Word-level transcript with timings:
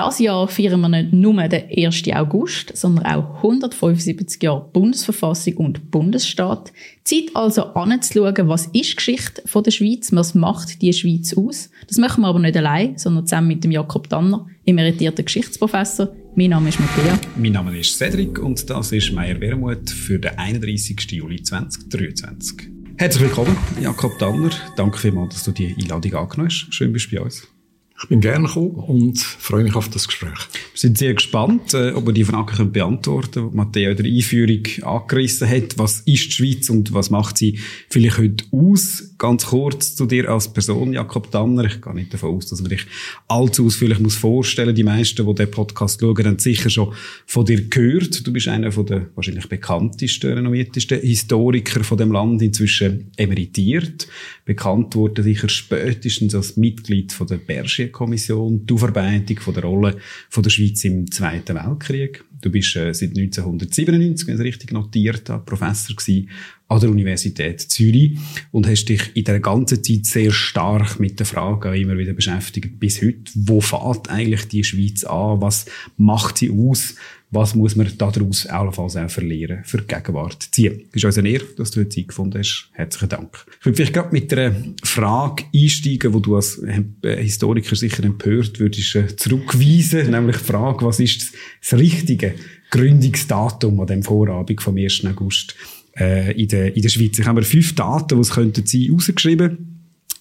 Das 0.00 0.18
Jahr 0.18 0.48
feiern 0.48 0.80
wir 0.80 0.88
nicht 0.88 1.12
nur 1.12 1.46
den 1.46 1.64
1. 1.76 2.04
August, 2.14 2.74
sondern 2.74 3.04
auch 3.04 3.36
175 3.36 4.42
Jahre 4.42 4.66
Bundesverfassung 4.72 5.58
und 5.58 5.90
Bundesstaat. 5.90 6.72
Zeit 7.04 7.24
also 7.34 7.64
anzuschauen, 7.74 8.48
was 8.48 8.64
ist 8.68 8.92
die 8.92 8.96
Geschichte 8.96 9.42
der 9.44 9.70
Schweiz, 9.70 10.10
was 10.12 10.34
macht 10.34 10.80
die 10.80 10.90
Schweiz 10.94 11.36
aus. 11.36 11.68
Das 11.86 11.98
machen 11.98 12.22
wir 12.22 12.28
aber 12.28 12.38
nicht 12.38 12.56
allein, 12.56 12.96
sondern 12.96 13.26
zusammen 13.26 13.48
mit 13.48 13.62
dem 13.62 13.72
Jakob 13.72 14.08
Danner, 14.08 14.46
emeritierter 14.64 15.22
Geschichtsprofessor. 15.22 16.08
Mein 16.34 16.48
Name 16.48 16.70
ist 16.70 16.80
Matthäa. 16.80 17.18
Mein 17.36 17.52
Name 17.52 17.78
ist 17.78 17.98
Cedric 17.98 18.38
und 18.38 18.70
das 18.70 18.92
ist 18.92 19.12
Meier 19.12 19.38
Wermuth 19.38 19.90
für 19.90 20.18
den 20.18 20.30
31. 20.38 20.98
Juli 21.10 21.42
2023. 21.42 22.70
Herzlich 22.96 23.24
willkommen, 23.24 23.54
Jakob 23.78 24.18
Danner. 24.18 24.48
Danke 24.76 24.96
vielmals, 24.96 25.34
dass 25.34 25.44
du 25.44 25.52
die 25.52 25.76
Einladung 25.78 26.14
angenommen 26.14 26.48
hast. 26.48 26.68
Schön 26.70 26.90
bist 26.90 27.12
du 27.12 27.16
bei 27.16 27.22
uns. 27.22 27.49
Ich 28.02 28.08
bin 28.08 28.20
gerne 28.20 28.46
gekommen 28.46 28.76
und 28.76 29.18
freue 29.18 29.62
mich 29.62 29.74
auf 29.74 29.90
das 29.90 30.06
Gespräch. 30.06 30.30
Wir 30.72 30.80
sind 30.80 30.96
sehr 30.96 31.12
gespannt, 31.14 31.74
äh, 31.74 31.92
ob 31.92 32.06
wir 32.06 32.14
die 32.14 32.24
Frage 32.24 32.56
können 32.56 32.72
beantworten 32.72 33.32
können, 33.32 33.50
die 33.50 33.56
Matteo 33.56 33.90
in 33.90 33.96
der 33.96 34.06
Einführung 34.06 34.62
angerissen 34.82 35.48
hat. 35.48 35.76
Was 35.76 36.00
ist 36.00 36.06
die 36.06 36.32
Schweiz 36.32 36.70
und 36.70 36.94
was 36.94 37.10
macht 37.10 37.36
sie 37.36 37.58
vielleicht 37.90 38.18
heute 38.18 38.44
aus? 38.52 39.09
Ganz 39.20 39.44
kurz 39.44 39.94
zu 39.96 40.06
dir 40.06 40.30
als 40.30 40.50
Person, 40.50 40.94
Jakob 40.94 41.30
Danner. 41.30 41.66
Ich 41.66 41.82
gehe 41.82 41.94
nicht 41.94 42.14
davon 42.14 42.34
aus, 42.34 42.46
dass 42.46 42.62
man 42.62 42.70
dich 42.70 42.86
allzu 43.28 43.66
ausführlich 43.66 43.98
muss 43.98 44.16
vorstellen 44.16 44.74
Die 44.74 44.82
meisten, 44.82 45.26
die 45.26 45.34
den 45.34 45.50
Podcast 45.50 46.00
schauen, 46.00 46.24
haben 46.24 46.38
sicher 46.38 46.70
schon 46.70 46.94
von 47.26 47.44
dir 47.44 47.68
gehört. 47.68 48.26
Du 48.26 48.32
bist 48.32 48.48
einer 48.48 48.70
der 48.70 49.08
wahrscheinlich 49.14 49.46
bekanntesten, 49.46 50.32
renommiertesten 50.32 51.02
Historiker 51.02 51.84
von 51.84 51.98
dem 51.98 52.12
Land, 52.12 52.40
inzwischen 52.40 53.10
emeritiert. 53.18 54.08
Bekannt 54.46 54.96
wurde 54.96 55.22
sicher 55.22 55.50
spätestens 55.50 56.34
als 56.34 56.56
Mitglied 56.56 57.12
von 57.12 57.26
der 57.26 57.36
Berger 57.36 57.88
Kommission, 57.88 58.64
die 58.64 58.72
Aufarbeitung 58.72 59.38
von 59.40 59.52
der 59.52 59.64
Rolle 59.64 59.96
von 60.30 60.42
der 60.42 60.48
Schweiz 60.48 60.82
im 60.84 61.10
Zweiten 61.12 61.56
Weltkrieg. 61.56 62.24
Du 62.40 62.50
bist 62.50 62.74
äh, 62.76 62.94
seit 62.94 63.10
1997, 63.10 63.86
wenn 63.86 64.00
ich 64.00 64.40
es 64.40 64.40
richtig 64.40 64.72
notiert 64.72 65.28
habe, 65.28 65.44
Professor 65.44 65.94
gewesen 65.94 66.30
an 66.70 66.80
der 66.80 66.90
Universität 66.90 67.60
Zürich 67.60 68.16
und 68.52 68.66
hast 68.66 68.84
dich 68.84 69.10
in 69.14 69.24
der 69.24 69.40
ganzen 69.40 69.82
Zeit 69.82 70.06
sehr 70.06 70.30
stark 70.30 71.00
mit 71.00 71.18
der 71.18 71.26
Frage 71.26 71.76
immer 71.76 71.98
wieder 71.98 72.12
beschäftigt 72.12 72.78
bis 72.78 73.02
heute. 73.02 73.32
Wo 73.34 73.60
fährt 73.60 74.08
eigentlich 74.08 74.46
die 74.46 74.62
Schweiz 74.62 75.02
an? 75.02 75.42
Was 75.42 75.66
macht 75.96 76.38
sie 76.38 76.50
aus? 76.50 76.94
Was 77.32 77.56
muss 77.56 77.74
man 77.74 77.90
daraus 77.98 78.46
allenfalls 78.46 78.96
auch 78.96 79.10
verlieren, 79.10 79.64
für 79.64 79.78
die 79.78 79.86
Gegenwart 79.86 80.48
ziehen? 80.52 80.82
Es 80.90 80.96
ist 80.96 81.04
uns 81.04 81.18
eine 81.18 81.28
Ehre, 81.28 81.44
dass 81.56 81.72
du 81.72 81.80
heute 81.80 81.88
Zeit 81.88 82.08
gefunden 82.08 82.38
hast. 82.38 82.70
Herzlichen 82.72 83.08
Dank. 83.08 83.46
Ich 83.58 83.66
würde 83.66 83.76
vielleicht 83.76 83.94
gerade 83.94 84.12
mit 84.12 84.32
einer 84.32 84.54
Frage 84.84 85.44
einsteigen, 85.54 86.14
wo 86.14 86.20
du 86.20 86.36
als 86.36 86.60
äh, 86.62 86.82
Historiker 87.22 87.74
sicher 87.74 88.04
empört 88.04 88.60
würdest 88.60 88.94
äh, 88.94 89.16
zurückweisen, 89.16 90.10
nämlich 90.10 90.36
die 90.36 90.44
Frage, 90.44 90.84
was 90.84 91.00
ist 91.00 91.32
das 91.62 91.78
richtige 91.78 92.34
Gründungsdatum 92.70 93.80
an 93.80 93.86
dem 93.86 94.02
Vorabend 94.04 94.62
vom 94.62 94.76
1. 94.76 95.04
August 95.06 95.56
äh, 96.00 96.32
in, 96.32 96.48
der, 96.48 96.74
in 96.74 96.82
der 96.82 96.88
Schweiz? 96.88 97.18
Ich 97.18 97.26
habe 97.26 97.40
mir 97.40 97.46
fünf 97.46 97.74
Daten, 97.74 98.16
die 98.16 98.20
es 98.20 98.30
könnten 98.30 98.66
sein, 98.66 98.88
rausgeschrieben. 98.92 99.69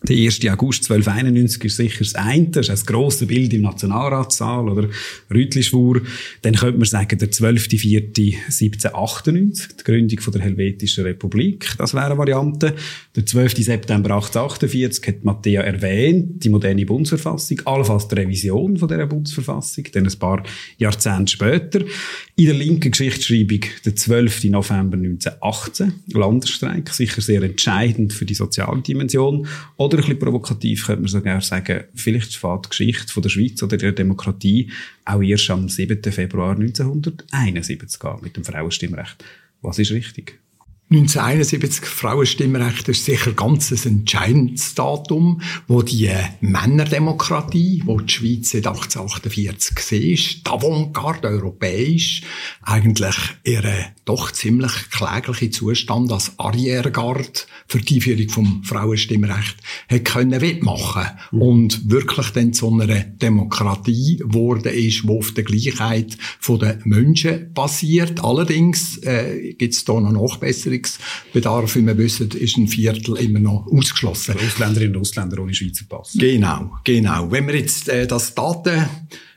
Der 0.08 0.16
1. 0.16 0.39
August 0.47 0.89
1291 0.89 1.66
ist 1.66 1.75
sicher 1.75 2.00
das 2.00 2.16
eine, 2.16 2.47
das 2.47 2.67
ist 2.67 2.69
das 2.69 2.86
grosse 2.86 3.25
Bild 3.25 3.53
im 3.53 3.64
Nationalratssaal 3.64 4.69
oder 4.69 4.88
Rütlischwur. 5.30 6.02
Dann 6.42 6.55
könnte 6.55 6.78
man 6.78 6.88
sagen, 6.88 7.19
der 7.19 7.30
12.04.1798, 7.30 9.77
die 9.77 9.83
Gründung 9.83 10.20
der 10.33 10.42
Helvetischen 10.42 11.03
Republik, 11.03 11.73
das 11.77 11.94
wäre 11.94 12.05
eine 12.05 12.17
Variante. 12.17 12.75
Der 13.14 13.25
12. 13.25 13.58
September 13.58 14.16
1848 14.16 15.05
hat 15.05 15.25
Matthäa 15.25 15.64
erwähnt, 15.64 16.45
die 16.45 16.50
moderne 16.50 16.86
Bundesverfassung, 16.86 17.59
allenfalls 17.66 18.08
die 18.08 18.16
Revision 18.16 18.77
von 18.77 18.88
dieser 18.88 19.05
Bundesverfassung, 19.05 19.83
dann 19.92 20.08
ein 20.08 20.17
paar 20.17 20.44
Jahrzehnte 20.77 21.33
später. 21.33 21.81
In 22.38 22.45
der 22.45 22.55
linken 22.55 22.92
Geschichtsschreibung 22.92 23.66
der 23.83 23.97
12. 23.97 24.45
November 24.45 24.95
1918, 24.95 25.92
Landesstreik, 26.14 26.89
sicher 26.89 27.20
sehr 27.20 27.44
entscheidend 27.44 28.14
für 28.14 28.23
die 28.23 28.33
soziale 28.33 28.82
Dimension. 28.82 29.45
Oder 29.89 29.98
ein 29.98 30.02
bisschen 30.04 30.20
provokativ 30.20 30.86
könnte 30.86 31.02
man 31.02 31.10
sogar 31.10 31.42
sagen, 31.42 31.86
vielleicht 31.95 32.36
fängt 32.36 32.66
die 32.66 32.70
Geschichte 32.70 33.11
von 33.11 33.23
der 33.23 33.30
Schweiz 33.30 33.64
oder 33.64 33.76
der 33.76 33.92
Demokratie 33.92 34.72
auch 35.04 35.20
erst 35.20 35.50
am 35.50 35.67
7. 35.67 36.00
Februar 36.11 36.52
1971 36.52 38.04
an 38.04 38.20
mit 38.22 38.38
dem 38.38 38.45
Frauenstimmrecht. 38.45 39.23
Was 39.64 39.80
ist 39.80 39.89
richtig? 39.89 40.38
1971 40.92 41.86
Frauenstimmrecht 41.86 42.89
ist 42.89 43.05
sicher 43.05 43.33
ganz 43.33 43.72
ein 43.72 44.00
entscheidendes 44.00 44.73
Datum, 44.73 45.39
wo 45.67 45.83
die 45.83 46.10
Männerdemokratie, 46.42 47.83
wo 47.86 48.00
die 48.00 48.11
Schweiz 48.11 48.50
seit 48.50 48.66
1848 48.66 49.77
war, 49.77 50.00
die 50.00 50.66
Avantgarde 50.66 51.27
europäisch, 51.27 52.23
eigentlich 52.64 53.16
ihren 53.44 53.86
doch 54.05 54.32
ziemlich 54.32 54.89
kläglichen 54.89 55.52
Zustand 55.52 56.11
als 56.11 56.39
Arriergarde 56.39 57.42
für 57.67 57.77
die 57.77 57.98
Einführung 57.98 58.30
vom 58.30 58.64
Frauenstimmrecht 58.64 59.58
hat 59.89 60.06
können 60.06 60.42
wettmachen 60.42 61.06
mhm. 61.32 61.42
und 61.42 61.92
wirklich 61.92 62.32
dann 62.32 62.52
zu 62.52 62.73
einer 62.73 63.02
Demokratie 63.02 64.17
geworden 64.17 64.73
ist, 64.73 65.08
wo 65.08 65.20
auf 65.20 65.36
der 65.36 65.44
Gleichheit 65.44 66.17
der 66.48 66.80
Menschen 66.83 67.54
basiert. 67.54 68.23
Allerdings 68.23 68.98
äh, 69.04 69.54
gibt 69.54 69.76
es 69.76 69.86
da 69.86 70.00
noch 70.00 70.11
Nachbesserungen 70.11 70.78
Handlungsbedarf, 70.79 71.75
wie 71.75 71.85
wir 71.85 71.97
wissen, 71.97 72.29
ist 72.31 72.57
ein 72.57 72.67
Viertel 72.67 73.17
immer 73.17 73.39
noch 73.39 73.67
ausgeschlossen. 73.71 74.35
Ausländerinnen 74.35 74.95
und 74.95 75.01
Ausländer 75.01 75.41
ohne 75.41 75.53
Schweizer 75.53 75.85
Pass. 75.87 76.13
Genau, 76.17 76.71
genau. 76.83 77.31
Wenn 77.31 77.47
wir 77.47 77.55
jetzt 77.55 77.89
äh, 77.89 78.07
das 78.07 78.33
Daten 78.33 78.85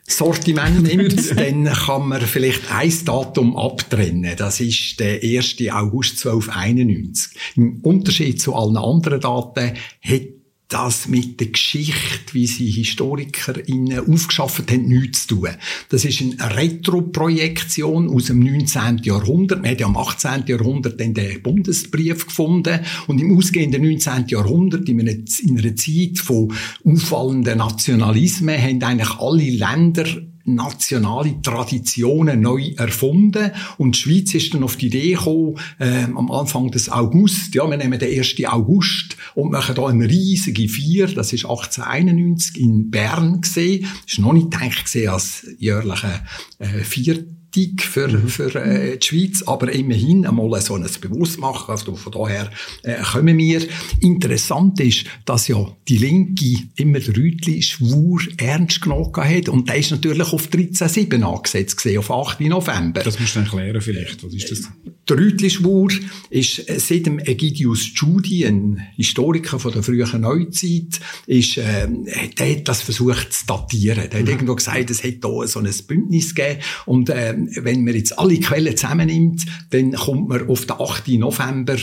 Sortiment 0.06 0.82
nimmt, 0.94 1.38
dann 1.38 1.64
kann 1.64 2.08
man 2.08 2.20
vielleicht 2.22 2.70
ein 2.72 2.92
Datum 3.04 3.56
abtrennen. 3.56 4.34
Das 4.36 4.60
ist 4.60 4.98
der 5.00 5.22
1. 5.22 5.56
August 5.70 6.26
1291. 6.26 7.38
Im 7.56 7.80
Unterschied 7.82 8.41
zu 8.41 8.54
allen 8.54 8.76
anderen 8.76 9.20
Daten 9.20 9.72
hat 10.03 10.41
das 10.72 11.09
mit 11.09 11.38
der 11.41 11.49
Geschichte, 11.49 12.33
wie 12.33 12.47
sie 12.47 12.71
HistorikerInnen 12.71 14.10
aufgeschafft 14.10 14.71
haben, 14.71 14.88
nichts 14.88 15.27
zu 15.27 15.37
tun. 15.37 15.50
Das 15.91 16.05
ist 16.05 16.22
eine 16.22 16.56
Retroprojektion 16.56 18.09
aus 18.09 18.27
dem 18.27 18.41
19. 18.41 18.99
Jahrhundert. 19.03 19.62
Man 19.62 19.71
hat 19.71 19.81
ja 19.81 19.87
am 19.87 19.97
18. 19.97 20.44
Jahrhundert 20.47 20.99
den 20.99 21.15
Bundesbrief 21.43 22.27
gefunden 22.27 22.81
und 23.06 23.21
im 23.21 23.37
ausgehenden 23.37 23.83
19. 23.83 24.28
Jahrhundert, 24.28 24.88
in 24.88 25.00
einer 25.00 25.77
Zeit 25.77 26.19
von 26.19 26.53
auffallenden 26.84 27.59
Nationalismen, 27.59 28.60
haben 28.60 28.83
eigentlich 28.83 29.19
alle 29.19 29.50
Länder 29.50 30.06
nationale 30.44 31.41
Traditionen 31.42 32.41
neu 32.41 32.72
erfunden. 32.76 33.50
Und 33.78 33.97
die 33.97 34.00
Schweiz 34.00 34.34
ist 34.34 34.54
dann 34.54 34.64
auf 34.64 34.76
die 34.76 34.86
Idee 34.86 35.12
gekommen, 35.12 35.58
äh, 35.78 36.04
am 36.04 36.30
Anfang 36.30 36.70
des 36.70 36.91
August, 36.91 37.54
ja, 37.54 37.69
wir 37.69 37.76
nehmen 37.76 37.98
den 37.98 38.19
1. 38.19 38.36
August 38.47 39.16
und 39.34 39.53
machen 39.53 39.75
da 39.75 39.86
eine 39.86 40.08
riesige 40.08 40.69
Vier, 40.69 41.06
das 41.06 41.32
ist 41.32 41.44
1891 41.44 42.60
in 42.60 42.91
Bern 42.91 43.41
gesehen, 43.41 43.86
ist 44.06 44.19
noch 44.19 44.32
nicht 44.32 44.50
gedacht 44.50 44.97
als 45.08 45.47
jährliche 45.58 46.22
äh, 46.59 46.66
Vier 46.84 47.24
wichtig 47.55 47.83
für, 47.83 48.09
mhm. 48.09 48.29
für 48.29 48.55
äh, 48.55 48.99
die 48.99 49.07
Schweiz, 49.07 49.43
aber 49.43 49.73
immerhin 49.73 50.27
einmal 50.27 50.61
so 50.61 50.75
ein 50.75 50.87
Bewusstmachen. 51.01 51.71
Also 51.71 51.95
von 51.97 52.13
daher 52.13 52.51
äh, 52.83 53.03
kommen 53.03 53.39
wir. 53.39 53.63
Interessant 54.01 54.81
ist, 54.81 55.07
dass 55.25 55.49
ja 55.49 55.67
die 55.89 55.99
Linke 55.99 56.57
immer 56.77 57.01
den 57.01 57.15
Rütli-Schwur 57.15 58.21
ernst 58.39 58.83
genommen 58.83 59.13
hat 59.17 59.49
und 59.49 59.69
der 59.69 59.77
ist 59.77 59.91
natürlich 59.91 60.33
auf 60.33 60.49
13.7 60.49 61.23
angesetzt 61.23 61.77
gesehen, 61.77 61.99
auf 61.99 62.11
8. 62.11 62.41
November. 62.41 63.03
Das 63.03 63.19
musst 63.19 63.37
du 63.37 63.41
erklären 63.41 63.81
vielleicht. 63.81 64.25
Was 64.25 64.34
ist 64.34 64.51
das? 64.51 64.71
Der 65.09 65.19
Rütli-Schwur 65.19 65.91
ist 66.31 66.69
äh, 66.69 66.79
seit 66.79 67.07
dem 67.07 67.19
Egidius 67.19 67.93
Giudi, 67.95 68.47
ein 68.47 68.87
Historiker 68.97 69.59
von 69.59 69.73
der 69.73 69.83
frühen 69.83 70.21
Neuzeit, 70.21 71.01
ist, 71.27 71.59
äh, 71.59 71.89
der 72.39 72.51
hat 72.51 72.69
das 72.69 72.83
versucht 72.83 73.33
zu 73.33 73.47
datieren. 73.47 74.09
Der 74.11 74.21
hat 74.21 74.27
mhm. 74.27 74.33
irgendwo 74.33 74.55
gesagt, 74.55 74.91
es 74.91 75.03
hätte 75.03 75.29
hier 75.29 75.49
so 75.49 75.61
ein 75.61 75.71
Bündnis 75.87 76.34
gegeben 76.34 76.60
und 76.87 77.10
äh, 77.10 77.34
wenn 77.62 77.84
man 77.84 77.94
jetzt 77.94 78.18
alle 78.18 78.39
Quellen 78.39 78.77
zusammennimmt, 78.77 79.47
dann 79.71 79.92
kommt 79.92 80.28
man 80.28 80.48
auf 80.48 80.66
den 80.66 80.77
8. 80.78 81.09
November 81.09 81.77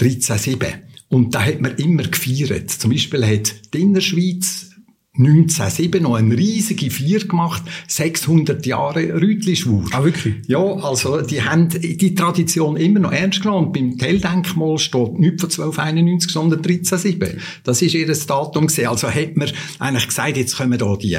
1307. 0.00 0.68
Und 1.08 1.34
da 1.34 1.44
hat 1.44 1.60
man 1.60 1.76
immer 1.76 2.04
gefeiert. 2.04 2.70
Zum 2.70 2.90
Beispiel 2.90 3.26
hat 3.26 3.74
die 3.74 3.82
Innerschweiz 3.82 4.72
1907 5.14 6.02
noch 6.02 6.14
eine 6.14 6.38
riesige 6.38 6.90
Vier 6.90 7.20
gemacht, 7.20 7.62
600 7.86 8.64
Jahre 8.64 9.20
Rütlischwur. 9.20 9.84
Ah, 9.92 10.02
wirklich? 10.04 10.36
Ja, 10.46 10.58
also 10.58 11.20
die 11.20 11.42
haben 11.42 11.68
die 11.68 12.14
Tradition 12.14 12.78
immer 12.78 13.00
noch 13.00 13.12
ernst 13.12 13.42
genommen. 13.42 13.66
Und 13.66 13.72
beim 13.74 13.98
Telldenkmal 13.98 14.78
steht 14.78 15.18
nicht 15.18 15.38
von 15.38 15.50
1291, 15.50 16.32
sondern 16.32 16.60
1307. 16.60 17.40
Das 17.62 17.82
ist 17.82 17.92
ihr 17.92 18.06
Datum 18.06 18.68
gewesen. 18.68 18.86
Also 18.86 19.10
hat 19.10 19.36
man 19.36 19.50
eigentlich 19.78 20.06
gesagt, 20.06 20.38
jetzt 20.38 20.56
kommen 20.56 20.78
da 20.78 20.96
die 20.96 21.18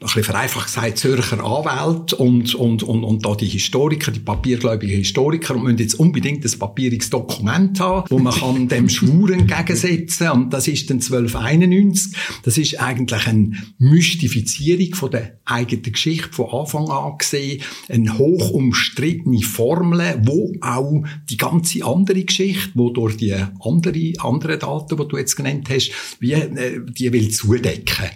ein 0.00 0.06
bisschen 0.06 0.24
vereinfacht 0.24 0.66
gesagt, 0.66 0.96
Zürcher 0.96 1.44
Anwälte 1.44 2.16
und, 2.16 2.54
und, 2.54 2.82
und, 2.82 3.04
und 3.04 3.26
da 3.26 3.34
die 3.34 3.46
Historiker, 3.46 4.10
die 4.10 4.20
papiergläubigen 4.20 4.96
Historiker, 4.96 5.58
müssen 5.58 5.76
jetzt 5.76 5.94
unbedingt 5.94 6.42
ein 6.42 6.58
papieriges 6.58 7.10
Dokument 7.10 7.78
haben, 7.80 8.06
wo 8.08 8.18
man 8.18 8.32
kann 8.32 8.66
dem 8.66 8.88
Schwur 8.88 9.28
entgegensetzen 9.30 10.30
und 10.30 10.54
das 10.54 10.68
ist 10.68 10.88
dann 10.88 11.00
1291. 11.00 12.16
Das 12.44 12.56
ist 12.56 12.80
eigentlich 12.80 13.26
eine 13.26 13.50
Mystifizierung 13.78 14.94
von 14.94 15.10
der 15.10 15.38
eigenen 15.44 15.92
Geschichte 15.92 16.32
von 16.32 16.48
Anfang 16.50 16.88
an 16.88 17.18
gesehen, 17.18 17.60
eine 17.90 18.16
hoch 18.16 18.52
umstrittene 18.52 19.42
Formel, 19.42 20.18
wo 20.24 20.54
auch 20.62 21.04
die 21.28 21.36
ganze 21.36 21.84
andere 21.84 22.24
Geschichte, 22.24 22.70
wo 22.72 22.88
durch 22.88 23.18
die 23.18 23.34
andere, 23.34 24.12
anderen 24.18 24.58
Daten, 24.58 24.96
die 24.96 25.08
du 25.08 25.18
jetzt 25.18 25.36
genannt 25.36 25.68
hast, 25.70 25.92
wie, 26.20 26.32
äh, 26.32 26.80
die 26.88 27.12
will 27.12 27.28
zudecken. 27.28 28.06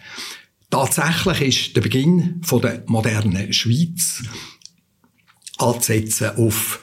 Tatsächlich 0.74 1.66
ist 1.66 1.76
der 1.76 1.82
Beginn 1.82 2.40
von 2.42 2.60
der 2.60 2.82
modernen 2.86 3.52
Schweiz 3.52 4.24
anzusetzen 5.56 6.30
auf 6.36 6.80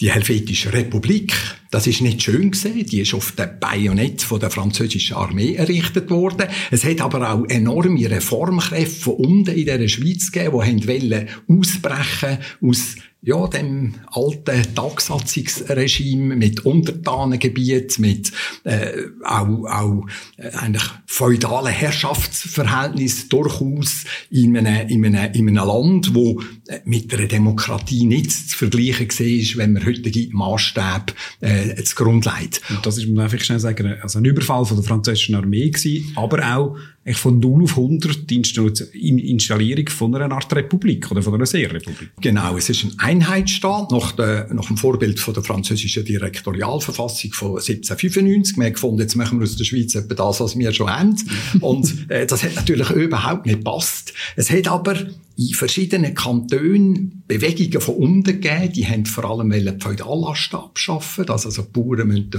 die 0.00 0.10
Helvetische 0.10 0.72
Republik. 0.72 1.34
Das 1.70 1.86
ist 1.86 2.00
nicht 2.00 2.22
schön 2.22 2.52
gesehen. 2.52 2.86
Die 2.86 3.00
ist 3.00 3.12
auf 3.12 3.32
dem 3.32 3.60
Bajonett 3.60 4.22
von 4.22 4.40
der 4.40 4.48
französischen 4.48 5.16
Armee 5.16 5.52
errichtet 5.52 6.08
worden. 6.08 6.48
Es 6.70 6.82
hat 6.86 7.02
aber 7.02 7.30
auch 7.30 7.44
enorme 7.44 8.08
Reformkräfte 8.08 9.02
von 9.02 9.16
unten 9.16 9.54
in 9.54 9.66
der 9.66 9.86
Schweiz 9.86 10.32
gegeben, 10.32 10.80
die 10.80 10.88
wollen 10.88 11.28
ausbrechen 11.46 12.38
aus 12.62 12.96
ja, 13.24 13.46
dem 13.46 13.94
alten 14.12 14.74
Tagsatzungsregime 14.74 16.36
mit 16.36 16.64
Untertanengebiet, 16.66 17.98
mit 17.98 18.30
äh, 18.64 18.92
auch, 19.24 19.64
auch 19.64 20.06
äh, 20.36 20.50
eigentlich 20.50 20.84
feudalen 21.06 21.72
Herrschaftsverhältnis 21.72 23.28
durchaus 23.30 24.04
in 24.30 24.56
einem, 24.58 24.88
in 24.88 25.06
einem, 25.06 25.32
in 25.32 25.48
einem 25.48 25.66
Land, 25.66 26.14
wo 26.14 26.42
äh, 26.68 26.80
mit 26.84 27.14
einer 27.14 27.26
Demokratie 27.26 28.04
nicht 28.04 28.30
zu 28.30 28.58
vergleichen 28.58 29.08
ist, 29.08 29.56
wenn 29.56 29.72
man 29.72 29.86
heutige 29.86 30.28
Maßstäbe 30.36 31.14
äh, 31.40 31.82
zugrunde 31.82 32.30
legt. 32.38 32.60
Und 32.68 32.84
das 32.84 32.98
ist, 32.98 33.08
man 33.08 33.24
einfach 33.24 33.40
schnell 33.40 33.58
sagen, 33.58 33.94
also 34.02 34.18
ein 34.18 34.24
Überfall 34.26 34.66
von 34.66 34.76
der 34.76 34.84
französischen 34.84 35.34
Armee 35.34 35.70
gewesen, 35.70 36.12
aber 36.16 36.56
auch 36.56 36.76
echt 37.04 37.18
von 37.18 37.38
0 37.38 37.64
auf 37.64 37.76
100 37.76 38.28
die 38.28 38.36
Installierung 38.36 39.88
von 39.88 40.14
einer 40.14 40.34
Art 40.34 40.54
Republik 40.54 41.10
oder 41.10 41.22
von 41.22 41.34
einer 41.34 41.46
Seerrepublik. 41.46 42.10
Genau, 42.20 42.56
es 42.56 42.70
ist 42.70 42.84
ein 42.84 42.92
Einheitsstaat 43.14 43.90
nach, 43.92 44.12
der, 44.12 44.52
nach 44.52 44.66
dem 44.66 44.76
Vorbild 44.76 45.20
von 45.20 45.34
der 45.34 45.42
französischen 45.42 46.04
Direktorialverfassung 46.04 47.32
von 47.32 47.48
1795. 47.52 48.56
Wir 48.56 48.66
haben 48.66 48.72
gefunden, 48.72 49.00
jetzt 49.00 49.14
machen 49.14 49.38
wir 49.38 49.44
aus 49.44 49.56
der 49.56 49.64
Schweiz 49.64 49.94
etwa 49.94 50.14
das, 50.14 50.40
was 50.40 50.58
wir 50.58 50.72
schon 50.72 50.90
haben. 50.90 51.16
Und 51.60 52.10
äh, 52.10 52.26
das 52.26 52.42
hat 52.42 52.56
natürlich 52.56 52.90
überhaupt 52.90 53.46
nicht 53.46 53.58
gepasst. 53.58 54.12
Es 54.36 54.50
hat 54.50 54.68
aber 54.68 54.96
in 55.36 55.54
verschiedenen 55.54 56.14
Kantonen 56.14 57.23
Bewegungen 57.26 57.80
von 57.80 57.94
unten 57.96 58.40
gegeben. 58.40 58.72
Die 58.72 58.86
haben 58.86 59.06
vor 59.06 59.24
allem 59.24 59.50
die 59.50 59.72
Feudallast 59.80 60.54
abschaffen. 60.54 61.28
Also, 61.28 61.48
also 61.48 61.62
die 61.62 61.68
Bauern 61.70 62.08
müssen 62.08 62.30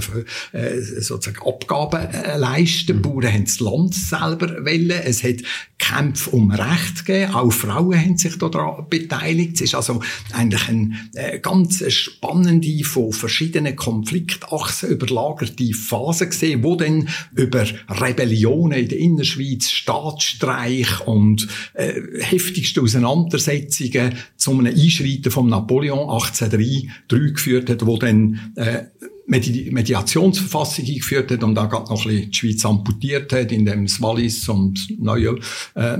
äh, 0.52 0.80
sozusagen 0.80 1.46
Abgaben 1.46 2.06
äh, 2.12 2.36
leisten. 2.36 2.86
Die 2.86 3.08
Bauern 3.08 3.32
haben 3.32 3.44
das 3.44 3.60
Land 3.60 3.94
selber 3.94 4.64
wollen. 4.64 4.90
Es 4.90 5.24
hat 5.24 5.36
Kämpfe 5.78 6.30
um 6.30 6.50
Recht 6.50 7.04
gegeben. 7.04 7.34
Auch 7.34 7.50
Frauen 7.50 7.98
haben 7.98 8.16
sich 8.16 8.36
daran 8.38 8.86
beteiligt. 8.88 9.54
Es 9.56 9.62
ist 9.62 9.74
also 9.74 10.00
eigentlich 10.32 10.68
eine 10.68 10.92
äh, 11.14 11.38
ganz 11.40 11.82
spannende, 11.92 12.84
von 12.84 13.12
verschiedenen 13.12 13.74
Konfliktachsen 13.74 14.90
überlagerte 14.90 15.72
Phase 15.74 16.28
gesehen, 16.28 16.62
wo 16.62 16.76
dann 16.76 17.08
über 17.34 17.66
Rebellionen 17.88 18.78
in 18.78 18.88
der 18.88 18.98
Innerschweiz, 18.98 19.70
Staatsstreich 19.70 21.06
und 21.06 21.48
äh, 21.74 22.00
heftigste 22.20 22.82
Auseinandersetzungen 22.82 24.14
zu 24.36 24.52
einem 24.52 24.75
Einschreiten 24.76 25.30
von 25.30 25.48
Napoleon 25.48 25.98
1803 25.98 27.30
geführt 27.30 27.70
hat, 27.70 27.84
wo 27.86 27.96
dann 27.98 28.52
äh, 28.56 28.84
Medi 29.26 29.70
Mediationsverfassung 29.72 30.84
eingeführt 30.84 31.30
hat 31.32 31.42
und 31.42 31.56
da 31.56 31.66
gerade 31.66 31.90
noch 31.90 32.06
ein 32.06 32.08
bisschen 32.08 32.30
die 32.30 32.36
Schweiz 32.36 32.64
amputiert 32.64 33.32
hat, 33.32 33.50
indem 33.50 33.84
es 33.84 34.00
Wallis 34.00 34.48
und 34.48 34.86
Neuburg 35.00 35.40
äh, 35.74 35.98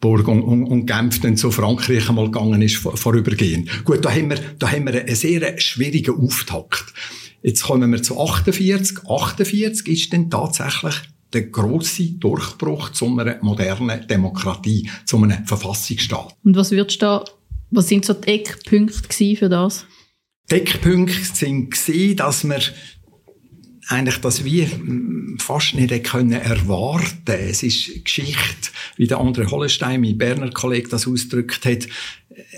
Burg 0.00 0.26
und, 0.28 0.42
und, 0.42 0.64
und 0.64 0.86
Genf 0.86 1.20
dann 1.20 1.36
zu 1.36 1.50
Frankreich 1.50 2.08
einmal 2.08 2.30
gegangen 2.30 2.60
ist, 2.62 2.76
vorübergehend. 2.76 3.84
Gut, 3.84 4.04
da 4.04 4.10
haben 4.10 4.30
wir, 4.30 4.38
da 4.58 4.70
haben 4.70 4.86
wir 4.86 5.00
einen 5.00 5.14
sehr 5.14 5.58
schwierigen 5.60 6.20
Auftakt. 6.20 6.92
Jetzt 7.42 7.62
kommen 7.62 7.92
wir 7.92 8.02
zu 8.02 8.20
48. 8.20 9.08
48 9.08 9.86
ist 9.88 10.12
dann 10.12 10.30
tatsächlich 10.30 10.94
der 11.32 11.42
große 11.42 12.12
Durchbruch 12.12 12.90
zu 12.90 13.06
einer 13.06 13.38
modernen 13.42 14.06
Demokratie, 14.06 14.88
zu 15.04 15.16
einem 15.18 15.44
Verfassungsstaat. 15.44 16.34
Und 16.44 16.56
was 16.56 16.70
würdest 16.70 17.02
du 17.02 17.06
da, 17.06 17.24
was 17.74 17.88
sind 17.88 18.04
so 18.04 18.14
die 18.14 18.28
Eckpunkte 18.28 19.36
für 19.36 19.48
das? 19.48 19.86
Die 20.50 20.56
Eckpunkte 20.56 21.62
gesehen, 21.64 22.16
dass 22.16 22.44
wir 22.44 22.60
eigentlich 23.88 24.18
das 24.18 24.44
wie 24.44 24.66
fast 25.38 25.74
nicht 25.74 26.04
können 26.04 26.32
erwarten. 26.32 27.22
Es 27.26 27.62
ist 27.62 28.04
Geschichte, 28.04 28.70
wie 28.96 29.06
der 29.06 29.18
andere 29.18 29.50
Hollenstein, 29.50 30.00
mein 30.00 30.16
Berner 30.16 30.50
Kollege, 30.50 30.88
das 30.88 31.06
ausgedrückt 31.06 31.64
hat, 31.66 31.88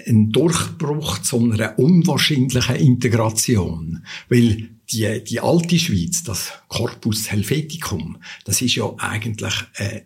ein 0.07 0.31
Durchbruch 0.31 1.19
zu 1.19 1.39
einer 1.51 1.79
unwahrscheinlichen 1.79 2.77
Integration. 2.77 4.05
Weil 4.29 4.71
die, 4.91 5.25
die 5.25 5.41
alte 5.41 5.79
Schweiz, 5.79 6.23
das 6.23 6.53
Corpus 6.69 7.31
Helveticum, 7.31 8.19
das 8.45 8.63
ist 8.63 8.77
ja 8.77 8.93
eigentlich 8.99 9.55
ein 9.79 10.03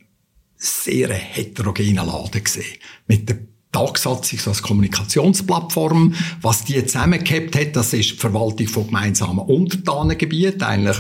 sehr 0.56 1.12
heterogener 1.12 2.04
Laden 2.04 2.44
gesehen. 2.44 2.78
Mit 3.06 3.28
der 3.72 3.80
Tagsatzung 3.80 4.38
als 4.46 4.62
Kommunikationsplattform. 4.62 6.14
Was 6.40 6.64
die 6.64 6.84
zusammengehabt 6.84 7.56
hat, 7.56 7.76
das 7.76 7.92
ist 7.92 8.12
die 8.12 8.16
Verwaltung 8.16 8.66
von 8.66 8.86
gemeinsamen 8.86 9.40
Untertanengebieten, 9.40 10.62
eigentlich 10.62 10.98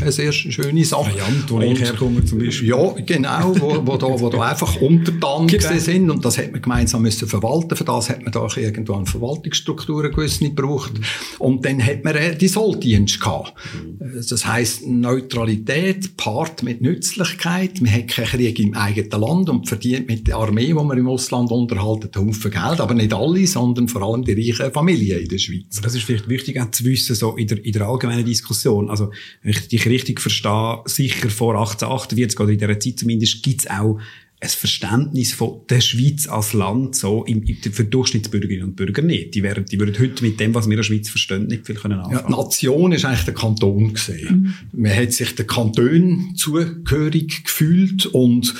eine 0.00 0.12
sehr 0.12 0.32
schöne 0.32 0.84
Sache. 0.84 1.12
Variante, 1.12 1.50
wo 1.50 1.60
ich 1.60 1.80
herkomme 1.80 2.24
zum 2.24 2.38
Beispiel. 2.38 2.68
Ja, 2.68 2.94
genau, 3.04 3.54
wo, 3.58 3.86
wo, 3.86 3.96
da, 3.96 4.20
wo 4.20 4.28
da 4.28 4.40
einfach 4.50 4.80
Untertanen 4.80 5.46
genau. 5.46 5.78
sind 5.78 6.10
und 6.10 6.24
das 6.24 6.38
hat 6.38 6.52
man 6.52 6.62
gemeinsam 6.62 7.02
müssen 7.02 7.28
verwalten. 7.28 7.76
Für 7.76 7.84
das 7.84 8.08
hat 8.10 8.22
man 8.22 8.32
da 8.32 8.46
irgendwo 8.56 8.94
eine 8.94 9.06
Verwaltungsstruktur 9.06 10.10
gewiss 10.10 10.40
nicht 10.40 10.56
gebraucht. 10.56 10.92
Und 11.38 11.64
dann 11.64 11.84
hat 11.84 12.04
man 12.04 12.16
die 12.38 12.48
Solldienst 12.48 13.20
gehabt. 13.20 13.54
Das 13.98 14.46
heisst, 14.46 14.86
Neutralität 14.86 16.16
paart 16.16 16.62
mit 16.62 16.80
Nützlichkeit. 16.80 17.80
Man 17.80 17.92
hat 17.92 18.08
keinen 18.08 18.26
Krieg 18.26 18.58
im 18.58 18.74
eigenen 18.74 19.20
Land 19.20 19.48
und 19.48 19.68
verdient 19.68 20.08
mit 20.08 20.28
der 20.28 20.36
Armee, 20.36 20.66
die 20.66 20.74
man 20.74 20.96
im 20.96 21.08
Ausland 21.08 21.50
unterhalten, 21.50 22.10
einen 22.14 22.28
Haufen 22.28 22.50
Geld. 22.50 22.80
Aber 22.80 22.94
nicht 22.94 23.12
alle, 23.12 23.46
sondern 23.46 23.88
vor 23.88 24.02
allem 24.02 24.24
die 24.24 24.32
reichen 24.32 24.72
Familien 24.72 25.20
in 25.20 25.28
der 25.28 25.38
Schweiz. 25.38 25.80
Das 25.82 25.94
ist 25.94 26.04
vielleicht 26.04 26.28
wichtig 26.28 26.60
auch 26.60 26.70
zu 26.70 26.84
wissen, 26.84 27.14
so 27.14 27.36
in 27.36 27.46
der, 27.46 27.64
in 27.64 27.72
der 27.72 27.86
allgemeinen 27.86 28.24
Diskussion. 28.24 28.90
Also, 28.90 29.10
wenn 29.42 29.52
ich 29.52 29.68
dich 29.68 29.81
richtig 29.86 30.20
verstehe, 30.20 30.80
sicher 30.86 31.30
vor 31.30 31.54
1848 31.54 32.40
oder 32.40 32.52
in 32.52 32.58
dieser 32.58 32.80
Zeit 32.80 32.98
zumindest, 32.98 33.42
gibt 33.42 33.60
es 33.60 33.70
auch 33.70 33.98
ein 34.42 34.48
Verständnis 34.48 35.32
von 35.32 35.60
der 35.70 35.80
Schweiz 35.80 36.26
als 36.26 36.52
Land 36.52 36.96
so 36.96 37.24
im, 37.24 37.46
für 37.46 37.84
Durchschnittsbürgerinnen 37.84 38.64
und 38.64 38.76
Bürger 38.76 39.02
nicht. 39.02 39.36
Die, 39.36 39.42
wären, 39.42 39.64
die 39.64 39.78
würden 39.78 39.96
heute 40.00 40.24
mit 40.24 40.40
dem, 40.40 40.52
was 40.52 40.66
wir 40.66 40.72
in 40.72 40.78
der 40.78 40.82
Schweiz 40.82 41.08
verstehen, 41.08 41.46
nicht 41.46 41.64
viel 41.64 41.76
können 41.76 42.00
anfangen. 42.00 42.16
Ja, 42.16 42.26
die 42.26 42.32
Nation 42.32 42.92
ist 42.92 43.04
eigentlich 43.04 43.24
der 43.24 43.34
Kanton 43.34 43.94
gesehen. 43.94 44.54
Mhm. 44.72 44.80
Man 44.80 44.96
hat 44.96 45.12
sich 45.12 45.36
der 45.36 45.46
Kanton 45.46 46.32
zugehörig 46.34 47.44
gefühlt 47.44 48.06
und 48.06 48.52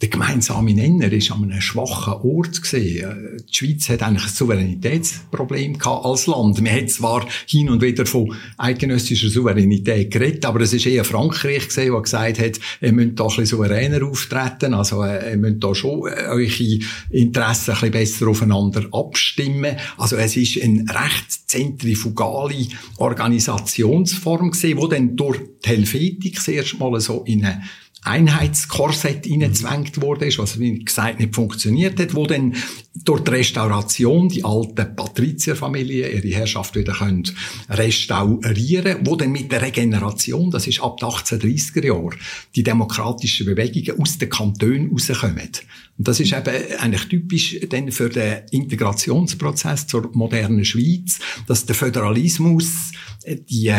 der 0.00 0.10
gemeinsame 0.10 0.74
Nenner 0.74 1.10
ist 1.10 1.32
an 1.32 1.42
einem 1.42 1.60
schwachen 1.60 2.14
Ort 2.14 2.62
gesehen. 2.62 3.42
Die 3.48 3.54
Schweiz 3.54 3.88
hat 3.88 4.02
eigentlich 4.02 4.26
ein 4.26 4.32
Souveränitätsproblem 4.32 5.76
als 5.82 6.28
Land. 6.28 6.60
Man 6.62 6.72
hat 6.72 6.90
zwar 6.90 7.26
hin 7.46 7.68
und 7.68 7.82
wieder 7.82 8.06
von 8.06 8.32
eidgenössischer 8.58 9.28
Souveränität 9.28 10.12
geredet, 10.12 10.44
aber 10.44 10.60
es 10.60 10.72
ist 10.72 10.86
eher 10.86 11.04
Frankreich 11.04 11.66
gesehen, 11.66 11.92
der 11.92 12.02
gesagt 12.02 12.38
hat, 12.38 12.60
ihr 12.80 12.92
müsst 12.92 13.18
da 13.18 13.24
ein 13.24 13.28
bisschen 13.28 13.46
souveräner 13.46 14.06
auftreten, 14.06 14.74
also 14.74 15.02
äh, 15.02 15.32
ihr 15.32 15.36
müsst 15.36 15.64
da 15.64 15.74
schon 15.74 16.06
äh, 16.06 16.26
eure 16.28 16.78
Interessen 17.10 17.72
ein 17.72 17.76
bisschen 17.76 17.90
besser 17.90 18.28
aufeinander 18.28 18.86
abstimmen. 18.92 19.76
Also 19.96 20.16
es 20.16 20.36
ist 20.36 20.62
eine 20.62 20.84
recht 20.88 21.48
zentrifugale 21.48 22.68
Organisationsform 22.98 24.52
gesehen, 24.52 24.78
wo 24.78 24.86
dann 24.86 25.16
durch 25.16 25.40
die 25.64 25.70
Helvetik 25.70 26.40
zuerst 26.40 26.78
mal 26.78 27.00
so 27.00 27.24
in 27.24 27.44
eine 27.44 27.62
Einheitskorsett 28.02 29.26
hineingezwängt 29.26 30.00
worden 30.00 30.28
ist, 30.28 30.38
was 30.38 30.58
wie 30.58 30.84
gesagt 30.84 31.18
nicht 31.18 31.34
funktioniert 31.34 31.98
hat, 32.00 32.14
wo 32.14 32.26
dann 32.26 32.54
durch 33.04 33.22
die 33.22 33.30
Restauration 33.30 34.28
die 34.28 34.44
alten 34.44 34.96
Patrizierfamilien 34.96 36.12
ihre 36.12 36.36
Herrschaft 36.36 36.74
wieder 36.74 36.92
können 36.92 37.24
restaurieren 37.68 38.98
wo 39.04 39.16
dann 39.16 39.32
mit 39.32 39.50
der 39.52 39.62
Regeneration, 39.62 40.50
das 40.50 40.66
ist 40.66 40.80
ab 40.80 40.98
den 40.98 41.08
1830er 41.08 41.86
Jahren, 41.86 42.18
die 42.54 42.62
demokratischen 42.62 43.46
Bewegungen 43.46 44.00
aus 44.00 44.18
den 44.18 44.30
Kantonen 44.30 44.90
rauskommen. 44.90 45.50
Und 45.98 46.08
das 46.08 46.20
ist 46.20 46.32
eben 46.32 46.78
eigentlich 46.78 47.08
typisch 47.08 47.58
dann 47.68 47.90
für 47.90 48.08
den 48.08 48.42
Integrationsprozess 48.50 49.86
zur 49.86 50.10
modernen 50.12 50.64
Schweiz, 50.64 51.18
dass 51.46 51.66
der 51.66 51.74
Föderalismus 51.74 52.92
äh, 53.24 53.36
die 53.36 53.72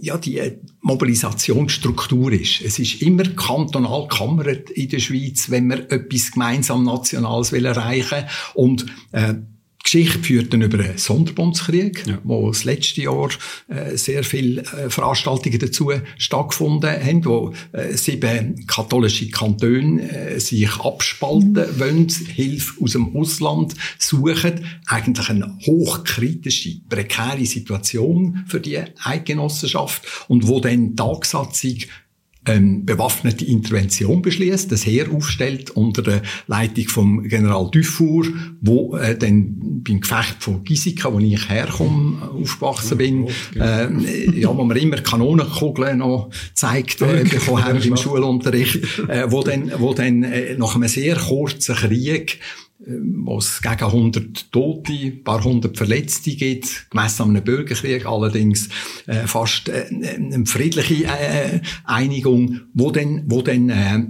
ja, 0.00 0.18
die 0.18 0.40
Mobilisationsstruktur 0.80 2.32
ist. 2.32 2.60
Es 2.62 2.80
ist 2.80 3.02
immer 3.02 3.22
kantonal 3.22 4.08
kammert 4.08 4.70
in 4.70 4.88
der 4.88 4.98
Schweiz, 4.98 5.48
wenn 5.48 5.68
wir 5.68 5.90
etwas 5.92 6.32
gemeinsam 6.32 6.84
Nationales 6.84 7.52
will 7.52 7.66
erreichen 7.66 8.21
Und 8.54 8.86
äh, 9.12 9.34
die 9.82 9.98
Geschichte 9.98 10.18
führt 10.20 10.52
dann 10.52 10.62
über 10.62 10.78
einen 10.78 10.96
Sonderbundskrieg, 10.96 12.06
ja. 12.06 12.18
wo 12.22 12.48
das 12.48 12.64
letzte 12.64 13.02
Jahr 13.02 13.30
äh, 13.68 13.96
sehr 13.96 14.22
viele 14.22 14.62
äh, 14.62 14.88
Veranstaltungen 14.88 15.58
dazu 15.58 15.90
stattgefunden 16.18 16.90
haben, 16.90 17.24
wo 17.24 17.52
äh, 17.72 17.92
sieben 17.94 18.64
katholische 18.66 19.28
Kantone 19.30 20.08
äh, 20.08 20.38
sich 20.38 20.72
abspalten 20.78 21.54
mhm. 21.54 21.80
wollen, 21.80 22.08
Hilfe 22.08 22.80
aus 22.80 22.92
dem 22.92 23.14
Ausland 23.16 23.74
suchen. 23.98 24.64
Eigentlich 24.86 25.28
eine 25.28 25.58
hochkritische, 25.66 26.80
prekäre 26.88 27.44
Situation 27.44 28.44
für 28.46 28.60
die 28.60 28.78
Eidgenossenschaft 29.02 30.02
und 30.28 30.46
wo 30.46 30.60
dann 30.60 30.90
die 30.90 30.96
Tagsatzung 30.96 31.78
ähm, 32.46 32.84
bewaffnete 32.84 33.44
Intervention 33.44 34.22
beschließt, 34.22 34.72
das 34.72 34.84
Heer 34.84 35.12
aufstellt 35.12 35.70
unter 35.70 36.02
der 36.02 36.22
Leitung 36.46 36.88
vom 36.88 37.22
General 37.22 37.70
Dufour, 37.70 38.26
wo 38.60 38.96
äh, 38.96 39.16
dann 39.16 39.82
beim 39.84 40.00
Gefecht 40.00 40.36
von 40.40 40.64
Gisika, 40.64 41.12
wo 41.12 41.18
ich 41.18 41.48
herkomme, 41.48 42.30
aufgewachsen 42.30 42.98
bin, 42.98 43.28
äh, 43.54 44.40
ja, 44.40 44.56
wo 44.56 44.64
man 44.64 44.76
immer 44.76 44.96
Kanonenkugeln 44.96 45.98
noch 45.98 46.30
zeigt 46.54 47.00
äh, 47.02 47.24
bekommen 47.24 47.64
haben 47.64 47.80
im 47.80 47.96
Schulunterricht, 47.96 48.82
äh, 49.08 49.30
wo 49.30 49.42
dann, 49.42 49.72
wo 49.78 49.94
dann 49.94 50.24
äh, 50.24 50.56
nach 50.56 50.74
einem 50.74 50.88
sehr 50.88 51.16
kurzen 51.16 51.76
Krieg 51.76 52.40
wo 52.86 53.38
es 53.38 53.62
gegen 53.62 53.84
100 53.84 54.52
Tote, 54.52 54.92
ein 54.92 55.24
paar 55.24 55.42
hundert 55.42 55.76
Verletzte 55.76 56.34
gibt, 56.34 56.90
gemessen 56.90 57.22
an 57.22 57.30
einem 57.30 57.44
Bürgerkrieg, 57.44 58.06
allerdings 58.06 58.68
äh, 59.06 59.26
fast 59.26 59.68
äh, 59.68 59.86
eine 59.90 60.46
friedliche 60.46 61.04
äh, 61.04 61.60
Einigung, 61.84 62.60
wo 62.74 62.90
dann, 62.90 63.24
wo 63.26 63.42
dann 63.42 63.68
äh, 63.68 64.06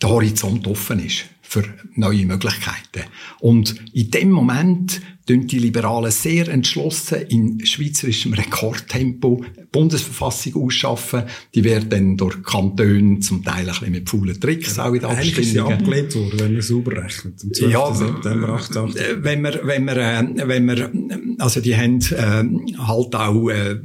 der 0.00 0.08
Horizont 0.08 0.66
offen 0.66 1.04
ist 1.04 1.26
für 1.42 1.64
neue 1.94 2.26
Möglichkeiten. 2.26 3.04
Und 3.40 3.76
in 3.92 4.10
dem 4.10 4.30
Moment 4.30 5.00
tun 5.26 5.46
die 5.46 5.58
Liberalen 5.58 6.10
sehr 6.10 6.48
entschlossen 6.48 7.22
in 7.28 7.64
schweizerischem 7.64 8.32
Rekordtempo 8.32 9.44
Bundesverfassung 9.72 10.64
ausschaffen. 10.64 11.24
Die 11.54 11.64
werden 11.64 11.90
dann 11.90 12.16
durch 12.16 12.42
Kantone 12.42 13.20
zum 13.20 13.44
Teil 13.44 13.60
ein 13.60 13.66
bisschen 13.66 13.92
mit 13.92 14.08
faulen 14.08 14.40
Tricks 14.40 14.78
auch 14.78 14.94
in 14.94 15.00
der 15.00 15.10
Abstimmung. 15.10 15.40
ist 15.40 15.52
sie 15.52 15.60
abgelehnt 15.60 16.14
worden, 16.14 16.40
wenn 16.40 16.52
man 16.52 16.62
sauber 16.62 17.02
rechnet. 17.02 17.34
Am 17.42 17.52
12. 17.52 17.72
Ja, 17.72 17.94
September 17.94 18.48
88. 18.50 19.00
Äh, 19.00 19.24
wenn 19.24 19.42
wir, 19.42 19.60
wenn 19.64 19.84
wir, 19.84 19.96
äh, 19.96 20.48
wenn 20.48 20.66
wir, 20.66 20.90
also 21.38 21.60
die 21.60 21.76
haben 21.76 21.98
äh, 22.00 22.78
halt 22.78 23.14
auch 23.14 23.50
äh, 23.50 23.78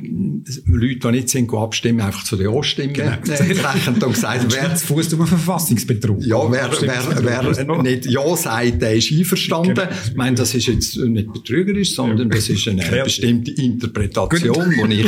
Leute, 0.66 1.00
die 1.00 1.12
nicht 1.12 1.30
sind, 1.30 1.54
abstimmen, 1.54 2.02
einfach 2.02 2.24
zu 2.24 2.38
den 2.38 2.52
Ja-Stimmen 2.52 2.94
genau. 2.94 3.18
gerechnet 3.22 4.04
und 4.04 4.14
gesagt, 4.14 4.46
wer... 4.56 4.76
Fuß 4.76 5.14
um 5.14 5.28
Verfassungsbetrug. 5.28 6.24
Ja, 6.24 6.50
wer, 6.52 6.72
wer, 6.82 7.54
wer 7.66 7.82
nicht 7.84 8.06
Ja 8.06 8.36
sagt, 8.36 8.82
der 8.82 8.96
ist 8.96 9.12
einverstanden. 9.12 9.76
Genau. 9.76 9.90
Ich 10.08 10.16
meine, 10.16 10.36
das 10.36 10.54
ist 10.56 10.68
jetzt 10.68 10.98
nicht 10.98 11.31
betrügerisch, 11.32 11.96
sondern 11.96 12.30
das 12.30 12.50
ist 12.50 12.68
eine 12.68 12.84
bestimmte 13.04 13.52
Interpretation, 13.52 14.74
wo 14.78 14.86
ich 14.88 15.08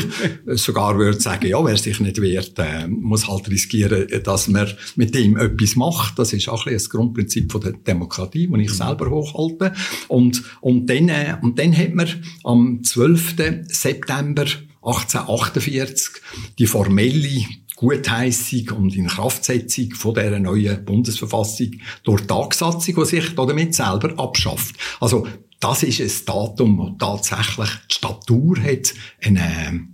sogar 0.60 0.98
würde 0.98 1.20
sagen, 1.20 1.48
ja, 1.48 1.64
wer 1.64 1.78
sich 1.78 2.00
nicht 2.00 2.22
wehrt, 2.22 2.58
äh, 2.60 2.88
muss 2.88 3.28
halt 3.28 3.50
riskieren, 3.50 4.08
dass 4.24 4.48
man 4.48 4.68
mit 4.96 5.16
dem 5.16 5.38
etwas 5.38 5.76
macht. 5.76 6.20
Das 6.20 6.34
ist 6.34 6.50
auch 6.50 6.66
ein 6.68 6.74
das 6.84 6.90
Grundprinzip 6.90 7.52
von 7.52 7.62
der 7.62 7.74
Demokratie, 7.74 8.48
das 8.48 8.60
ich 8.62 8.70
mhm. 8.70 8.74
selber 8.74 9.10
hochhalte. 9.10 9.74
Und, 10.08 10.44
und 10.62 10.90
dann, 10.90 11.10
äh, 11.10 11.38
und 11.42 11.58
dann 11.60 11.76
hat 11.76 11.94
man 11.94 12.08
am 12.44 12.84
12. 12.84 13.36
September 13.68 14.46
1848 14.82 16.22
die 16.60 16.68
formelle 16.68 17.46
Gutheissung 17.76 18.70
und 18.78 18.96
Inkraftsetzung 18.96 19.92
von 19.92 20.14
dieser 20.14 20.40
neuen 20.40 20.86
Bundesverfassung 20.86 21.72
durch 22.04 22.22
die 22.22 22.28
Tagsatzung, 22.28 22.96
die 22.96 23.06
sich 23.06 23.36
damit 23.36 23.76
selber 23.76 24.18
abschafft. 24.18 24.76
Also, 25.00 25.28
das 25.64 25.84
ist 25.84 26.02
ein 26.02 26.26
Datum, 26.26 26.96
das 26.98 27.30
tatsächlich 27.30 27.70
die 27.90 27.96
Statur 27.96 28.58
hat, 28.62 28.94
eine 29.24 29.88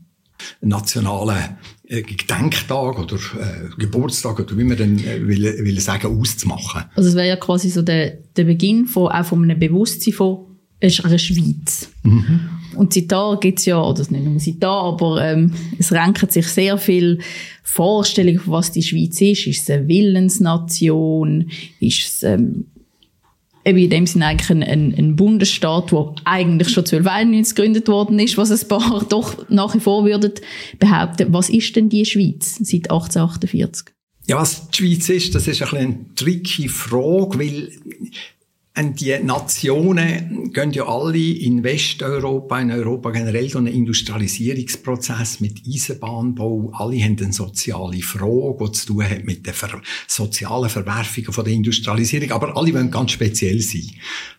nationalen 0.62 1.58
äh, 1.86 2.02
Gedenktag 2.02 2.98
oder 2.98 3.16
äh, 3.16 3.70
Geburtstag 3.78 4.40
oder 4.40 4.58
wie 4.58 4.64
man 4.64 4.78
dann 4.78 4.98
äh, 5.00 5.28
will, 5.28 5.44
will 5.44 5.80
sagen, 5.80 6.18
auszumachen. 6.20 6.86
Also 6.96 7.10
es 7.10 7.16
wäre 7.16 7.28
ja 7.28 7.36
quasi 7.36 7.70
so 7.70 7.82
der, 7.82 8.18
der 8.36 8.46
Beginn 8.46 8.88
von, 8.88 9.12
auch 9.12 9.26
von 9.26 9.44
einem 9.44 9.60
Bewusstsein 9.60 10.14
von 10.14 10.46
einer 10.82 11.20
Schweiz. 11.20 11.90
Mhm. 12.04 12.40
Und 12.76 12.94
seitdem 12.94 13.40
gibt 13.42 13.60
es 13.60 13.66
ja, 13.66 13.82
oder 13.82 14.00
nicht 14.10 14.24
nur 14.24 14.40
seitdem, 14.40 14.70
aber 14.70 15.22
ähm, 15.24 15.54
es 15.78 15.92
renken 15.92 16.30
sich 16.30 16.48
sehr 16.48 16.78
viel 16.78 17.20
Vorstellungen, 17.64 18.40
von 18.40 18.54
was 18.54 18.72
die 18.72 18.82
Schweiz 18.82 19.20
ist. 19.20 19.46
Ist 19.46 19.64
es 19.64 19.70
eine 19.70 19.88
Willensnation? 19.88 21.52
Ist 21.80 22.08
es 22.08 22.24
ähm, 22.24 22.68
eben 23.66 23.78
in 23.78 23.90
dem 23.90 24.08
Sinne 24.08 24.28
eigentlich 24.28 24.50
ein, 24.50 24.64
ein, 24.64 24.94
ein 24.98 25.16
Bundesstaat, 25.16 25.92
der 25.92 26.14
eigentlich 26.26 26.70
schon 26.70 26.86
1291 26.86 27.56
gegründet 27.56 27.88
worden 27.88 28.20
ist, 28.20 28.38
was 28.38 28.52
ein 28.52 28.68
paar 28.68 29.06
doch 29.10 29.50
nach 29.50 29.76
wie 29.76 29.80
vor 29.80 30.06
würden 30.06 30.34
behaupten. 30.80 31.34
Was 31.34 31.50
ist 31.50 31.76
denn 31.76 31.90
die 31.90 32.06
Schweiz 32.06 32.56
seit 32.62 32.90
1848? 32.90 33.94
Ja, 34.28 34.38
was 34.38 34.70
die 34.70 34.78
Schweiz 34.78 35.10
ist, 35.10 35.36
das 35.36 35.48
ist 35.48 35.62
ein 35.62 35.70
bisschen 35.70 35.88
eine 35.88 36.16
tricky 36.16 36.68
Frage, 36.68 37.40
weil 37.40 37.72
und 38.78 39.02
die 39.02 39.18
Nationen 39.22 40.54
gehen 40.54 40.72
ja 40.72 40.88
alle 40.88 41.18
in 41.18 41.64
Westeuropa, 41.64 42.62
in 42.62 42.72
Europa 42.72 43.10
generell, 43.10 43.50
so 43.50 43.58
einen 43.58 43.68
Industrialisierungsprozess 43.68 45.42
mit 45.42 45.64
Eisenbahnbau. 45.68 46.72
Alle 46.74 47.04
haben 47.04 47.18
eine 47.22 47.34
soziale 47.34 48.02
Frage, 48.02 48.56
die 48.62 48.72
zu 48.72 48.88
tun 48.88 49.04
hat 49.04 49.26
mit 49.26 49.46
den 49.46 49.54
ver 49.54 49.82
sozialen 50.08 50.70
Verwerfungen 50.70 51.34
von 51.34 51.44
der 51.44 51.54
Industrialisierung. 51.54 52.32
Aber 52.32 52.56
alle 52.56 52.74
wollen 52.74 52.90
ganz 52.90 53.12
speziell 53.12 53.60
sein. 53.60 53.92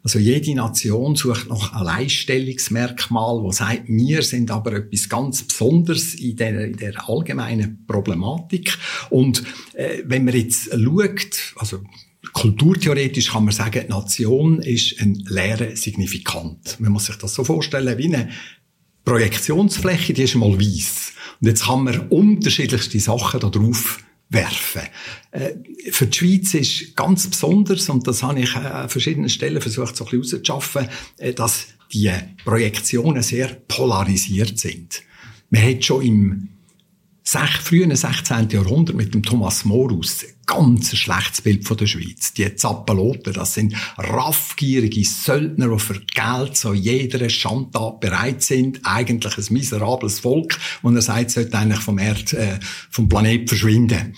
Also 0.02 0.18
jede 0.18 0.54
Nation 0.54 1.16
sucht 1.16 1.50
nach 1.50 1.74
einem 1.74 1.84
Leiststellungsmerkmal, 1.84 3.42
wo 3.42 3.52
sagt, 3.52 3.88
wir 3.88 4.22
sind 4.22 4.50
aber 4.50 4.72
etwas 4.74 5.08
ganz 5.08 5.42
Besonderes 5.42 6.14
in 6.14 6.36
der, 6.36 6.66
in 6.66 6.76
der 6.76 7.08
allgemeinen 7.10 7.84
Problematik. 7.86 8.78
Und 9.10 9.42
äh, 9.74 10.02
wenn 10.06 10.24
man 10.24 10.34
jetzt 10.34 10.70
schaut, 10.70 11.54
also 11.56 11.80
Kulturtheoretisch 12.32 13.30
kann 13.30 13.44
man 13.44 13.54
sagen, 13.54 13.84
die 13.86 13.92
Nation 13.92 14.60
ist 14.60 15.00
ein 15.00 15.14
leerer 15.26 15.74
Signifikant. 15.74 16.78
Man 16.78 16.92
muss 16.92 17.06
sich 17.06 17.16
das 17.16 17.34
so 17.34 17.44
vorstellen 17.44 17.96
wie 17.98 18.06
eine 18.06 18.28
Projektionsfläche, 19.04 20.12
die 20.12 20.22
ist 20.22 20.34
mal 20.34 20.58
weiß. 20.58 21.12
Und 21.40 21.48
jetzt 21.48 21.64
kann 21.64 21.84
man 21.84 22.08
unterschiedlichste 22.08 23.00
Sachen 23.00 23.40
darauf 23.40 23.98
werfen. 24.28 24.82
Äh, 25.32 25.54
für 25.90 26.06
die 26.06 26.16
Schweiz 26.16 26.54
ist 26.54 26.96
ganz 26.96 27.26
besonders, 27.26 27.88
und 27.88 28.06
das 28.06 28.22
habe 28.22 28.40
ich 28.40 28.54
an 28.54 28.88
verschiedenen 28.88 29.28
Stellen 29.28 29.60
versucht, 29.60 29.96
so 29.96 30.04
ein 30.04 30.10
bisschen 30.10 30.38
rauszuschaffen, 30.38 30.88
äh, 31.18 31.32
dass 31.32 31.68
die 31.92 32.12
Projektionen 32.44 33.22
sehr 33.22 33.48
polarisiert 33.48 34.58
sind. 34.58 35.02
Man 35.50 35.62
hat 35.62 35.84
schon 35.84 36.02
im 36.02 36.48
frühen 37.24 37.94
16. 37.94 38.50
Jahrhundert 38.50 38.96
mit 38.96 39.14
dem 39.14 39.22
Thomas 39.22 39.64
Morus 39.64 40.24
ganz 40.50 40.96
schlechtes 40.96 41.42
Bild 41.42 41.64
von 41.64 41.76
der 41.76 41.86
Schweiz. 41.86 42.34
Die 42.34 42.54
Zappaloten, 42.56 43.32
das 43.32 43.54
sind 43.54 43.74
raffgierige 43.96 45.04
Söldner, 45.04 45.68
die 45.68 45.78
für 45.78 46.00
Geld 46.00 46.56
zu 46.56 46.74
jeder 46.74 47.28
Schandtat 47.28 48.00
bereit 48.00 48.42
sind. 48.42 48.80
Eigentlich 48.82 49.38
ein 49.38 49.44
miserables 49.50 50.18
Volk, 50.18 50.58
und 50.82 50.96
er 50.96 51.02
sagt, 51.02 51.30
sollte 51.30 51.56
eigentlich 51.56 51.80
vom 51.80 51.98
Erd, 51.98 52.32
äh, 52.32 52.58
vom 52.90 53.08
Planet 53.08 53.48
verschwinden. 53.48 54.14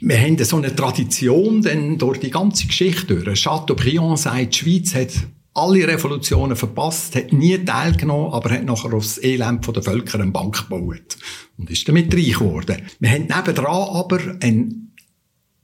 Wir 0.00 0.20
haben 0.20 0.36
so 0.44 0.58
eine 0.58 0.76
Tradition, 0.76 1.62
denn 1.62 1.96
durch 1.96 2.20
die 2.20 2.30
ganze 2.30 2.66
Geschichte 2.66 3.16
durch. 3.16 3.42
Chateaubriand 3.42 4.18
sagt, 4.18 4.54
die 4.54 4.58
Schweiz 4.58 4.94
hat 4.94 5.12
alle 5.58 5.86
Revolutionen 5.86 6.56
verpasst, 6.56 7.16
hat 7.16 7.32
nie 7.32 7.58
teilgenommen, 7.58 8.32
aber 8.32 8.50
hat 8.50 8.64
nachher 8.64 8.92
aufs 8.94 9.18
Elend 9.18 9.66
der 9.74 9.82
Völker 9.82 10.20
eine 10.20 10.30
Bank 10.30 10.68
gebaut. 10.68 11.18
Und 11.56 11.70
ist 11.70 11.88
damit 11.88 12.14
reich 12.14 12.34
geworden. 12.34 12.82
Wir 13.00 13.10
haben 13.10 13.26
nebendran 13.26 13.88
aber 13.88 14.20
eine 14.40 14.70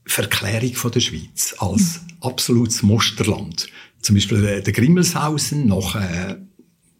Verklärung 0.05 0.73
von 0.73 0.91
der 0.91 0.99
Schweiz 0.99 1.55
als 1.57 2.01
absolutes 2.21 2.83
Musterland. 2.83 3.67
Zum 4.01 4.15
Beispiel 4.15 4.45
äh, 4.45 4.61
der 4.61 4.73
Grimmelshausen 4.73 5.67
nach 5.67 5.95
äh, 5.95 6.35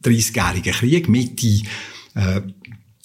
30-jährigen 0.04 0.74
Krieg, 0.74 1.10
Mitte 1.10 1.64
äh, 2.16 2.42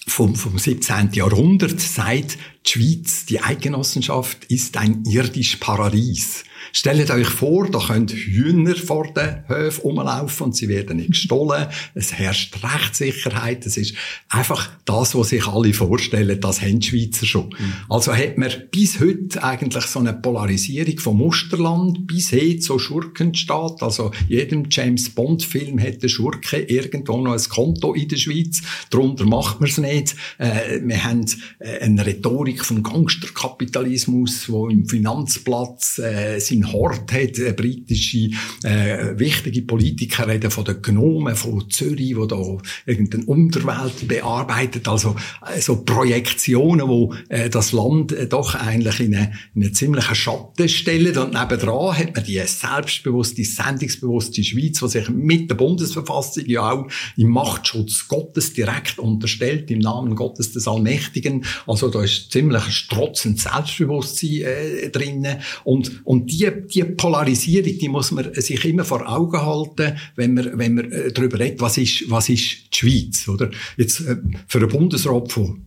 vom, 0.06 0.34
vom 0.34 0.58
17. 0.58 1.12
Jahrhundert, 1.12 1.80
sagt, 1.80 2.38
die 2.66 2.70
Schweiz, 2.70 3.26
die 3.26 3.40
Eidgenossenschaft 3.40 4.44
ist 4.46 4.76
ein 4.76 5.04
irdisches 5.04 5.58
Paradies. 5.58 6.44
Stellt 6.72 7.10
euch 7.10 7.26
vor, 7.26 7.68
da 7.68 7.78
können 7.78 8.08
Hühner 8.08 8.76
vor 8.76 9.12
den 9.12 9.42
Höfen 9.48 9.80
rumlaufen 9.80 10.46
und 10.46 10.56
sie 10.56 10.68
werden 10.68 10.98
nicht 10.98 11.12
gestohlen. 11.12 11.66
Es 11.94 12.12
herrscht 12.12 12.62
Rechtssicherheit. 12.62 13.66
Es 13.66 13.76
ist 13.76 13.94
einfach 14.28 14.70
das, 14.84 15.14
was 15.14 15.30
sich 15.30 15.46
alle 15.46 15.72
vorstellen, 15.72 16.40
das 16.40 16.60
haben 16.60 16.80
die 16.80 16.88
Schweizer 16.88 17.26
schon. 17.26 17.46
Mhm. 17.46 17.72
Also 17.88 18.14
hat 18.14 18.38
man 18.38 18.50
bis 18.70 19.00
heute 19.00 19.42
eigentlich 19.42 19.84
so 19.84 19.98
eine 19.98 20.12
Polarisierung 20.12 20.98
vom 20.98 21.18
Musterland 21.18 22.06
bis 22.06 22.30
hin 22.30 22.60
zu 22.60 22.78
Schurkenstaat. 22.78 23.82
Also 23.82 24.12
jedem 24.28 24.66
James 24.70 25.10
Bond 25.10 25.42
Film 25.42 25.80
hat 25.80 26.02
der 26.02 26.08
Schurke 26.08 26.58
irgendwo 26.58 27.16
noch 27.18 27.32
ein 27.32 27.48
Konto 27.48 27.94
in 27.94 28.08
der 28.08 28.16
Schweiz. 28.16 28.62
Darunter 28.90 29.24
macht 29.24 29.60
man 29.60 29.68
es 29.68 29.78
nicht. 29.78 30.14
Äh, 30.38 30.80
wir 30.84 31.02
haben 31.02 31.24
äh, 31.58 31.80
eine 31.80 32.06
Rhetorik 32.06 32.49
vom 32.58 32.82
Gangsterkapitalismus, 32.82 34.48
wo 34.48 34.68
im 34.68 34.86
Finanzplatz 34.86 35.98
äh, 35.98 36.38
sein 36.38 36.72
Hort 36.72 37.12
hat, 37.12 37.38
äh, 37.38 37.52
britische 37.52 38.30
äh, 38.62 39.18
wichtige 39.18 39.62
Politiker 39.62 40.28
reden 40.28 40.50
von 40.50 40.64
den 40.64 40.82
Gnomen 40.82 41.36
von 41.36 41.68
Zürich, 41.70 42.16
wo 42.16 42.26
da 42.26 42.40
irgendeine 42.86 43.24
Unterwelt 43.26 44.08
bearbeitet, 44.08 44.88
also 44.88 45.16
äh, 45.46 45.60
so 45.60 45.82
Projektionen, 45.82 46.88
wo 46.88 47.14
äh, 47.28 47.48
das 47.48 47.72
Land 47.72 48.12
äh, 48.12 48.26
doch 48.26 48.54
eigentlich 48.54 49.00
in 49.00 49.14
eine, 49.14 49.32
in 49.54 49.62
eine 49.62 49.72
ziemliche 49.72 50.14
Schatten 50.14 50.68
stellen. 50.68 51.16
Und 51.16 51.34
nebendran 51.34 51.96
hat 51.96 52.14
man 52.14 52.24
die 52.24 52.40
selbstbewusste, 52.44 53.44
sendungsbewusste 53.44 54.42
Schweiz, 54.42 54.80
die 54.80 54.88
sich 54.88 55.08
mit 55.08 55.50
der 55.50 55.56
Bundesverfassung 55.56 56.44
ja 56.46 56.70
auch 56.70 56.86
im 57.16 57.28
Machtschutz 57.28 58.08
Gottes 58.08 58.52
direkt 58.52 58.98
unterstellt, 58.98 59.70
im 59.70 59.80
Namen 59.80 60.14
Gottes 60.14 60.52
des 60.52 60.66
Allmächtigen. 60.66 61.44
Also 61.66 61.88
da 61.88 62.02
ist 62.02 62.32
ziemlich 62.40 62.64
ein 62.64 62.72
strotzend 62.72 63.40
Selbstbewusstsein 63.40 64.42
äh, 64.42 64.90
drinnen 64.90 65.38
und, 65.64 66.00
und 66.04 66.30
die, 66.30 66.50
die 66.72 66.84
Polarisierung, 66.84 67.78
die 67.78 67.88
muss 67.88 68.10
man 68.12 68.32
sich 68.34 68.64
immer 68.64 68.84
vor 68.84 69.06
Augen 69.06 69.40
halten, 69.40 69.98
wenn 70.16 70.34
man, 70.34 70.58
wenn 70.58 70.74
man 70.74 70.90
äh, 70.90 71.12
darüber 71.12 71.38
redet, 71.38 71.60
was 71.60 71.76
ist, 71.78 72.10
was 72.10 72.28
ist 72.28 72.72
die 72.72 72.76
Schweiz, 72.76 73.28
oder? 73.28 73.50
Jetzt, 73.76 74.00
äh, 74.00 74.16
für 74.46 74.58
einen 74.58 74.68
Bundesrat 74.68 75.30
von 75.30 75.66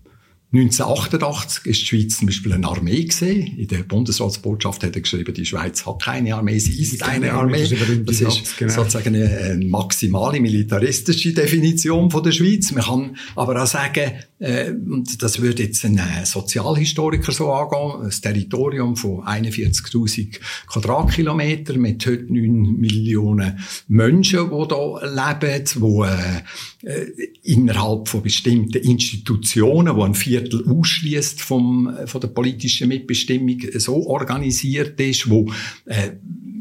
1988 0.53 1.65
ist 1.65 1.81
die 1.81 1.86
Schweiz 1.88 2.17
zum 2.17 2.27
Beispiel 2.27 2.53
eine 2.53 2.67
Armee 2.67 3.05
gesehen. 3.05 3.57
In 3.57 3.67
der 3.69 3.79
Bundesratsbotschaft 3.79 4.83
hat 4.83 4.95
er 4.95 5.01
geschrieben, 5.01 5.33
die 5.33 5.48
Schweiz 5.48 5.83
hat 5.83 6.03
keine 6.03 6.36
Armee, 6.36 6.60
sie 6.60 6.79
ist 6.79 7.01
eine 7.01 7.33
Armee. 7.33 7.67
Das 8.05 8.22
ist 8.22 8.57
genau. 8.57 8.72
sozusagen 8.72 9.15
eine, 9.15 9.65
maximale 9.65 10.39
militaristische 10.39 11.33
Definition 11.33 12.12
von 12.12 12.22
der 12.22 12.31
Schweiz. 12.33 12.72
Man 12.72 12.83
kann 12.83 13.17
aber 13.36 13.63
auch 13.63 13.65
sagen, 13.65 14.12
äh, 14.38 14.69
und 14.72 15.24
das 15.24 15.41
würde 15.41 15.63
jetzt 15.63 15.86
ein 15.86 15.98
äh, 15.98 16.24
Sozialhistoriker 16.24 17.31
so 17.31 17.51
angehen, 17.51 18.03
ein 18.03 18.22
Territorium 18.22 18.95
von 18.95 19.22
41.000 19.24 20.39
Quadratkilometern 20.67 21.79
mit 21.79 22.05
heute 22.05 22.31
9 22.31 22.77
Millionen 22.77 23.57
Menschen, 23.88 24.51
die 24.51 24.67
da 24.67 25.33
leben, 25.39 25.63
die 25.75 26.88
äh, 26.88 27.05
innerhalb 27.43 28.10
von 28.10 28.22
bestimmten 28.22 28.77
Institutionen, 28.77 29.95
wo 29.95 30.03
ein 30.03 30.13
Viertel 30.43 30.65
ausschließt 30.69 31.41
vom 31.41 31.95
von 32.05 32.21
der 32.21 32.27
politischen 32.29 32.89
Mitbestimmung 32.89 33.59
so 33.75 34.07
organisiert 34.07 35.00
ist, 35.00 35.29
wo 35.29 35.51
äh, 35.85 36.12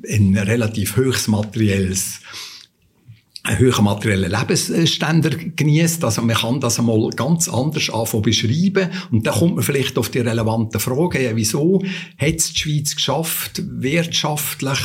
ein 0.09 0.37
relativ 0.37 0.97
höchst 0.97 1.29
materielles 1.29 2.21
einen 3.45 3.59
höheren 3.59 3.85
materiellen 3.85 4.31
Lebensstandard 4.31 5.57
genießt. 5.57 6.05
Also 6.05 6.23
man 6.23 6.37
kann 6.37 6.61
das 6.61 6.79
einmal 6.79 7.11
ganz 7.11 7.49
anders 7.49 7.91
anfangen 7.91 8.23
beschreiben. 8.23 8.91
Und 9.11 9.27
dann 9.27 9.35
kommt 9.35 9.57
man 9.57 9.65
vielleicht 9.65 9.99
auf 9.99 10.11
die 10.11 10.21
relevanten 10.21 10.79
Fragen, 10.79 11.23
ja, 11.23 11.35
wieso 11.35 11.83
hat 12.19 12.35
es 12.37 12.53
die 12.53 12.59
Schweiz 12.61 12.95
geschafft, 12.95 13.63
wirtschaftlich 13.67 14.79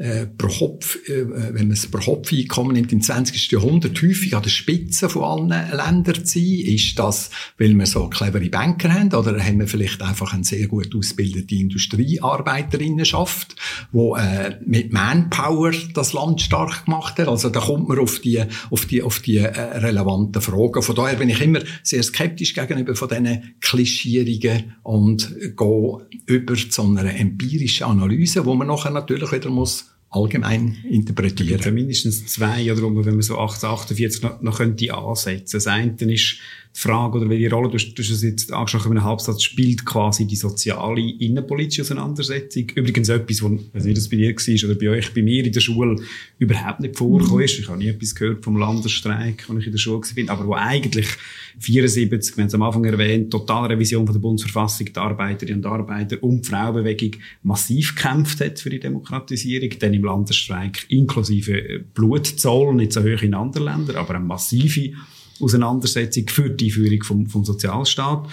äh, 0.00 0.26
pro 0.26 0.48
Kopf, 0.48 0.96
äh, 1.08 1.28
wenn 1.28 1.68
man 1.68 1.72
es 1.72 1.86
pro 1.86 1.98
Kopf 1.98 2.32
Einkommen 2.32 2.72
nimmt, 2.72 2.90
im 2.90 3.02
20. 3.02 3.52
Jahrhundert 3.52 4.00
häufig 4.02 4.34
an 4.34 4.42
der 4.42 4.48
Spitze 4.48 5.10
von 5.10 5.24
allen 5.24 5.48
Ländern 5.48 6.24
zu 6.24 6.38
sein? 6.38 6.60
Ist 6.64 6.98
das, 6.98 7.28
weil 7.58 7.74
wir 7.74 7.84
so 7.84 8.08
clevere 8.08 8.48
Banker 8.48 8.94
haben? 8.94 9.12
Oder 9.12 9.38
haben 9.38 9.60
wir 9.60 9.68
vielleicht 9.68 10.00
einfach 10.00 10.32
eine 10.32 10.44
sehr 10.44 10.68
gut 10.68 10.96
ausgebildete 10.96 11.54
Industriearbeiterinnenschaft, 11.54 13.56
wo 13.92 14.16
äh, 14.16 14.56
mit 14.64 14.90
Manpower 14.90 15.72
das 15.92 16.14
Land 16.14 16.40
stark 16.40 16.86
gemacht 16.86 17.18
hat? 17.18 17.28
Also 17.28 17.50
da 17.50 17.60
kommt 17.60 17.88
man 17.88 17.98
auf 17.98 18.20
die, 18.20 18.42
auf 18.70 18.86
die, 18.86 19.02
auf 19.02 19.20
die 19.20 19.36
äh, 19.36 19.48
relevanten 19.48 20.40
Fragen. 20.40 20.80
Von 20.80 20.96
daher 20.96 21.16
bin 21.16 21.28
ich 21.28 21.42
immer 21.42 21.60
sehr 21.82 22.02
skeptisch 22.02 22.54
gegenüber 22.54 22.94
von 22.94 23.08
diesen 23.08 23.52
Klischierungen 23.60 24.76
und 24.82 25.30
gehe 25.38 26.06
über 26.24 26.54
zu 26.54 26.84
einer 26.84 27.14
empirischen 27.14 27.86
Analyse, 27.86 28.46
wo 28.46 28.54
man 28.54 28.68
nachher 28.68 28.92
natürlich 28.92 29.30
wieder 29.30 29.50
muss 29.50 29.89
allgemein 30.10 30.78
interpretieren. 30.88 31.58
Es 31.58 31.64
gibt 31.64 31.74
mindestens 31.74 32.26
zwei, 32.26 32.70
oder 32.72 32.82
wenn 32.82 32.94
man 32.94 33.22
so 33.22 33.38
1848 33.38 34.22
noch, 34.22 34.42
noch 34.42 34.58
könnte 34.58 34.92
ansetzen. 34.92 35.56
Das 35.56 35.68
eine 35.68 35.92
ist 36.12 36.38
die 36.76 36.80
Frage, 36.80 37.18
oder 37.18 37.28
welche 37.28 37.50
Rolle, 37.50 37.68
du 37.68 37.74
hast, 37.74 37.98
es 37.98 38.22
jetzt 38.22 38.52
angesprochen 38.52 38.92
in 38.92 38.98
einem 38.98 39.06
Halbsatz, 39.06 39.42
spielt 39.42 39.84
quasi 39.84 40.26
die 40.26 40.36
soziale, 40.36 41.00
innenpolitische 41.00 41.82
Auseinandersetzung. 41.82 42.70
Übrigens 42.74 43.08
etwas, 43.08 43.42
wo, 43.42 43.50
weiß 43.72 43.84
nicht, 43.84 43.96
das 43.96 44.08
bei 44.08 44.16
dir 44.16 44.34
war, 44.34 44.70
oder 44.70 44.78
bei 44.78 44.88
euch, 44.88 45.14
bei 45.14 45.22
mir 45.22 45.44
in 45.44 45.52
der 45.52 45.60
Schule, 45.60 45.96
überhaupt 46.38 46.80
nicht 46.80 46.96
vorgekommen 46.96 47.44
ist. 47.44 47.58
Ich 47.58 47.68
habe 47.68 47.78
nie 47.78 47.88
etwas 47.88 48.14
gehört 48.14 48.44
vom 48.44 48.56
Landesstreik, 48.56 49.46
als 49.48 49.58
ich 49.58 49.66
in 49.66 49.72
der 49.72 49.78
Schule 49.78 50.00
war, 50.00 50.30
aber 50.30 50.46
wo 50.46 50.54
eigentlich 50.54 51.08
74, 51.58 52.36
wir 52.36 52.42
haben 52.42 52.48
es 52.48 52.54
am 52.54 52.62
Anfang 52.62 52.84
erwähnt, 52.84 53.30
Totalrevision 53.30 54.06
von 54.06 54.14
der 54.14 54.20
Bundesverfassung, 54.20 54.86
die 54.86 54.96
Arbeiterinnen 54.96 55.64
und 55.64 55.70
Arbeiter 55.70 56.22
und 56.22 56.42
die 56.42 56.48
Frauenbewegung 56.48 57.20
massiv 57.42 57.96
gekämpft 57.96 58.40
hat 58.40 58.60
für 58.60 58.70
die 58.70 58.80
Demokratisierung, 58.80 59.70
dann 59.78 59.99
im 60.00 60.06
Landesstreik 60.06 60.86
inklusive 60.88 61.84
Blutzoll, 61.94 62.74
nicht 62.74 62.92
so 62.92 63.02
hoch 63.02 63.22
in 63.22 63.34
anderen 63.34 63.66
Ländern, 63.66 63.96
aber 63.96 64.14
eine 64.14 64.24
massive 64.24 64.92
Auseinandersetzung 65.40 66.28
für 66.28 66.50
die 66.50 66.66
Einführung 66.66 67.02
vom, 67.02 67.26
vom 67.26 67.44
Sozialstaat. 67.44 68.28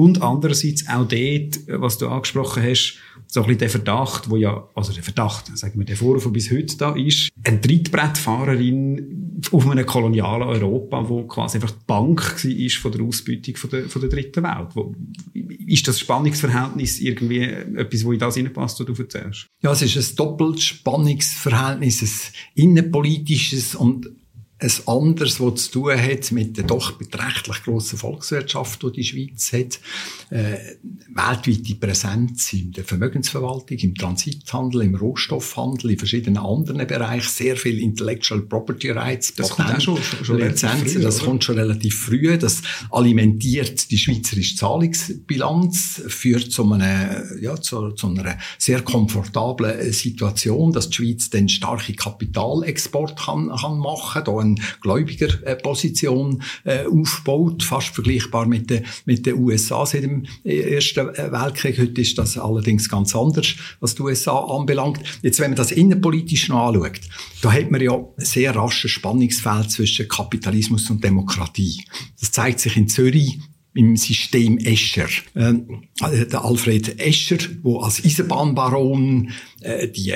Und 0.00 0.22
andererseits 0.22 0.88
auch 0.88 1.06
dort, 1.06 1.58
was 1.66 1.98
du 1.98 2.08
angesprochen 2.08 2.62
hast, 2.62 2.96
so 3.26 3.40
ein 3.40 3.46
bisschen 3.48 3.58
der 3.58 3.68
Verdacht, 3.68 4.30
wo 4.30 4.36
ja, 4.36 4.66
also 4.74 4.94
der 4.94 5.02
Verdacht, 5.02 5.54
sagen 5.58 5.78
wir, 5.78 5.84
der 5.84 5.96
Vorwurf, 5.96 6.32
bis 6.32 6.50
heute 6.50 6.74
da 6.78 6.94
ist, 6.96 7.28
eine 7.44 7.60
Trittbrettfahrerin 7.60 9.42
auf 9.52 9.68
einem 9.68 9.84
kolonialen 9.84 10.48
Europa, 10.48 11.06
wo 11.06 11.24
quasi 11.24 11.58
einfach 11.58 11.72
die 11.72 11.84
Bank 11.86 12.22
war 12.22 12.70
von 12.80 12.92
der 12.92 13.02
Ausbeutung 13.02 13.56
von 13.56 13.68
der, 13.68 13.90
von 13.90 14.00
der 14.00 14.08
dritten 14.08 14.42
Welt. 14.42 14.68
Wo, 14.72 14.94
ist 15.66 15.86
das 15.86 16.00
Spannungsverhältnis 16.00 16.98
irgendwie 16.98 17.42
etwas, 17.42 18.02
wo 18.02 18.12
in 18.12 18.18
das 18.18 18.38
reinpasst, 18.38 18.80
was 18.80 18.86
du 18.86 19.02
erzählst? 19.02 19.48
Ja, 19.62 19.72
es 19.72 19.82
ist 19.82 19.96
ein 19.98 20.16
Doppelspannungsverhältnis, 20.16 22.02
ein 22.02 22.62
innenpolitisches 22.62 23.74
und 23.74 24.08
ein 24.60 24.72
anderes, 24.86 25.38
das 25.38 25.64
zu 25.64 25.70
tun 25.70 25.98
hat 25.98 26.32
mit 26.32 26.56
der 26.56 26.64
doch 26.64 26.92
beträchtlich 26.92 27.62
grossen 27.62 27.98
Volkswirtschaft, 27.98 28.82
die 28.82 28.92
die 28.92 29.04
Schweiz 29.04 29.52
hat. 29.52 29.80
Äh, 30.30 30.76
weltweite 31.08 31.74
Präsenz 31.74 32.52
in 32.52 32.72
der 32.72 32.84
Vermögensverwaltung, 32.84 33.78
im 33.78 33.94
Transithandel, 33.94 34.82
im 34.82 34.94
Rohstoffhandel, 34.94 35.92
in 35.92 35.98
verschiedenen 35.98 36.36
anderen 36.36 36.86
Bereichen, 36.86 37.28
sehr 37.28 37.56
viel 37.56 37.78
Intellectual 37.80 38.42
Property 38.42 38.90
Rights, 38.90 39.34
das 39.34 39.48
Patent, 39.48 39.68
kommt 39.68 39.82
schon, 39.82 40.02
schon, 40.02 40.24
schon 40.24 40.38
Lizenzen, 40.38 40.88
früh, 40.88 41.02
das 41.02 41.16
oder? 41.16 41.24
kommt 41.24 41.44
schon 41.44 41.58
relativ 41.58 41.98
früh, 41.98 42.38
das 42.38 42.62
alimentiert 42.90 43.90
die 43.90 43.98
schweizerische 43.98 44.56
Zahlungsbilanz, 44.56 46.02
führt 46.06 46.52
zu, 46.52 46.70
einem, 46.70 47.40
ja, 47.40 47.60
zu, 47.60 47.92
zu 47.92 48.08
einer 48.08 48.38
sehr 48.58 48.82
komfortablen 48.82 49.92
Situation, 49.92 50.72
dass 50.72 50.90
die 50.90 50.96
Schweiz 50.96 51.30
dann 51.30 51.48
starke 51.48 51.94
Kapitalexport 51.94 53.18
kann, 53.18 53.48
kann 53.48 53.78
machen 53.78 54.24
kann, 54.24 54.34
eine 54.56 54.66
Gläubigerposition 54.80 56.42
äh, 56.64 56.84
aufbaut, 56.86 57.62
fast 57.62 57.88
vergleichbar 57.88 58.46
mit 58.46 58.70
den, 58.70 58.84
mit 59.04 59.26
den 59.26 59.38
USA 59.38 59.86
seit 59.86 60.04
dem 60.04 60.26
Ersten 60.44 61.08
Weltkrieg. 61.08 61.78
Heute 61.78 62.00
ist 62.00 62.18
das 62.18 62.38
allerdings 62.38 62.88
ganz 62.88 63.14
anders, 63.14 63.54
was 63.80 63.94
die 63.94 64.02
USA 64.02 64.38
anbelangt. 64.38 65.00
Jetzt, 65.22 65.40
wenn 65.40 65.50
man 65.50 65.56
das 65.56 65.72
innenpolitisch 65.72 66.48
noch 66.48 66.68
anschaut, 66.68 67.00
da 67.42 67.52
hat 67.52 67.70
man 67.70 67.80
ja 67.80 67.98
sehr 68.16 68.54
rasches 68.54 68.90
Spannungsfeld 68.90 69.70
zwischen 69.70 70.08
Kapitalismus 70.08 70.90
und 70.90 71.02
Demokratie. 71.02 71.84
Das 72.18 72.32
zeigt 72.32 72.60
sich 72.60 72.76
in 72.76 72.88
Zürich 72.88 73.38
im 73.74 73.96
System 73.96 74.58
Escher. 74.58 75.08
Ähm, 75.36 75.84
der 76.00 76.44
Alfred 76.44 77.00
Escher, 77.00 77.38
wo 77.62 77.80
als 77.80 78.04
Eisenbahnbaron 78.04 79.30
äh, 79.60 79.88
die 79.88 80.14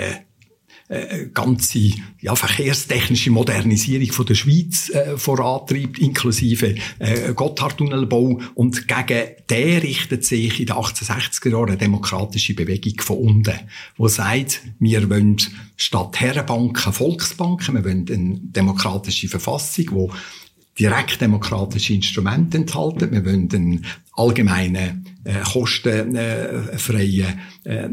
äh, 0.89 1.27
ganze 1.33 1.93
ja, 2.21 2.37
verkehrstechnische 2.37 3.31
Modernisierung 3.31 4.13
von 4.13 4.27
der 4.27 4.35
Schweiz 4.35 4.91
äh, 4.91 5.17
vorantreibt, 5.17 5.99
inklusive 5.99 6.75
äh, 6.99 7.33
Gotthardtunnelbau. 7.33 8.41
Und 8.55 8.87
gegen 8.87 9.29
den 9.49 9.79
richtet 9.79 10.25
sich 10.25 10.61
in 10.61 10.67
den 10.67 10.77
1860er 10.77 11.51
Jahren 11.51 11.69
eine 11.71 11.79
demokratische 11.79 12.55
Bewegung 12.55 13.01
von 13.01 13.19
unten, 13.19 13.59
die 13.99 14.09
sagt, 14.09 14.63
wir 14.79 15.09
wollen 15.09 15.39
statt 15.77 16.21
Herrenbanken 16.21 16.93
Volksbanken, 16.93 17.77
wir 17.77 17.85
wollen 17.85 18.07
eine 18.11 18.39
demokratische 18.41 19.29
Verfassung, 19.29 19.87
die 19.87 20.09
direktdemokratische 20.79 21.95
Instrumente 21.95 22.59
enthalten. 22.59 23.13
Wir 23.13 23.25
wollen 23.25 23.49
einen 23.53 23.85
allgemeinen, 24.13 25.07
äh, 25.25 25.41
kostenfreien 25.53 27.39
äh, 27.65 27.89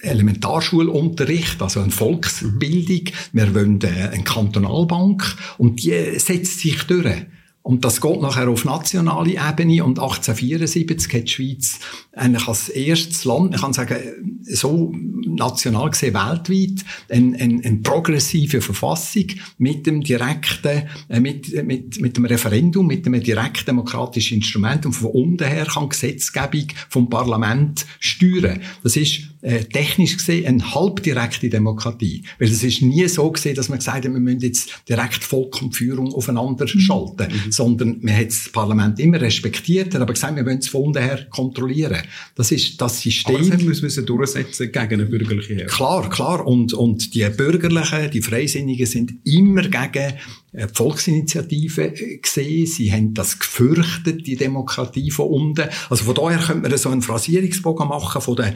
Elementarschulunterricht, 0.00 1.62
also 1.62 1.80
eine 1.80 1.90
Volksbildung. 1.90 3.12
Wir 3.32 3.54
wollen 3.54 3.80
äh, 3.82 4.10
eine 4.12 4.24
Kantonalbank 4.24 5.36
und 5.58 5.82
die 5.82 6.18
setzt 6.18 6.60
sich 6.60 6.82
durch. 6.84 7.26
Und 7.62 7.82
das 7.82 8.02
geht 8.02 8.20
nachher 8.20 8.48
auf 8.48 8.66
nationale 8.66 9.30
Ebene 9.30 9.84
und 9.84 9.98
1874 9.98 11.14
hat 11.14 11.28
die 11.28 11.32
Schweiz 11.32 11.80
eigentlich 12.16 12.46
als 12.46 12.68
erstes 12.68 13.24
Land, 13.24 13.54
ich 13.54 13.60
kann 13.60 13.72
sagen, 13.72 13.96
so 14.42 14.92
national 15.26 15.90
gesehen 15.90 16.14
weltweit, 16.14 16.84
eine, 17.08 17.36
eine, 17.38 17.64
eine 17.64 17.76
progressive 17.78 18.60
Verfassung 18.60 19.26
mit 19.58 19.86
dem 19.86 20.02
direkten, 20.02 20.82
äh, 21.08 21.20
mit, 21.20 21.64
mit, 21.64 22.00
mit 22.00 22.16
dem 22.16 22.26
Referendum, 22.26 22.86
mit 22.86 23.06
dem 23.06 23.20
direktdemokratischen 23.20 24.38
Instrument 24.38 24.86
und 24.86 24.92
von 24.92 25.10
unten 25.10 25.44
her 25.44 25.66
kann 25.66 25.88
Gesetzgebung 25.88 26.66
vom 26.88 27.08
Parlament 27.08 27.86
steuern. 27.98 28.60
Das 28.82 28.96
ist 28.96 29.22
äh, 29.40 29.64
technisch 29.64 30.16
gesehen 30.16 30.46
eine 30.46 30.74
halbdirekte 30.74 31.48
Demokratie. 31.48 32.22
Weil 32.38 32.48
es 32.48 32.62
ist 32.62 32.82
nie 32.82 33.06
so 33.08 33.30
gesehen, 33.30 33.54
dass 33.54 33.68
man 33.68 33.78
gesagt 33.78 34.04
hat, 34.04 34.12
wir 34.12 34.20
müssen 34.20 34.40
jetzt 34.40 34.82
direkt 34.88 35.24
Volk 35.24 35.62
und 35.62 35.74
Führung 35.74 36.12
aufeinander 36.14 36.66
mhm. 36.66 36.80
schalten. 36.80 37.28
Mhm 37.32 37.52
sondern 37.54 37.98
man 38.02 38.16
hat 38.16 38.26
das 38.26 38.48
Parlament 38.52 38.98
immer 39.00 39.20
respektiert, 39.20 39.94
aber 39.94 40.12
gesagt, 40.12 40.36
wir 40.36 40.44
wollen 40.44 40.58
es 40.58 40.68
von 40.68 40.84
unten 40.84 41.02
her 41.02 41.26
kontrollieren. 41.30 42.02
Das 42.34 42.52
ist 42.52 42.80
das 42.80 43.00
System. 43.00 43.36
Aber 43.36 43.56
das 43.56 43.82
müssen 43.82 43.96
wir 43.96 44.06
durchsetzen 44.06 44.72
gegen 44.72 44.92
eine 44.92 45.06
bürgerliche 45.06 45.56
Herr. 45.56 45.66
Klar, 45.66 46.08
klar. 46.10 46.46
Und, 46.46 46.72
und 46.74 47.14
die 47.14 47.28
Bürgerlichen, 47.28 48.10
die 48.10 48.22
Freisinnigen 48.22 48.86
sind 48.86 49.14
immer 49.24 49.62
gegen 49.62 50.14
die 50.52 50.66
Volksinitiative 50.72 51.94
gesehen. 52.22 52.66
Sie 52.66 52.92
haben 52.92 53.14
das 53.14 53.38
gefürchtet, 53.38 54.26
die 54.26 54.36
Demokratie 54.36 55.10
von 55.10 55.28
unten. 55.28 55.68
Also 55.90 56.04
von 56.04 56.14
daher 56.14 56.38
könnte 56.38 56.68
man 56.68 56.78
so 56.78 56.90
einen 56.90 57.02
Phrasierungsbogen 57.02 57.88
machen 57.88 58.20
von 58.20 58.36
der, 58.36 58.54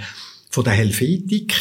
von 0.50 0.64
der 0.64 0.72
Helvetik 0.74 1.54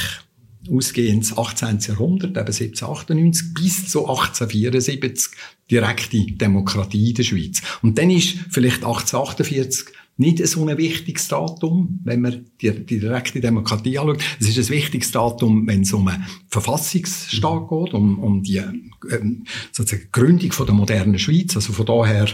ausgehend 0.69 1.37
18. 1.37 1.79
Jahrhundert, 1.79 2.31
eben 2.31 2.39
1798 2.39 3.53
bis 3.53 3.89
zu 3.89 4.07
1874 4.07 5.31
direkte 5.69 6.25
Demokratie 6.31 7.09
in 7.09 7.15
der 7.15 7.23
Schweiz. 7.23 7.61
Und 7.81 7.97
dann 7.97 8.09
ist 8.09 8.35
vielleicht 8.49 8.83
1848 8.83 9.85
nicht 10.17 10.45
so 10.47 10.67
ein 10.67 10.77
wichtiges 10.77 11.27
Datum, 11.27 11.99
wenn 12.03 12.21
man 12.21 12.45
die, 12.61 12.71
die 12.71 12.99
direkte 12.99 13.39
Demokratie 13.39 13.99
anschaut. 13.99 14.23
Es 14.39 14.49
ist 14.49 14.57
ein 14.57 14.75
wichtiges 14.75 15.11
Datum, 15.11 15.67
wenn 15.67 15.81
es 15.81 15.93
um 15.93 16.07
einen 16.07 16.25
Verfassungsstaat 16.49 17.69
geht, 17.69 17.93
um, 17.93 18.19
um 18.19 18.43
die 18.43 18.57
ähm, 18.57 19.45
sozusagen 19.71 20.09
Gründung 20.11 20.51
von 20.51 20.65
der 20.65 20.75
modernen 20.75 21.19
Schweiz. 21.19 21.55
Also 21.55 21.71
von 21.71 21.85
daher 21.85 22.27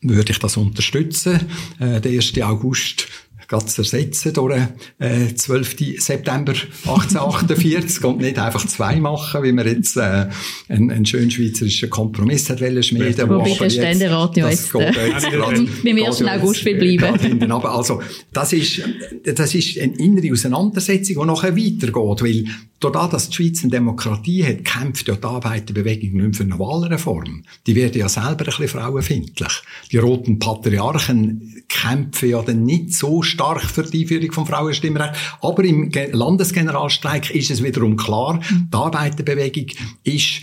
würde 0.00 0.32
ich 0.32 0.38
das 0.38 0.56
unterstützen. 0.56 1.40
Äh, 1.78 2.00
der 2.00 2.12
1. 2.12 2.40
August 2.42 3.08
zu 3.48 3.82
ersetzen 3.82 4.32
durch 4.32 4.60
äh, 4.98 5.34
12. 5.34 5.76
September 5.98 6.52
1848 6.52 8.04
und 8.04 8.18
nicht 8.18 8.38
einfach 8.38 8.66
zwei 8.66 8.96
machen, 8.96 9.42
wie 9.42 9.52
man 9.52 9.66
jetzt 9.66 9.96
äh, 9.96 10.26
einen, 10.68 10.90
einen 10.90 11.06
schönen 11.06 11.30
schweizerischen 11.30 11.90
Kompromiss 11.90 12.50
hat 12.50 12.60
wollen 12.60 12.82
schmieden. 12.82 13.28
Wobei 13.28 13.54
der 13.54 13.70
Ständerat 13.70 14.36
ja 14.36 14.50
jetzt, 14.50 14.74
äh, 14.74 15.08
jetzt 15.08 15.30
beim 15.84 16.04
1. 16.04 16.22
August 16.22 16.64
will 16.64 16.96
bleiben. 16.96 17.52
Aber 17.52 17.74
also, 17.76 18.02
das 18.32 18.52
ist, 18.52 18.82
das 19.24 19.54
ist 19.54 19.78
eine 19.78 19.96
innere 19.96 20.32
Auseinandersetzung, 20.32 21.16
die 21.20 21.26
nachher 21.26 21.56
weitergeht, 21.56 22.22
weil 22.22 22.44
Dadurch, 22.80 23.08
dass 23.08 23.28
die 23.30 23.34
Schweiz 23.34 23.62
eine 23.62 23.70
Demokratie 23.70 24.44
hat, 24.44 24.64
kämpft 24.64 25.08
ja 25.08 25.16
die 25.16 25.24
Arbeiterbewegung 25.24 26.20
nicht 26.20 26.36
für 26.36 26.44
eine 26.44 26.58
Wahlreform. 26.58 27.42
Die 27.66 27.74
werden 27.74 27.98
ja 27.98 28.08
selber 28.08 28.30
ein 28.30 28.44
bisschen 28.44 28.68
frauenfindlich. 28.68 29.62
Die 29.90 29.96
roten 29.96 30.38
Patriarchen 30.38 31.62
kämpfen 31.68 32.28
ja 32.28 32.42
dann 32.42 32.64
nicht 32.64 32.92
so 32.92 33.22
stark 33.22 33.62
für 33.62 33.82
die 33.82 34.02
Einführung 34.02 34.32
von 34.32 34.46
Frauenstimmrecht. 34.46 35.14
Aber 35.40 35.64
im 35.64 35.90
Landesgeneralstreik 35.90 37.30
ist 37.30 37.50
es 37.50 37.62
wiederum 37.62 37.96
klar, 37.96 38.40
die 38.50 38.76
Arbeiterbewegung 38.76 39.66
ist 40.04 40.42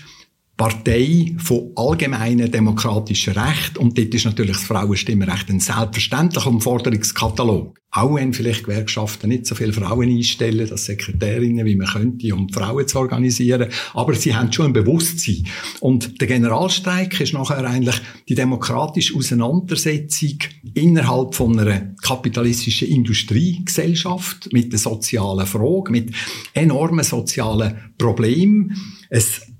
Partei 0.55 1.35
von 1.39 1.71
allgemeinen 1.75 2.51
demokratischen 2.51 3.33
Recht 3.33 3.77
und 3.79 3.97
dort 3.97 4.13
ist 4.13 4.25
natürlich 4.25 4.57
das 4.57 4.65
Frauenstimmrecht 4.65 5.49
ein 5.49 5.59
selbstverständlicher 5.59 6.59
Forderungskatalog. 6.59 7.75
Auch 7.89 8.15
wenn 8.15 8.33
vielleicht 8.33 8.63
Gewerkschaften 8.63 9.29
nicht 9.29 9.47
so 9.47 9.55
viele 9.55 9.73
Frauen 9.73 10.09
einstellen, 10.09 10.69
als 10.69 10.85
Sekretärinnen, 10.85 11.65
wie 11.65 11.75
man 11.75 11.87
könnte, 11.87 12.33
um 12.35 12.49
Frauen 12.49 12.87
zu 12.87 12.99
organisieren, 12.99 13.69
aber 13.93 14.13
sie 14.13 14.35
haben 14.35 14.53
schon 14.53 14.67
ein 14.67 14.73
Bewusstsein. 14.73 15.47
Und 15.79 16.21
der 16.21 16.27
Generalstreik 16.27 17.19
ist 17.19 17.33
nachher 17.33 17.65
eigentlich 17.65 17.99
die 18.29 18.35
demokratische 18.35 19.15
Auseinandersetzung 19.15 20.37
innerhalb 20.75 21.33
von 21.33 21.57
einer 21.57 21.93
kapitalistischen 22.01 22.89
Industriegesellschaft 22.89 24.53
mit 24.53 24.71
der 24.71 24.79
sozialen 24.79 25.47
Frage, 25.47 25.91
mit 25.91 26.13
enormen 26.53 27.03
sozialen 27.03 27.93
Problemen. 27.97 28.75
Es 29.09 29.52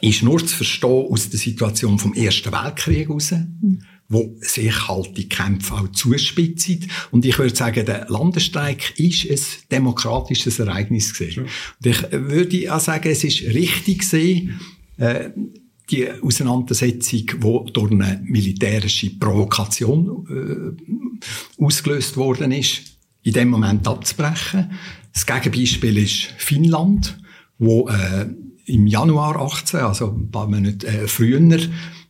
ist 0.00 0.22
nur 0.22 0.38
zu 0.38 0.56
verstehen 0.56 1.06
aus 1.10 1.30
der 1.30 1.38
Situation 1.38 1.98
vom 1.98 2.14
Ersten 2.14 2.52
Weltkrieg 2.52 3.08
heraus, 3.08 3.34
wo 4.08 4.36
sich 4.40 4.88
halt 4.88 5.16
die 5.16 5.28
Kämpfe 5.28 5.74
auch 5.74 5.88
zuspitzen. 5.92 6.90
Und 7.10 7.24
ich 7.24 7.38
würde 7.38 7.54
sagen, 7.54 7.86
der 7.86 8.06
Landesstreik 8.08 8.98
ist 8.98 9.30
ein 9.30 9.38
demokratisches 9.70 10.58
Ereignis 10.58 11.14
gewesen. 11.14 11.44
Und 11.44 11.86
ich 11.86 12.02
würde 12.10 12.74
auch 12.74 12.80
sagen, 12.80 13.08
es 13.08 13.24
ist 13.24 13.42
richtig 13.42 14.00
gesehen, 14.00 14.60
äh, 14.96 15.30
die 15.90 16.10
Auseinandersetzung, 16.10 17.26
die 17.26 17.72
durch 17.72 17.90
eine 17.90 18.20
militärische 18.24 19.10
Provokation 19.10 20.76
äh, 21.58 21.64
ausgelöst 21.64 22.16
worden 22.16 22.52
ist, 22.52 22.82
in 23.22 23.32
dem 23.32 23.48
Moment 23.48 23.86
abzubrechen. 23.86 24.72
Das 25.12 25.26
Gegenbeispiel 25.26 25.98
ist 25.98 26.32
Finnland, 26.38 27.18
wo 27.60 27.88
äh, 27.88 28.26
im 28.64 28.86
Januar 28.86 29.40
18, 29.40 29.80
also 29.80 30.10
ein 30.10 30.30
paar 30.30 30.48
Monate 30.48 30.86
äh, 30.86 31.06
früher, 31.06 31.40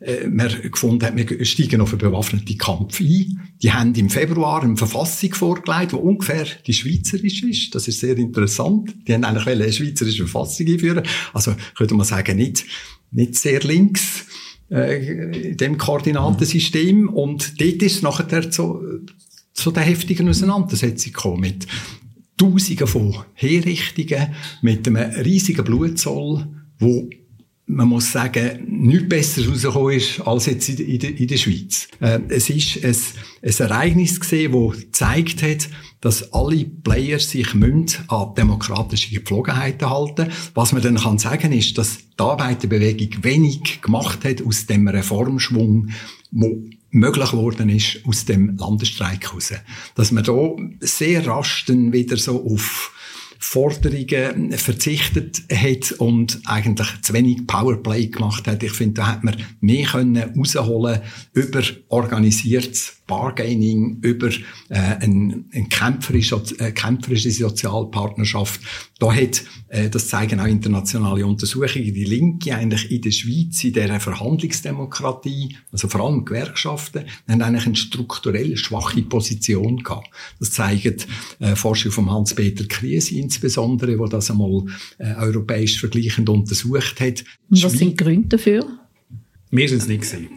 äh, 0.00 0.26
man 0.28 0.48
gefunden 0.70 1.04
hat, 1.04 1.16
wir 1.16 1.44
steigen 1.44 1.80
auf 1.80 1.90
einen 1.90 1.98
bewaffneten 1.98 2.56
Kampf 2.56 3.00
ein. 3.00 3.40
Die 3.62 3.72
haben 3.72 3.94
im 3.94 4.08
Februar 4.08 4.62
eine 4.62 4.76
Verfassung 4.76 5.34
vorgelegt, 5.34 5.92
die 5.92 5.96
ungefähr 5.96 6.46
die 6.66 6.72
schweizerische 6.72 7.48
ist. 7.48 7.74
Das 7.74 7.88
ist 7.88 8.00
sehr 8.00 8.16
interessant. 8.16 8.94
Die 9.06 9.12
haben 9.12 9.24
eigentlich 9.24 9.46
eine 9.46 9.72
schweizerische 9.72 10.26
Verfassung 10.26 10.66
einführen. 10.68 11.02
Also 11.32 11.54
könnte 11.76 11.94
man 11.94 12.06
sagen, 12.06 12.36
nicht, 12.36 12.64
nicht 13.10 13.34
sehr 13.34 13.60
links 13.60 14.26
äh, 14.70 15.50
in 15.50 15.56
dem 15.56 15.76
Koordinatensystem. 15.76 17.08
Und 17.08 17.60
dort 17.60 17.82
ist 17.82 18.02
nachher 18.02 18.50
zu, 18.50 18.82
zu 19.52 19.70
der 19.70 19.82
heftigen 19.82 20.28
Auseinandersetzung 20.28 21.12
gekommen 21.12 21.40
mit 21.40 21.66
Tausende 22.40 22.86
von 22.86 23.16
Herrichtungen 23.34 24.34
mit 24.62 24.88
einem 24.88 25.10
riesigen 25.10 25.62
Blutzoll, 25.62 26.46
wo 26.78 27.10
man 27.66 27.88
muss 27.88 28.10
sagen, 28.10 28.64
nichts 28.66 29.08
besser 29.08 29.46
rausgekommen 29.46 29.94
ist 29.94 30.20
als 30.22 30.46
jetzt 30.46 30.70
in, 30.70 30.98
der, 30.98 31.16
in 31.16 31.28
der 31.28 31.36
Schweiz. 31.36 31.88
Äh, 32.00 32.20
es 32.28 32.48
ist 32.48 32.82
ein, 32.82 32.96
ein 33.42 33.70
Ereignis 33.70 34.18
gesehen, 34.18 34.52
das 34.52 34.80
gezeigt 34.80 35.42
hat, 35.42 35.68
dass 36.00 36.32
alle 36.32 36.64
Player 36.64 37.18
sich 37.18 37.54
müssen 37.54 38.08
an 38.08 38.34
demokratische 38.34 39.14
Gepflogenheiten 39.14 39.90
halten. 39.90 40.30
Was 40.54 40.72
man 40.72 40.82
dann 40.82 40.96
kann 40.96 41.18
sagen 41.18 41.52
ist, 41.52 41.76
dass 41.76 41.98
die 41.98 42.22
Arbeiterbewegung 42.22 43.22
wenig 43.22 43.82
gemacht 43.82 44.24
hat 44.24 44.44
aus 44.44 44.64
dem 44.64 44.88
Reformschwung, 44.88 45.90
wo 46.30 46.62
möglich 46.90 47.30
geworden 47.30 47.68
ist 47.68 48.00
aus 48.04 48.24
dem 48.24 48.56
Landesstreik 48.56 49.28
heraus. 49.28 49.52
Dass 49.94 50.12
man 50.12 50.24
da 50.24 50.56
sehr 50.80 51.26
rasch 51.26 51.64
dann 51.66 51.92
wieder 51.92 52.16
so 52.16 52.44
auf 52.44 52.92
Forderungen 53.42 54.52
verzichtet 54.52 55.42
hat 55.50 55.92
und 55.92 56.40
eigentlich 56.44 56.88
zu 57.00 57.14
wenig 57.14 57.46
Powerplay 57.46 58.08
gemacht 58.08 58.46
hat. 58.46 58.62
Ich 58.62 58.72
finde, 58.72 59.00
da 59.00 59.06
hat 59.06 59.24
man 59.24 59.34
mehr 59.60 59.86
können 59.86 60.34
rausholen 60.36 61.00
über 61.32 61.62
organisiertes 61.88 62.99
Bargaining, 63.10 63.98
über 64.02 64.28
äh, 64.28 64.38
eine, 64.68 65.44
eine 65.52 65.68
kämpferische, 65.68 66.40
äh, 66.58 66.70
kämpferische 66.70 67.32
Sozialpartnerschaft. 67.32 68.60
Da 69.00 69.12
hat, 69.12 69.42
äh, 69.68 69.90
das 69.90 70.08
zeigen 70.08 70.38
auch 70.38 70.46
internationale 70.46 71.26
Untersuchungen, 71.26 71.92
die 71.92 72.04
Linke 72.04 72.54
eigentlich 72.54 72.88
in 72.90 73.02
der 73.02 73.10
Schweiz, 73.10 73.64
in 73.64 73.72
dieser 73.72 73.98
Verhandlungsdemokratie, 73.98 75.56
also 75.72 75.88
vor 75.88 76.02
allem 76.02 76.24
Gewerkschaften, 76.24 77.04
haben 77.28 77.42
eigentlich 77.42 77.66
eine 77.66 77.76
strukturell 77.76 78.56
schwache 78.56 79.02
Position 79.02 79.82
gehabt. 79.82 80.08
Das 80.38 80.52
zeigt 80.52 81.08
äh, 81.40 81.56
Forschung 81.56 81.90
von 81.90 82.10
Hans-Peter 82.10 82.64
Kriesi 82.66 83.18
insbesondere, 83.18 83.98
wo 83.98 84.06
das 84.06 84.30
einmal 84.30 84.66
äh, 84.98 85.14
europäisch 85.16 85.80
vergleichend 85.80 86.28
untersucht 86.28 87.00
hat. 87.00 87.24
Was 87.48 87.72
sind 87.72 87.80
die 87.80 88.04
Gründe 88.04 88.28
dafür? 88.28 88.64
Wir 89.52 89.68
sind 89.68 89.78
es 89.78 89.88
nicht 89.88 90.02
gesehen. 90.02 90.28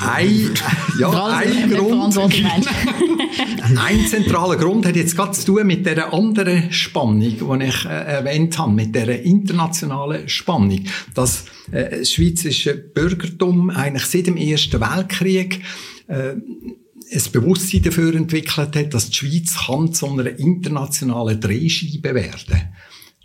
Ein, 0.00 0.50
ja, 0.98 1.26
ein 1.26 1.70
Grund. 1.70 2.16
ein 3.76 4.06
zentraler 4.06 4.56
Grund 4.56 4.86
hat 4.86 4.96
jetzt 4.96 5.14
gerade 5.14 5.32
zu 5.32 5.44
tun 5.44 5.66
mit 5.66 5.84
der 5.84 6.10
anderen 6.14 6.72
Spannung, 6.72 7.20
die 7.20 7.64
ich 7.66 7.84
äh, 7.84 7.88
erwähnt 7.88 8.58
habe, 8.58 8.72
mit 8.72 8.94
der 8.94 9.22
internationalen 9.24 10.26
Spannung. 10.26 10.86
Das 11.12 11.44
äh, 11.70 12.02
schweizerische 12.02 12.74
Bürgertum 12.74 13.68
eigentlich 13.68 14.06
seit 14.06 14.26
dem 14.26 14.38
Ersten 14.38 14.80
Weltkrieg 14.80 15.60
äh, 16.06 16.30
ein 16.32 17.22
Bewusstsein 17.32 17.82
dafür 17.82 18.14
entwickelt 18.14 18.74
hat, 18.74 18.94
dass 18.94 19.10
die 19.10 19.16
Schweiz 19.16 19.66
kann 19.66 19.92
zu 19.92 20.06
einer 20.06 20.38
internationalen 20.38 21.38
Drehscheibe 21.38 22.14
werden 22.14 22.46
kann 22.48 22.68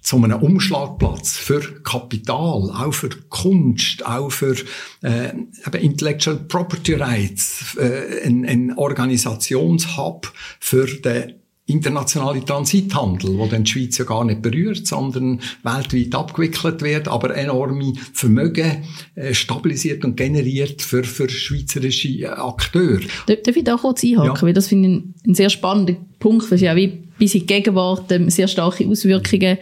zu 0.05 0.17
einem 0.17 0.39
Umschlagplatz 0.39 1.35
für 1.35 1.81
Kapital, 1.81 2.69
auch 2.69 2.93
für 2.93 3.09
Kunst, 3.29 4.05
auch 4.05 4.29
für 4.29 4.55
äh, 5.01 5.29
eben 5.29 5.81
Intellectual 5.81 6.37
Property 6.37 6.93
Rights, 6.93 7.75
äh, 7.77 8.23
ein, 8.23 8.45
ein 8.45 8.77
Organisationshub 8.77 10.31
für 10.59 10.85
den 10.85 11.44
internationale 11.67 12.45
Transithandel, 12.45 13.37
wo 13.37 13.47
dann 13.47 13.63
die 13.63 13.71
Schweiz 13.71 13.97
ja 13.97 14.05
gar 14.05 14.23
nicht 14.23 14.41
berührt, 14.41 14.85
sondern 14.85 15.39
weltweit 15.63 16.13
abgewickelt 16.13 16.81
wird, 16.83 17.07
aber 17.07 17.35
enorme 17.35 17.93
Vermögen 18.13 18.83
äh, 19.15 19.33
stabilisiert 19.33 20.05
und 20.05 20.15
generiert 20.15 20.83
für, 20.83 21.03
für 21.03 21.27
schweizerische 21.27 22.37
Akteure. 22.37 23.01
Darf 23.25 23.55
ich 23.55 23.63
da 23.63 23.77
kurz 23.77 24.03
einhaken? 24.03 24.35
Ja. 24.35 24.41
Weil 24.41 24.53
das 24.53 24.67
finde 24.67 24.89
ich 24.89 25.25
einen 25.25 25.35
sehr 25.35 25.49
spannenden 25.49 25.97
Punkt, 26.19 26.51
weil 26.51 26.57
es 26.57 26.61
ja 26.61 26.75
wie 26.75 27.05
bis 27.17 27.33
in 27.33 27.41
die 27.41 27.47
Gegenwart 27.47 28.11
ähm, 28.11 28.29
sehr 28.29 28.47
starke 28.47 28.85
Auswirkungen 28.87 29.57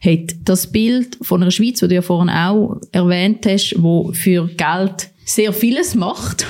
hat. 0.00 0.34
Das 0.44 0.66
Bild 0.66 1.16
von 1.22 1.40
einer 1.40 1.50
Schweiz, 1.50 1.80
das 1.80 1.88
du 1.88 1.94
ja 1.94 2.02
vorhin 2.02 2.30
auch 2.30 2.80
erwähnt 2.92 3.46
hast, 3.46 3.76
wo 3.78 4.12
für 4.12 4.48
Geld 4.48 5.10
sehr 5.24 5.52
vieles 5.52 5.94
macht, 5.94 6.46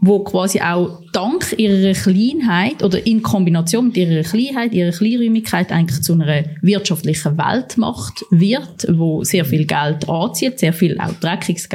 wo 0.00 0.22
quasi 0.22 0.60
auch 0.60 1.00
dank 1.12 1.54
ihrer 1.56 1.94
Kleinheit 1.94 2.82
oder 2.82 3.06
in 3.06 3.22
Kombination 3.22 3.86
mit 3.86 3.96
ihrer 3.96 4.22
Kleinheit, 4.22 4.74
ihrer 4.74 4.90
Kleinräumigkeit 4.90 5.72
eigentlich 5.72 6.02
zu 6.02 6.12
einer 6.12 6.44
wirtschaftlichen 6.60 7.38
Weltmacht 7.38 8.24
wird, 8.30 8.86
wo 8.92 9.24
sehr 9.24 9.44
viel 9.44 9.64
Geld 9.64 10.08
anzieht, 10.08 10.58
sehr 10.58 10.72
viel 10.72 10.98
auch 11.00 11.14
dreckiges 11.20 11.68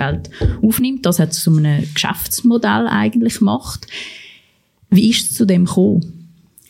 aufnimmt, 0.61 1.05
das 1.05 1.19
hat 1.19 1.33
zu 1.33 1.55
einem 1.57 1.87
Geschäftsmodell 1.93 2.87
eigentlich 2.87 3.41
macht. 3.41 3.87
Wie 4.89 5.09
ist 5.09 5.31
es 5.31 5.37
zu 5.37 5.45
dem 5.45 5.65
gekommen? 5.65 6.18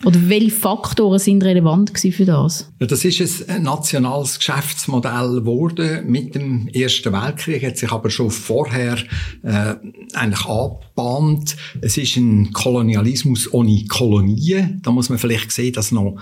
Oder 0.06 0.30
welche 0.30 0.52
Faktoren 0.52 1.20
sind 1.20 1.44
relevant 1.44 1.92
für 1.98 2.26
das? 2.26 2.72
Ja, 2.80 2.88
das 2.88 3.04
ist 3.04 3.50
ein 3.50 3.64
nationales 3.64 4.40
Geschäftsmodell 4.40 5.42
geworden 5.42 6.10
mit 6.10 6.36
dem 6.36 6.70
Ersten 6.70 7.12
Weltkrieg, 7.12 7.66
hat 7.66 7.78
sich 7.78 7.92
aber 7.92 8.10
schon 8.10 8.32
vorher 8.32 8.98
äh, 9.44 9.76
eigentlich 10.14 10.46
angebahnt. 10.46 11.58
Es 11.82 11.98
ist 11.98 12.16
ein 12.16 12.54
Kolonialismus 12.54 13.54
ohne 13.54 13.84
Kolonien. 13.88 14.80
Da 14.84 14.92
muss 14.92 15.10
man 15.10 15.18
vielleicht 15.18 15.52
sehen, 15.52 15.74
dass 15.74 15.92
noch 15.92 16.16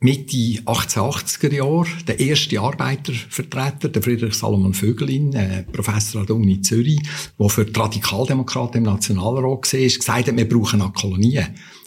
Mitte 0.00 0.36
1880er 0.36 1.54
Jahre 1.54 1.86
der 2.06 2.20
erste 2.20 2.60
Arbeitervertreter, 2.60 3.88
der 3.88 4.02
Friedrich 4.02 4.34
Salomon 4.34 4.74
Vögelin, 4.74 5.32
äh, 5.32 5.62
Professor 5.62 6.22
an 6.22 6.26
der 6.26 6.36
Uni 6.36 6.60
Zürich, 6.60 7.00
der 7.38 7.48
für 7.48 7.64
die 7.64 7.78
Radikaldemokraten 7.78 8.78
im 8.78 8.92
Nationalrat 8.92 9.44
war, 9.44 9.80
gesagt 9.80 10.28
hat, 10.28 10.36
wir 10.36 10.48
brauchen 10.48 10.82
eine 10.82 10.92
Kolonie. 10.92 11.40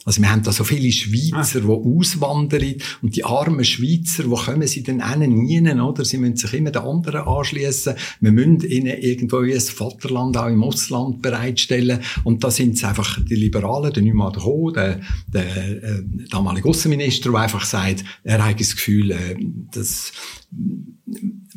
Also 0.08 0.22
wir 0.22 0.32
haben 0.32 0.42
da 0.42 0.54
so 0.54 0.64
viele 0.64 0.90
Schweizer, 0.90 1.60
die 1.60 1.68
auswandern 1.68 2.76
und 3.02 3.18
die 3.18 3.26
armen 3.26 3.66
Schweizer, 3.66 4.24
wo 4.30 4.36
kommen 4.36 4.66
sie 4.66 4.82
denn 4.82 5.04
nie, 5.28 5.60
oder? 5.74 6.06
Sie 6.06 6.18
müssen 6.18 6.38
sich 6.38 6.54
immer 6.54 6.72
den 6.72 6.82
anderen 6.82 7.28
anschließen. 7.28 7.94
Wir 8.22 8.32
müssen 8.32 8.62
ihnen 8.62 8.98
irgendwo 9.02 9.40
ein 9.40 9.60
Vaterland 9.60 10.38
auch 10.38 10.48
im 10.48 10.64
Ausland 10.64 11.22
bereitstellen 11.22 12.00
und 12.24 12.42
da 12.42 12.50
sind 12.50 12.76
es 12.76 12.86
einfach 12.86 13.20
die 13.22 13.36
Liberalen, 13.36 13.92
der 13.92 14.02
Neumann 14.02 14.46
Ho, 14.46 14.72
der, 14.72 15.02
der 15.28 15.84
äh, 15.84 16.04
damalige 16.30 16.70
Außenminister, 16.70 17.32
der 17.32 17.42
einfach 17.42 17.66
sagt, 17.66 18.06
er 18.24 18.46
hat 18.46 18.62
das 18.62 18.78
Gefühl, 18.78 19.12
äh, 19.12 19.36
dass 19.74 20.14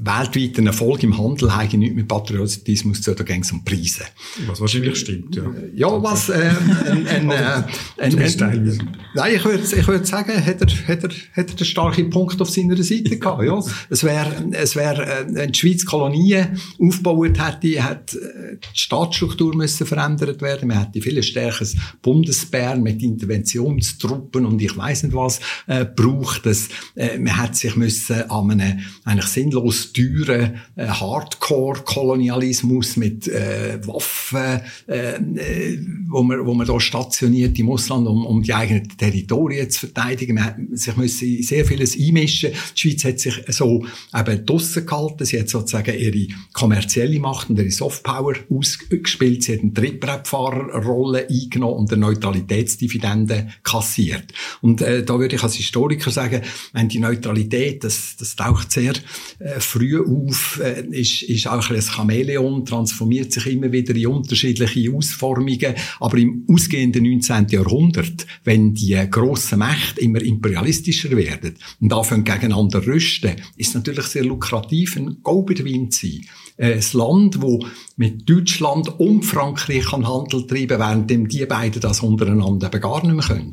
weltweiten 0.02 0.66
Erfolg 0.66 1.02
im 1.02 1.16
Handel 1.18 1.54
haben 1.54 1.78
nichts 1.78 1.94
mit 1.94 2.08
Patriotismus 2.08 3.02
zu, 3.02 3.14
da 3.14 3.22
ging 3.22 3.42
es 3.42 3.52
um 3.52 3.62
Preise. 3.64 4.04
Was 4.46 4.60
wahrscheinlich 4.60 4.96
stimmt, 4.96 5.36
ja. 5.36 5.44
Ja, 5.74 6.02
was, 6.02 6.30
äh, 6.30 6.52
ein, 6.86 7.06
ein, 7.06 7.30
äh, 7.30 7.62
ein, 7.98 8.18
ein, 8.18 8.98
nein, 9.14 9.34
ich 9.34 9.44
würde, 9.44 9.62
ich 9.62 9.86
würde 9.86 10.06
sagen, 10.06 10.32
hat 10.44 10.60
er, 10.60 10.88
hat 10.88 11.04
er, 11.04 11.10
hat 11.10 11.50
er 11.50 11.56
den 11.56 11.64
starken 11.66 12.08
Punkt 12.08 12.40
auf 12.40 12.48
seiner 12.48 12.82
Seite 12.82 13.16
gehabt, 13.18 13.44
ja. 13.44 13.60
Es 13.90 14.02
wäre, 14.02 14.48
es 14.52 14.74
wäre, 14.74 15.04
äh, 15.04 15.26
wenn 15.28 15.52
die 15.52 15.58
Schweiz 15.58 15.84
Kolonien 15.84 16.58
aufgebaut 16.80 17.38
hätte, 17.38 17.82
hätte 17.82 18.18
äh, 18.18 18.56
die 18.56 18.78
Staatsstruktur 18.78 19.54
müssen 19.54 19.86
verändert 19.86 20.40
werden, 20.40 20.68
man 20.68 20.78
hätte 20.78 21.02
viel 21.02 21.22
stärkeres 21.22 21.76
Bundesbären 22.00 22.82
mit 22.82 23.02
Interventionstruppen 23.02 24.46
und 24.46 24.62
ich 24.62 24.76
weiss 24.78 25.02
nicht 25.02 25.14
was, 25.14 25.40
äh, 25.66 25.84
braucht 25.84 26.46
es, 26.46 26.68
äh, 26.96 27.18
man 27.18 27.38
hätte 27.38 27.54
sich 27.56 27.76
müssen 27.76 28.30
an 28.30 28.50
einem, 28.50 28.80
eigentlich 29.04 29.26
sinnlos 29.26 29.89
teuren 29.92 30.60
äh, 30.76 30.86
Hardcore-Kolonialismus 30.86 32.96
mit 32.96 33.28
äh, 33.28 33.78
Waffen, 33.86 34.62
äh, 34.88 35.16
äh, 35.16 35.78
wo 36.08 36.22
man, 36.22 36.46
wo 36.46 36.54
man 36.54 36.66
da 36.66 36.80
stationiert 36.80 37.58
im 37.58 37.70
Ausland, 37.70 38.06
um, 38.06 38.24
um 38.26 38.42
die 38.42 38.54
eigenen 38.54 38.88
Territorien 38.96 39.68
zu 39.70 39.86
verteidigen. 39.86 40.34
Man 40.34 40.44
hat 40.44 40.56
sich 40.72 40.96
müssen 40.96 41.42
sehr 41.42 41.64
vieles 41.64 41.98
einmischen. 41.98 42.50
Die 42.50 42.80
Schweiz 42.80 43.04
hat 43.04 43.20
sich 43.20 43.34
so 43.48 43.84
eben 44.14 44.46
draussen 44.46 44.86
gehalten. 44.86 45.24
Sie 45.24 45.38
hat 45.38 45.48
sozusagen 45.48 45.98
ihre 45.98 46.28
kommerzielle 46.52 47.20
Macht 47.20 47.50
und 47.50 47.58
ihre 47.58 47.70
Softpower 47.70 48.34
ausgespielt. 48.50 49.44
Sie 49.44 49.54
hat 49.54 49.60
eine 49.60 49.74
Trittbrettfahrerrolle 49.74 51.28
eingenommen 51.28 51.80
und 51.80 51.92
eine 51.92 52.00
Neutralitätsdividende 52.00 53.48
kassiert. 53.62 54.32
Und 54.60 54.82
äh, 54.82 55.04
da 55.04 55.18
würde 55.18 55.36
ich 55.36 55.42
als 55.42 55.54
Historiker 55.54 56.10
sagen, 56.10 56.42
wenn 56.72 56.88
die 56.88 56.98
Neutralität, 56.98 57.84
das, 57.84 58.16
das 58.18 58.36
taucht 58.36 58.72
sehr 58.72 58.94
äh, 59.38 59.60
früh 59.80 59.98
auf, 60.00 60.60
äh, 60.62 60.84
ist, 60.90 61.22
ist 61.22 61.46
auch 61.46 61.70
ein, 61.70 61.76
ein 61.76 61.82
Chamäleon, 61.82 62.64
transformiert 62.64 63.32
sich 63.32 63.46
immer 63.46 63.72
wieder 63.72 63.94
in 63.94 64.06
unterschiedliche 64.06 64.92
Ausformungen. 64.92 65.74
Aber 65.98 66.18
im 66.18 66.44
ausgehenden 66.48 67.04
19. 67.04 67.46
Jahrhundert, 67.48 68.26
wenn 68.44 68.74
die 68.74 68.98
grossen 69.10 69.60
Mächte 69.60 70.00
immer 70.00 70.20
imperialistischer 70.20 71.16
werden 71.16 71.54
und 71.80 71.92
anfangen 71.92 72.24
gegeneinander 72.24 72.86
rüsten, 72.86 73.36
ist 73.56 73.74
natürlich 73.74 74.06
sehr 74.06 74.24
lukrativ, 74.24 74.96
ein 74.96 75.18
Go-Between 75.22 75.90
zu 75.90 76.06
sein. 76.06 76.26
Äh, 76.56 76.74
ein 76.74 76.84
Land, 76.92 77.40
wo 77.40 77.64
mit 77.96 78.28
Deutschland 78.28 79.00
und 79.00 79.24
Frankreich 79.24 79.86
kann 79.86 80.06
Handel 80.06 80.46
treiben, 80.46 80.78
während 80.78 81.32
die 81.32 81.46
beiden 81.46 81.80
das 81.80 82.00
untereinander 82.00 82.66
eben 82.66 82.80
gar 82.82 83.04
nicht 83.04 83.14
mehr 83.14 83.24
können. 83.24 83.52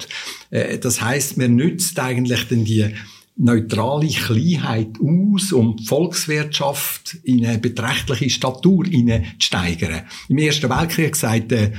Äh, 0.50 0.78
das 0.78 1.02
heißt, 1.02 1.38
man 1.38 1.56
nützt 1.56 1.98
eigentlich 2.00 2.48
dann 2.50 2.66
die 2.66 2.94
neutrale 3.38 4.08
Kleinheit 4.08 4.96
aus, 5.00 5.52
um 5.52 5.76
die 5.78 5.86
Volkswirtschaft 5.86 7.18
in 7.24 7.46
eine 7.46 7.60
beträchtliche 7.60 8.30
Statur 8.30 8.86
zu 8.86 9.24
steigern. 9.40 10.04
Im 10.28 10.38
Ersten 10.40 10.70
Weltkrieg 10.70 11.16
sagte 11.16 11.74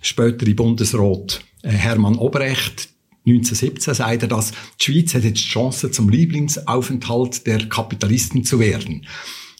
spätere 0.00 0.54
Bundesrat 0.54 1.44
äh, 1.62 1.70
Hermann 1.70 2.16
Obrecht, 2.16 2.88
1917 3.26 3.94
sagte 3.94 4.26
er 4.26 4.28
das, 4.28 4.52
die 4.80 4.84
Schweiz 4.84 5.14
hat 5.14 5.24
jetzt 5.24 5.44
die 5.44 5.48
Chance, 5.48 5.90
zum 5.90 6.08
Lieblingsaufenthalt 6.08 7.46
der 7.46 7.68
Kapitalisten 7.68 8.44
zu 8.44 8.58
werden 8.58 9.06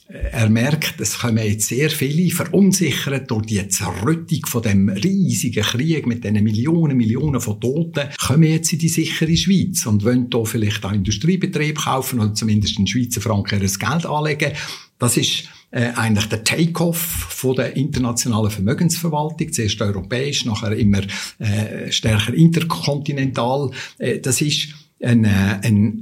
er 0.09 0.49
merkt, 0.49 0.99
es 0.99 1.19
kommen 1.19 1.37
jetzt 1.37 1.67
sehr 1.67 1.91
viele 1.91 2.31
verunsichert 2.31 3.29
durch 3.29 3.45
die 3.45 3.67
Zerrüttung 3.67 4.43
von 4.47 4.63
dem 4.63 4.89
riesigen 4.89 5.63
Krieg 5.63 6.07
mit 6.07 6.23
diesen 6.23 6.43
Millionen, 6.43 6.97
Millionen 6.97 7.39
von 7.39 7.61
Toten, 7.61 8.09
kommen 8.19 8.43
jetzt 8.43 8.73
in 8.73 8.79
die 8.79 8.89
sichere 8.89 9.37
Schweiz 9.37 9.85
und 9.85 10.03
wollen 10.03 10.27
da 10.31 10.43
vielleicht 10.45 10.83
einen 10.83 10.95
Industriebetrieb 10.95 11.77
kaufen 11.77 12.19
oder 12.19 12.33
zumindest 12.33 12.79
in 12.79 12.87
Schweizer 12.87 13.21
Franken 13.21 13.59
das 13.59 13.77
Geld 13.77 14.07
anlegen. 14.07 14.53
Das 14.97 15.15
ist 15.15 15.43
äh, 15.69 15.91
eigentlich 15.95 16.25
der 16.25 16.43
Take-off 16.43 16.97
von 16.97 17.55
der 17.55 17.75
internationalen 17.75 18.49
Vermögensverwaltung, 18.49 19.53
zuerst 19.53 19.79
europäisch, 19.79 20.43
nachher 20.43 20.71
immer 20.71 21.01
äh, 21.37 21.91
stärker 21.91 22.33
interkontinental. 22.33 23.69
Äh, 23.99 24.17
das 24.17 24.41
ist 24.41 24.69
eine, 25.03 25.61
eine 25.63 26.01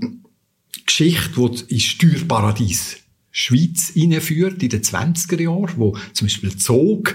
Geschichte, 0.86 1.34
die 1.36 1.74
in 1.74 1.80
Steuerparadies 1.82 3.00
Schweiz 3.40 3.94
einführt 3.96 4.64
in 4.64 4.70
den 4.70 4.82
20er 4.82 5.40
Jahren, 5.40 5.78
wo 5.78 5.96
zum 6.14 6.26
Beispiel 6.26 6.58
Zog 6.58 7.14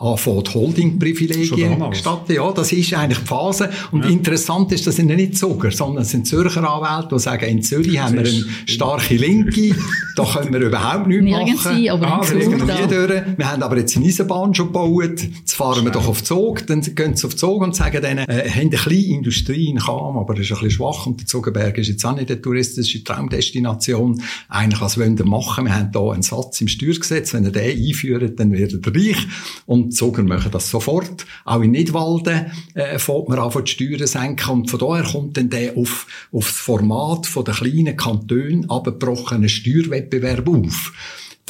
anfangen, 0.00 0.44
Holding-Privilegien 0.52 1.90
gestatten. 1.90 2.32
Ja, 2.32 2.50
das 2.52 2.72
ist 2.72 2.94
eigentlich 2.94 3.18
die 3.18 3.26
Phase. 3.26 3.70
Und 3.92 4.04
ja. 4.04 4.10
interessant 4.10 4.72
ist, 4.72 4.86
das 4.86 4.96
sind 4.96 5.08
nicht 5.08 5.36
Zucker, 5.36 5.70
sondern 5.70 6.02
es 6.02 6.10
sind 6.10 6.26
Zürcher 6.26 6.68
Anwälte, 6.68 7.14
die 7.14 7.20
sagen, 7.20 7.44
in 7.44 7.62
Zürich 7.62 7.98
haben 8.00 8.14
wir 8.14 8.20
eine 8.20 8.30
starke 8.66 9.16
Linke, 9.16 9.74
da 10.16 10.24
können 10.24 10.52
wir 10.54 10.60
überhaupt 10.60 11.06
nichts 11.06 11.24
Nirgends 11.24 11.64
machen. 11.64 11.76
Sein, 11.76 11.88
aber 11.90 12.06
ah, 12.06 12.90
wir, 12.90 13.34
wir 13.36 13.50
haben 13.50 13.62
aber 13.62 13.76
jetzt 13.76 13.96
eine 13.96 14.06
Eisenbahn 14.06 14.54
schon 14.54 14.68
gebaut, 14.68 15.22
jetzt 15.22 15.54
fahren 15.54 15.84
wir 15.84 15.92
doch 15.92 16.08
auf 16.08 16.24
Zug, 16.24 16.66
dann 16.66 16.80
gehen 16.80 17.14
sie 17.14 17.26
auf 17.26 17.36
Zug 17.36 17.62
und 17.62 17.76
sagen 17.76 18.00
denen, 18.00 18.26
äh, 18.26 18.48
haben 18.48 18.68
eine 18.68 18.70
kleine 18.70 19.04
Industrie 19.04 19.66
in 19.66 19.78
Cham, 19.78 20.16
aber 20.16 20.34
das 20.34 20.46
ist 20.46 20.52
ein 20.52 20.54
bisschen 20.54 20.70
schwach 20.70 21.06
und 21.06 21.20
der 21.20 21.26
Zugenberg 21.26 21.76
ist 21.76 21.88
jetzt 21.88 22.04
auch 22.06 22.16
nicht 22.16 22.30
eine 22.30 22.40
touristische 22.40 23.04
Traumdestination. 23.04 24.22
Eigentlich, 24.48 24.80
was 24.80 24.98
wollen 24.98 25.18
wir 25.18 25.26
machen? 25.26 25.66
Wir 25.66 25.74
haben 25.74 25.92
da 25.92 26.10
einen 26.10 26.22
Satz 26.22 26.60
im 26.62 26.68
Steuergesetz, 26.68 27.34
wenn 27.34 27.44
ihr 27.44 27.52
den 27.52 27.78
einführt, 27.78 28.40
dann 28.40 28.52
wird 28.52 28.72
er 28.72 28.94
reich. 28.94 29.26
Und 29.66 29.89
Zuger 29.90 30.22
machen 30.22 30.50
das 30.50 30.70
sofort. 30.70 31.26
Auch 31.44 31.60
in 31.60 31.72
Nidwalden 31.72 32.52
äh, 32.74 32.98
fängt 32.98 33.28
man 33.28 33.38
an, 33.38 33.64
die 33.64 33.70
Steuern 33.70 34.06
senken. 34.06 34.50
Und 34.50 34.70
von 34.70 34.78
daher 34.78 35.04
kommt 35.04 35.36
dann 35.36 35.50
der 35.50 35.76
auf, 35.76 36.06
auf 36.32 36.46
das 36.46 36.56
Format 36.56 37.26
von 37.26 37.44
den 37.44 37.54
kleinen 37.54 37.96
Kantonen 37.96 38.68
abgebrochenen 38.70 39.48
Steuerwettbewerb 39.48 40.48
auf. 40.48 40.92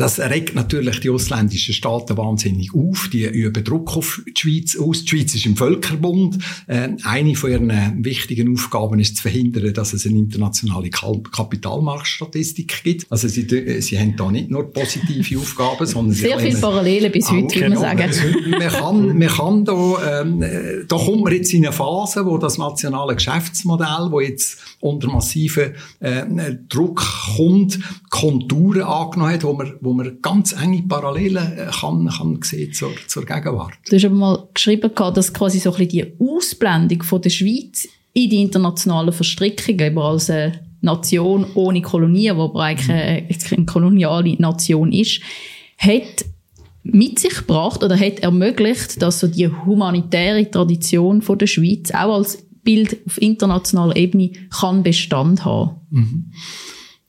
Das 0.01 0.19
regt 0.19 0.55
natürlich 0.55 1.01
die 1.01 1.11
ausländischen 1.11 1.75
Staaten 1.75 2.17
wahnsinnig 2.17 2.71
auf. 2.75 3.11
Die 3.13 3.27
üben 3.27 3.63
Druck 3.63 3.99
auf 3.99 4.23
die 4.27 4.33
Schweiz 4.35 4.75
aus. 4.75 5.03
Die 5.03 5.09
Schweiz 5.09 5.35
ist 5.35 5.45
im 5.45 5.59
Völkerbund. 5.59 6.39
Äh, 6.69 6.89
eine 7.05 7.35
von 7.35 7.51
ihren 7.51 8.03
wichtigen 8.03 8.51
Aufgaben 8.51 8.99
ist 8.99 9.17
zu 9.17 9.23
verhindern, 9.25 9.75
dass 9.75 9.93
es 9.93 10.07
eine 10.07 10.17
internationale 10.17 10.89
Kapitalmarktstatistik 10.89 12.83
gibt. 12.83 13.13
Also 13.13 13.29
sie, 13.29 13.47
sie 13.83 13.99
haben 13.99 14.17
da 14.17 14.31
nicht 14.31 14.51
nur 14.51 14.73
positive 14.73 15.39
Aufgaben, 15.39 15.85
sondern 15.85 16.15
sehr 16.15 16.39
viele 16.39 16.57
Parallelen 16.59 17.13
bis 17.13 17.31
heute, 17.31 17.57
würde 17.57 17.69
man 17.69 17.99
genau. 17.99 18.11
sagen. 18.11 18.49
man 18.53 18.69
kann, 18.69 19.19
man 19.19 19.29
kann 19.29 19.65
da, 19.67 20.23
ähm, 20.23 20.45
da 20.89 20.97
kommt 20.97 21.25
man 21.25 21.35
jetzt 21.35 21.53
in 21.53 21.67
eine 21.67 21.75
Phase, 21.75 22.25
wo 22.25 22.39
das 22.39 22.57
nationale 22.57 23.17
Geschäftsmodell, 23.17 24.09
wo 24.09 24.21
jetzt 24.21 24.61
unter 24.81 25.09
massiven 25.09 25.75
äh, 26.01 26.25
Druck 26.71 27.05
kommt, 27.37 27.79
Konturen 28.09 28.85
angenommen 28.85 29.35
hat, 29.35 29.45
wo 29.45 29.53
man, 29.53 29.75
wo 29.83 29.90
man 29.93 30.19
ganz 30.23 30.53
enge 30.53 30.83
Parallelen 30.83 31.59
äh, 31.59 31.71
kann, 31.71 32.09
kann 32.09 32.39
sehen 32.43 32.73
zur, 32.73 32.91
zur 33.07 33.25
Gegenwart. 33.25 33.73
Du 33.89 33.97
hast 33.97 34.05
aber 34.05 34.15
mal 34.15 34.49
geschrieben, 34.55 34.91
dass 34.95 35.33
quasi 35.33 35.59
so 35.59 35.73
ein 35.73 35.87
bisschen 35.87 35.91
die 35.91 36.13
Ausblendung 36.19 37.03
von 37.03 37.23
der 37.23 37.31
Schweiz 37.31 37.89
in 38.13 38.31
die 38.31 38.43
internationalen 38.43 39.13
Verstrickungen, 39.13 39.81
eben 39.81 39.99
als 39.99 40.31
eine 40.31 40.61
Nation 40.81 41.47
ohne 41.55 41.83
Kolonien, 41.83 42.37
die 42.37 42.43
aber 42.43 42.61
eigentlich 42.61 42.91
eine, 42.91 43.29
eine 43.57 43.67
koloniale 43.67 44.35
Nation 44.37 44.93
ist, 44.93 45.21
hat 45.79 46.25
mit 46.83 47.19
sich 47.19 47.37
gebracht 47.37 47.85
oder 47.85 47.99
hat 47.99 48.21
ermöglicht, 48.21 49.03
dass 49.03 49.21
so 49.21 49.27
die 49.27 49.49
humanitäre 49.49 50.51
Tradition 50.51 51.23
von 51.23 51.39
der 51.39 51.47
Schweiz 51.47 51.91
auch 51.91 52.17
als 52.17 52.47
Bild 52.63 52.99
auf 53.07 53.21
internationaler 53.21 53.97
Ebene 53.97 54.33
kann 54.51 54.83
Bestand 54.83 55.45
haben. 55.45 55.77
Mhm. 55.91 56.33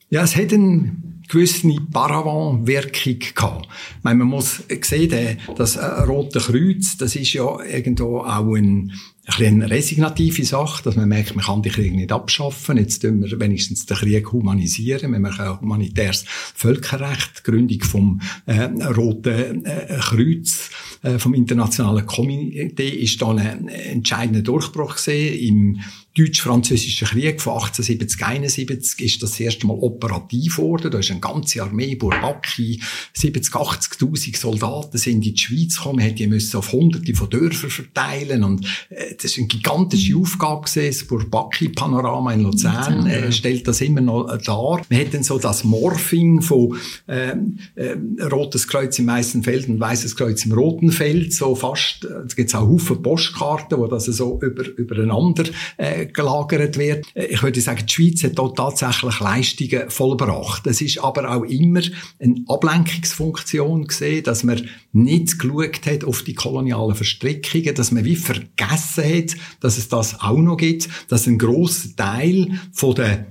Ja, 0.10 0.24
es 0.24 0.36
hat 0.36 0.54
eine 0.54 0.92
gewisse 1.32 1.68
Paravant-Wirkung 1.92 3.20
gehabt. 3.36 3.68
Ich 3.98 4.04
meine, 4.04 4.20
man 4.20 4.28
muss 4.28 4.64
sehen, 4.82 5.38
das 5.56 5.78
äh, 5.78 5.86
Rote 5.86 6.40
Kreuz, 6.40 6.98
das 6.98 7.16
ist 7.16 7.34
ja 7.34 7.60
irgendwo 7.64 8.20
auch 8.20 8.56
ein 8.56 8.92
eine 9.40 9.70
resignative 9.70 10.44
Sache, 10.44 10.84
dass 10.84 10.96
man 10.96 11.08
merkt, 11.08 11.36
man 11.36 11.46
kann 11.46 11.62
den 11.62 11.72
Krieg 11.72 11.94
nicht 11.94 12.12
abschaffen. 12.12 12.78
Jetzt 12.78 13.02
tun 13.02 13.24
wir 13.24 13.40
wenigstens 13.40 13.86
den 13.86 13.98
Krieg 13.98 14.32
humanisieren. 14.32 15.12
Wir 15.12 15.20
machen 15.20 15.62
humanitäres 15.62 16.26
Völkerrecht, 16.28 17.44
Gründung 17.44 17.82
vom 17.82 18.22
äh, 18.46 18.64
Roten 18.64 19.66
äh, 19.66 19.98
Kreuz, 20.00 20.70
äh, 21.04 21.20
vom 21.20 21.34
Internationalen 21.34 22.06
Komitee 22.06 22.90
ist 22.90 23.22
da 23.22 23.30
ein 23.30 23.68
entscheidender 23.68 24.42
Durchbruch 24.42 24.96
gesehen 24.96 25.40
im 25.40 25.80
Deutsch-Französischen 26.18 27.08
Krieg 27.08 27.42
von 27.42 27.54
1870, 27.54 28.26
71 28.26 29.06
ist 29.06 29.24
das, 29.24 29.40
erste 29.40 29.66
Mal 29.66 29.78
operativ 29.80 30.58
worden. 30.58 30.92
Da 30.92 31.00
ist 31.00 31.10
eine 31.10 31.22
ganze 31.22 31.64
Armee, 31.64 31.96
Bourbaki, 31.96 32.82
70, 33.14 33.54
80.000 33.54 34.38
Soldaten 34.38 34.98
sind 34.98 35.26
in 35.26 35.34
die 35.34 35.38
Schweiz 35.38 35.78
gekommen. 35.78 36.06
Man 36.06 36.16
die 36.16 36.28
müssen 36.28 36.58
auf 36.58 36.74
hunderte 36.74 37.14
von 37.16 37.30
Dörfern 37.30 37.70
verteilen 37.70 38.44
und 38.44 38.66
äh, 38.90 39.16
das 39.16 39.26
ist 39.26 39.38
eine 39.38 39.48
gigantische 39.48 40.18
Aufgabe 40.18 40.66
gewesen. 40.68 41.00
Das 41.00 41.08
Bourbaki-Panorama 41.08 42.34
in 42.34 42.42
Luzern 42.42 43.08
äh, 43.08 43.32
stellt 43.32 43.68
das 43.68 43.80
immer 43.80 44.02
noch 44.02 44.30
äh, 44.30 44.38
dar. 44.38 44.82
Man 44.90 45.00
hat 45.00 45.14
dann 45.14 45.24
so 45.24 45.40
das 45.40 45.64
Morphing 45.64 46.42
von 46.42 46.78
äh, 47.08 47.36
äh, 47.76 47.98
Rotes 48.30 48.68
Kreuz 48.68 49.00
im 49.00 49.08
Weißen 49.08 49.44
Feld 49.44 49.70
und 49.70 49.80
Weißes 49.80 50.16
Kreuz 50.18 50.46
im 50.46 50.52
Roten 50.52 50.92
Feld, 50.92 51.34
so 51.34 51.56
fast, 51.56 52.04
äh, 52.04 52.26
es 52.26 52.36
gibt 52.36 52.54
auch 52.54 52.68
Haufen 52.68 53.02
Postkarten, 53.02 53.78
wo 53.78 53.88
das 53.88 54.06
so 54.06 54.40
über, 54.42 54.68
übereinander 54.78 55.46
äh, 55.78 56.01
gelagert 56.08 56.78
wird. 56.78 57.06
Ich 57.16 57.44
würde 57.44 57.62
sagen, 57.62 57.86
die 57.86 57.94
Schweiz 57.94 58.24
hat 58.24 58.38
dort 58.38 58.58
tatsächlich 58.58 59.20
Leistungen 59.20 59.90
vollbracht. 59.90 60.68
Es 60.68 60.82
ist 60.82 61.00
aber 61.00 61.30
auch 61.30 61.44
immer 61.44 61.82
eine 62.20 62.44
Ablenkungsfunktion 62.48 63.88
gesehen, 63.88 64.24
dass 64.24 64.44
man 64.44 64.68
nicht 64.92 65.40
geschaut 65.40 65.86
hat 65.86 66.04
auf 66.04 66.24
die 66.24 66.34
kolonialen 66.34 66.96
Verstrickungen, 66.96 67.76
dass 67.76 67.92
man 67.92 68.06
wie 68.06 68.16
vergessen 68.16 69.04
hat, 69.04 69.36
dass 69.60 69.78
es 69.78 69.90
das 69.90 70.20
auch 70.22 70.38
noch 70.38 70.58
gibt, 70.58 70.90
dass 71.08 71.28
ein 71.28 71.38
grosser 71.38 71.96
Teil 71.96 72.60
von 72.72 72.96
der 72.96 73.28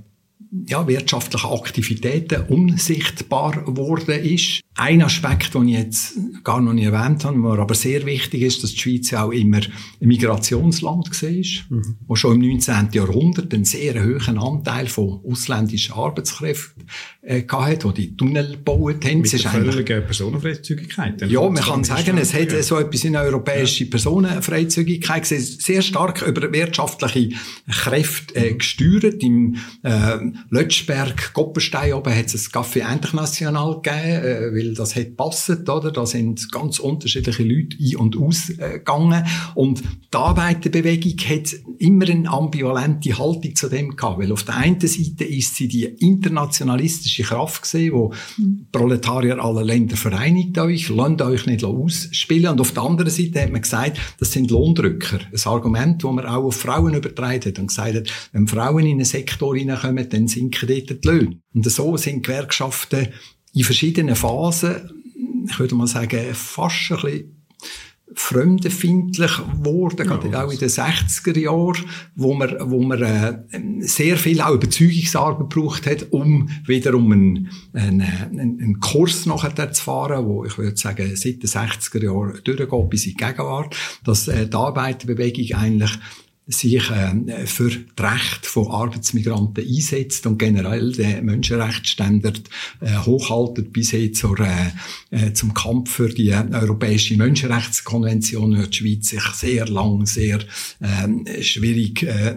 ja, 0.67 0.87
wirtschaftlichen 0.87 1.51
Aktivitäten 1.51 2.43
unsichtbar 2.49 3.65
geworden 3.65 4.21
ist. 4.25 4.61
Ein 4.81 5.03
Aspekt, 5.03 5.55
den 5.55 5.69
ich 5.69 5.77
jetzt 5.77 6.15
gar 6.43 6.59
noch 6.59 6.73
nicht 6.73 6.87
erwähnt 6.87 7.23
habe, 7.27 7.39
der 7.39 7.59
aber 7.59 7.75
sehr 7.75 8.07
wichtig 8.07 8.41
ist, 8.41 8.63
dass 8.63 8.73
die 8.73 8.79
Schweiz 8.79 9.13
auch 9.13 9.31
immer 9.31 9.59
ein 9.59 10.09
Migrationsland 10.09 11.23
war, 11.23 11.77
mhm. 11.77 11.97
wo 12.07 12.17
schon 12.17 12.43
im 12.43 12.49
19. 12.49 12.89
Jahrhundert 12.93 13.53
einen 13.53 13.67
sehr 13.67 14.03
hohen 14.03 14.39
Anteil 14.39 14.87
von 14.87 15.21
ausländischen 15.23 15.93
Arbeitskräften 15.93 16.85
äh, 17.21 17.43
hatte, 17.47 17.93
die 17.95 18.09
die 18.09 18.17
Tunnel 18.17 18.53
gebaut 18.53 19.05
haben. 19.05 19.21
Mit 19.21 19.33
der 19.33 19.51
völligen 19.51 20.05
Personenfreizügigkeit. 20.07 21.31
Ja, 21.31 21.43
man 21.43 21.63
kann 21.63 21.85
sagen, 21.85 22.17
es 22.17 22.33
hat 22.33 22.51
ja. 22.51 22.63
so 22.63 22.79
etwas 22.79 23.05
in 23.05 23.17
europäische 23.17 23.85
ja. 23.85 23.91
Personenfreizügigkeit 23.91 25.27
sehr 25.27 25.83
stark 25.83 26.23
über 26.23 26.51
wirtschaftliche 26.51 27.37
Kräfte 27.71 28.35
äh, 28.35 28.55
gesteuert. 28.55 29.23
Im 29.23 29.57
äh, 29.83 30.17
Lötschberg, 30.49 31.35
Goppenstein 31.35 31.93
oben 31.93 32.17
hat 32.17 32.33
es 32.33 32.47
ein 32.47 32.63
Café 32.63 32.91
International 32.91 33.83
gegeben, 33.83 34.25
äh, 34.25 34.53
weil 34.55 34.70
das 34.75 34.97
hat 34.97 35.17
passet, 35.17 35.69
oder? 35.69 35.91
Da 35.91 36.07
sind 36.07 36.51
ganz 36.53 36.79
unterschiedliche 36.79 37.43
Leute 37.43 37.77
ein- 37.81 37.97
und 37.97 38.17
ausgegangen. 38.17 39.25
Und 39.55 39.83
die 40.13 40.17
Arbeiterbewegung 40.17 41.17
hat 41.29 41.55
immer 41.79 42.09
eine 42.09 42.29
ambivalente 42.29 43.19
Haltung 43.19 43.55
zu 43.55 43.69
dem 43.69 43.97
gehabt, 43.97 44.19
weil 44.19 44.33
auf 44.33 44.45
der 44.45 44.57
einen 44.57 44.81
Seite 44.81 45.25
ist 45.25 45.57
sie 45.57 45.69
die 45.69 45.85
internationalistische 45.85 47.23
Kraft 47.23 47.63
gesehen, 47.63 47.93
wo 47.93 48.13
mhm. 48.37 48.67
Proletarier 48.73 49.43
aller 49.43 49.65
Länder 49.65 49.97
vereinigt 49.97 50.59
euch, 50.59 50.89
lasst 50.89 51.23
euch 51.23 51.47
nicht 51.47 51.65
ausspielen. 51.65 52.53
Und 52.53 52.61
auf 52.61 52.73
der 52.73 52.83
anderen 52.83 53.11
Seite 53.11 53.43
hat 53.43 53.53
man 53.53 53.63
gesagt, 53.63 53.99
das 54.19 54.33
sind 54.33 54.51
Lohndrücker. 54.51 55.21
Ein 55.33 55.41
Argument, 55.45 56.03
das 56.03 56.11
man 56.13 56.27
auch 56.27 56.45
auf 56.45 56.57
Frauen 56.57 56.95
übertragen 56.95 57.45
hat 57.45 57.59
und 57.59 57.69
gesagt 57.69 57.95
hat, 57.95 58.31
wenn 58.33 58.47
Frauen 58.47 58.87
in 58.87 58.93
einen 58.93 59.05
Sektor 59.05 59.57
hineinkommen, 59.57 60.09
dann 60.09 60.29
sinken 60.29 60.69
dort 60.69 61.05
die 61.05 61.09
Löhne. 61.09 61.41
Und 61.55 61.71
so 61.71 61.97
sind 61.97 62.25
Gewerkschaften 62.25 63.09
in 63.55 63.65
verschiedenen 63.65 64.17
Phasen, 64.17 65.03
ich 65.49 65.59
würde 65.59 65.75
mal 65.75 65.87
sagen, 65.87 66.35
fast 66.35 66.91
ein 66.91 66.97
bisschen 67.01 67.41
fremdenfindlich 68.15 69.31
geworden, 69.37 69.99
ja, 69.99 70.05
gerade 70.05 70.45
auch 70.45 70.51
in 70.51 70.59
den 70.59 70.69
60er 70.69 71.39
Jahren, 71.39 71.85
wo 72.17 72.35
man, 72.35 72.57
wo 72.63 72.83
man 72.83 73.03
äh, 73.03 73.39
sehr 73.81 74.17
viel 74.17 74.41
auch 74.41 74.55
Überzeugungsarbeit 74.55 75.51
gebraucht 75.51 75.87
hat, 75.87 76.07
um 76.11 76.49
wiederum 76.67 77.13
einen, 77.13 77.51
einen, 77.73 78.03
einen 78.41 78.81
Kurs 78.81 79.27
nachher 79.27 79.73
zu 79.73 79.83
fahren, 79.83 80.27
wo 80.27 80.45
ich 80.45 80.59
würde 80.59 80.77
sagen, 80.77 81.15
seit 81.15 81.43
den 81.43 81.49
60er 81.49 82.03
Jahren 82.03 82.41
durchgeht 82.43 82.91
bis 82.91 83.07
in 83.07 83.13
die 83.13 83.17
Gegenwart, 83.17 83.77
dass 84.05 84.27
äh, 84.27 84.49
die 84.49 84.57
Arbeiterbewegung 84.57 85.57
eigentlich 85.57 85.93
sich 86.51 86.91
äh, 86.91 87.47
für 87.47 87.71
das 87.97 88.13
Recht 88.13 88.47
von 88.47 88.69
Arbeitsmigranten 88.69 89.65
einsetzt 89.67 90.27
und 90.27 90.39
generell 90.39 90.93
den 90.93 91.25
Menschenrechtsstandard 91.25 92.43
äh, 92.81 92.97
hochhaltet 92.99 93.73
bis 93.73 93.91
hin 93.91 94.13
zur, 94.15 94.39
äh, 94.41 94.71
äh, 95.11 95.33
zum 95.33 95.55
Kampf 95.55 95.91
für 95.91 96.09
die 96.09 96.33
Europäische 96.33 97.17
Menschenrechtskonvention, 97.17 98.53
die 98.55 98.71
die 98.71 98.77
Schweiz 98.77 99.09
sich 99.09 99.27
sehr 99.35 99.67
lang, 99.69 100.07
sehr 100.07 100.41
äh, 100.81 101.43
schwierig 101.43 102.03
äh, 102.03 102.37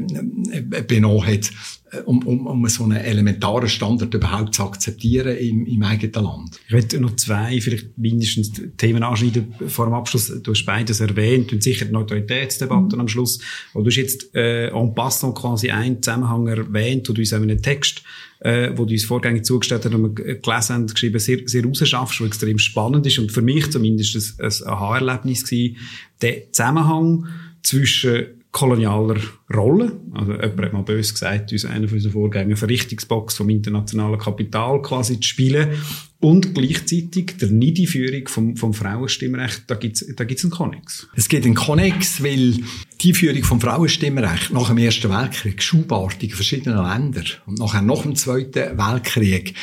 benommen 0.88 1.26
hat. 1.26 1.50
äh, 1.50 1.83
um, 2.06 2.26
um, 2.26 2.48
um 2.48 2.68
so 2.68 2.84
einen 2.84 2.98
elementaren 2.98 3.70
Standard 3.70 4.14
überhaupt 4.14 4.56
zu 4.56 4.64
akzeptieren 4.64 5.38
im, 5.38 5.66
im 5.66 5.84
eigenen 5.84 6.24
Land. 6.24 6.60
Ich 6.68 6.74
möchte 6.74 7.00
noch 7.00 7.16
zwei, 7.16 7.60
vielleicht 7.62 7.98
mindestens 7.98 8.52
Themen 8.78 9.04
anschneiden 9.04 9.54
vor 9.68 9.86
dem 9.86 9.94
Abschluss. 9.94 10.32
Du 10.42 10.52
hast 10.52 10.66
beides 10.66 11.00
erwähnt 11.00 11.52
und 11.54 11.64
sicher 11.64 11.86
die 11.86 11.92
Neutralitätsdebatte 11.92 12.96
mhm. 12.96 13.02
am 13.02 13.08
Schluss. 13.08 13.40
Und 13.74 13.84
du 13.84 13.90
hast 13.90 13.98
jetzt 13.98 14.36
äh, 14.36 14.68
en 14.68 14.96
passant 14.96 15.36
quasi 15.36 15.70
einen 15.70 16.02
Zusammenhang 16.02 16.48
erwähnt, 16.48 17.10
und 17.10 17.18
du 17.18 17.22
uns 17.22 17.34
auch 17.34 17.38
in 17.38 17.52
einem 17.52 17.62
Text 17.62 18.04
äh, 18.44 18.72
wo 18.76 18.86
du 18.86 18.94
uns 18.94 19.06
vorgängig 19.06 19.46
zugestellt 19.46 19.86
hast, 19.86 19.94
und 19.94 20.18
wir 20.18 20.36
gelesen 20.36 20.74
haben, 20.74 20.88
geschrieben, 20.88 21.20
sehr, 21.20 21.40
sehr 21.46 21.64
rausschaffst, 21.64 22.20
was 22.20 22.28
extrem 22.28 22.60
spannend 22.60 23.06
ist 23.08 23.18
und 23.20 23.32
für 23.32 23.42
mich 23.42 23.72
zumindest 23.72 24.40
ein, 24.40 24.46
ein 24.46 24.68
Aha-Erlebnis 24.68 25.46
gewesen, 25.46 25.78
der 26.22 26.52
Zusammenhang 26.52 27.28
zwischen 27.64 28.43
kolonialer 28.54 29.20
Rolle. 29.54 30.00
Also 30.14 30.34
jemand 30.34 30.62
hat 30.62 30.74
mal 30.74 30.84
bös 30.84 31.12
gesagt, 31.12 31.52
uns 31.52 31.66
einer 31.66 31.88
von 31.88 31.98
unseren 31.98 32.14
Vorgängern 32.14 32.56
Verrichtungsbox 32.56 33.36
vom 33.36 33.50
internationalen 33.50 34.20
Kapital 34.20 34.82
quasi 34.82 35.20
zu 35.20 35.28
spielen 35.28 35.70
und 36.20 36.54
gleichzeitig 36.54 37.36
der 37.42 37.50
Niederführung 37.50 38.28
vom, 38.28 38.56
vom 38.56 38.74
Frauenstimmrecht, 38.74 39.64
da 39.68 39.76
gibt's 39.76 40.06
da 40.16 40.24
gibt's 40.24 40.44
einen 40.46 40.52
Konnex. 40.52 41.08
Es 41.16 41.28
gibt 41.28 41.46
einen 41.46 41.56
Konnex, 41.56 42.24
weil 42.24 42.60
die 43.02 43.14
Führung 43.14 43.44
vom 43.44 43.60
Frauenstimmrecht 43.60 44.54
nach 44.54 44.68
dem 44.68 44.78
Ersten 44.78 45.10
Weltkrieg 45.10 45.62
schubartig 45.62 46.30
in 46.30 46.36
verschiedenen 46.36 46.78
Ländern 46.78 47.26
und 47.48 47.58
nachher 47.58 47.82
nach 47.82 48.04
dem 48.04 48.16
Zweiten 48.16 48.78
Weltkrieg 48.78 49.56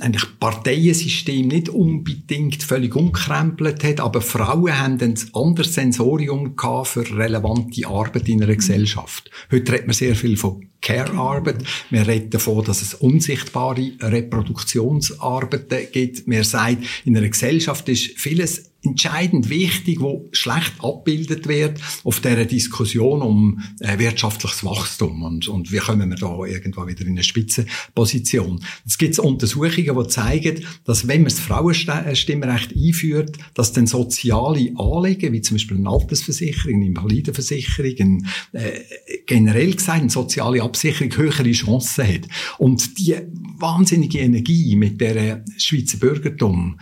eigentlich 0.00 0.38
Parteiensystem 0.38 1.48
nicht 1.48 1.68
unbedingt 1.68 2.62
völlig 2.62 2.94
umkrempelt 2.94 3.82
hat, 3.84 4.00
aber 4.00 4.20
Frauen 4.20 4.78
haben 4.78 5.00
ein 5.00 5.14
anderes 5.32 5.74
Sensorium 5.74 6.56
gehabt 6.56 6.88
für 6.88 7.18
relevante 7.18 7.86
Arbeit 7.86 8.28
in 8.28 8.42
einer 8.42 8.54
Gesellschaft. 8.54 9.30
Heute 9.50 9.72
redet 9.72 9.86
man 9.86 9.94
sehr 9.94 10.14
viel 10.14 10.36
von 10.36 10.66
Care-Arbeit. 10.80 11.64
Wir 11.90 12.06
reden 12.06 12.30
davon, 12.30 12.64
dass 12.64 12.82
es 12.82 12.94
unsichtbare 12.94 13.92
Reproduktionsarbeiten 14.00 15.86
gibt. 15.92 16.26
Wir 16.26 16.44
sagen, 16.44 16.84
in 17.04 17.16
einer 17.16 17.28
Gesellschaft 17.28 17.88
ist 17.88 18.18
vieles 18.18 18.71
entscheidend 18.82 19.48
wichtig, 19.48 20.00
wo 20.00 20.28
schlecht 20.32 20.72
abbildet 20.80 21.46
wird 21.46 21.80
auf 22.04 22.20
der 22.20 22.44
Diskussion 22.44 23.22
um 23.22 23.60
äh, 23.80 23.98
wirtschaftliches 23.98 24.64
Wachstum 24.64 25.22
und, 25.22 25.48
und 25.48 25.72
wie 25.72 25.78
kommen 25.78 26.10
wir 26.10 26.16
da 26.16 26.44
irgendwo 26.44 26.86
wieder 26.86 27.02
in 27.02 27.12
eine 27.12 27.22
Spitzenposition. 27.22 28.64
Es 28.86 28.98
gibt 28.98 29.18
Untersuchungen, 29.18 29.96
die 29.98 30.08
zeigen, 30.08 30.64
dass 30.84 31.06
wenn 31.06 31.22
man 31.22 31.30
das 31.30 31.40
Frauenstimmrecht 31.40 32.74
einführt, 32.74 33.36
dass 33.54 33.72
dann 33.72 33.86
soziale 33.86 34.72
Anliegen, 34.76 35.32
wie 35.32 35.42
zum 35.42 35.56
Beispiel 35.56 35.76
eine 35.76 35.90
Altersversicherung, 35.90 36.74
eine 36.74 36.86
Invalidenversicherung, 36.86 38.26
äh, 38.52 38.80
generell 39.26 39.74
gesagt 39.74 40.00
eine 40.00 40.10
soziale 40.10 40.62
Absicherung 40.62 41.16
höhere 41.16 41.52
Chancen 41.52 42.06
hat. 42.06 42.28
Und 42.58 42.98
die 42.98 43.16
wahnsinnige 43.58 44.18
Energie, 44.18 44.74
mit 44.76 45.00
der 45.00 45.44
Schweizer 45.56 45.98
Bürgertum 45.98 46.78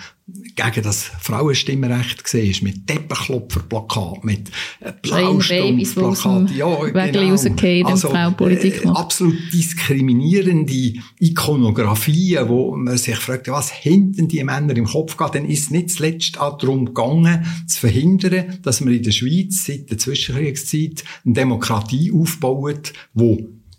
gegen 0.57 0.83
das 0.83 1.03
Frauenstimmrecht 1.03 2.25
gesehen 2.25 2.57
mit 2.63 2.87
Teppenklopferplakat, 2.87 4.25
mit 4.25 4.51
äh, 4.81 4.93
Blaustummplakat, 5.03 6.51
ja, 6.51 6.75
genau. 6.77 7.89
also, 7.89 8.13
äh, 8.13 8.87
absolut 8.89 9.37
diskriminierende 9.53 10.95
Ikonografien, 11.19 12.49
wo 12.49 12.77
man 12.77 12.99
sich 12.99 13.17
fragt, 13.17 13.49
was 13.49 13.71
hinten 13.71 14.29
die 14.29 14.43
Männer 14.45 14.77
im 14.77 14.87
Kopf 14.87 15.17
geht, 15.17 15.35
dann 15.35 15.47
ist 15.47 15.65
es 15.65 15.71
nicht 15.71 15.91
zuletzt 15.91 16.39
auch 16.41 16.59
darum 16.59 16.87
gegangen, 16.87 17.45
zu 17.67 17.81
verhindern, 17.81 18.59
dass 18.63 18.81
man 18.81 18.95
in 18.95 19.03
der 19.03 19.13
Schweiz 19.13 19.65
seit 19.65 19.91
der 19.91 19.99
Zwischenkriegszeit 19.99 21.05
eine 21.25 21.35
Demokratie 21.35 22.13
aufbaut, 22.13 22.93
wo 23.15 23.39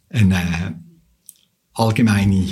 eine 0.10 0.82
allgemeine 1.74 2.46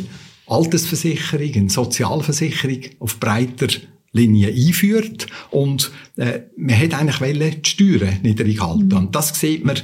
Altersversicherung, 0.50 1.70
Sozialversicherung 1.70 2.82
auf 3.00 3.20
breiter 3.20 3.68
Linie 4.12 4.48
einführt 4.48 5.28
und 5.52 5.92
äh, 6.18 6.42
man 6.58 6.80
hat 6.80 6.94
eigentlich 6.94 7.22
wollen, 7.22 7.62
die 7.62 7.70
Steuern 7.70 8.20
niedrig 8.24 8.60
halten. 8.60 8.94
Und 8.94 9.16
das 9.16 9.40
sieht 9.40 9.64
man 9.64 9.78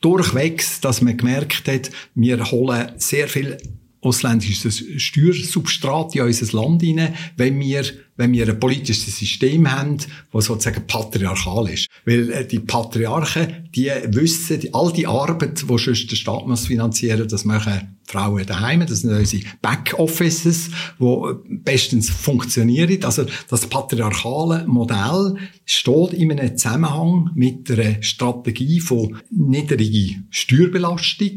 durchwegs, 0.00 0.80
dass 0.80 1.02
man 1.02 1.16
gemerkt 1.16 1.68
hat, 1.68 1.90
wir 2.14 2.50
holen 2.50 2.92
sehr 2.96 3.28
viel 3.28 3.58
ausländisches 4.02 4.82
Steuersubstrat 4.96 6.14
in 6.14 6.22
unser 6.22 6.56
Land 6.56 6.82
hinein, 6.82 7.14
wenn 7.36 7.60
wir, 7.60 7.84
wenn 8.16 8.32
wir 8.32 8.48
ein 8.48 8.58
politisches 8.58 9.18
System 9.18 9.70
haben, 9.70 9.98
das 10.32 10.46
sozusagen 10.46 10.86
patriarchal 10.86 11.68
ist. 11.68 11.86
Weil 12.06 12.30
äh, 12.30 12.46
die 12.46 12.60
Patriarchen, 12.60 13.68
die 13.74 13.90
wissen, 14.06 14.60
all 14.72 14.92
die 14.92 15.06
Arbeit, 15.06 15.62
die 15.62 15.66
sonst 15.66 16.10
der 16.10 16.16
Staat 16.16 16.46
muss 16.46 16.66
finanzieren, 16.66 17.28
das 17.28 17.44
machen 17.44 17.96
Frauen 18.04 18.44
daheim, 18.44 18.84
das 18.86 19.00
sind 19.00 19.12
unsere 19.12 19.44
Backoffices, 19.62 20.70
die 20.98 21.34
bestens 21.62 22.10
funktionieren. 22.10 23.04
Also 23.04 23.26
das 23.48 23.66
patriarchale 23.66 24.66
Modell 24.66 25.36
steht 25.64 26.14
in 26.14 26.32
einem 26.32 26.56
Zusammenhang 26.56 27.30
mit 27.34 27.70
einer 27.70 28.02
Strategie 28.02 28.80
von 28.80 29.18
niedriger 29.30 30.18
Steuerbelastung, 30.30 31.36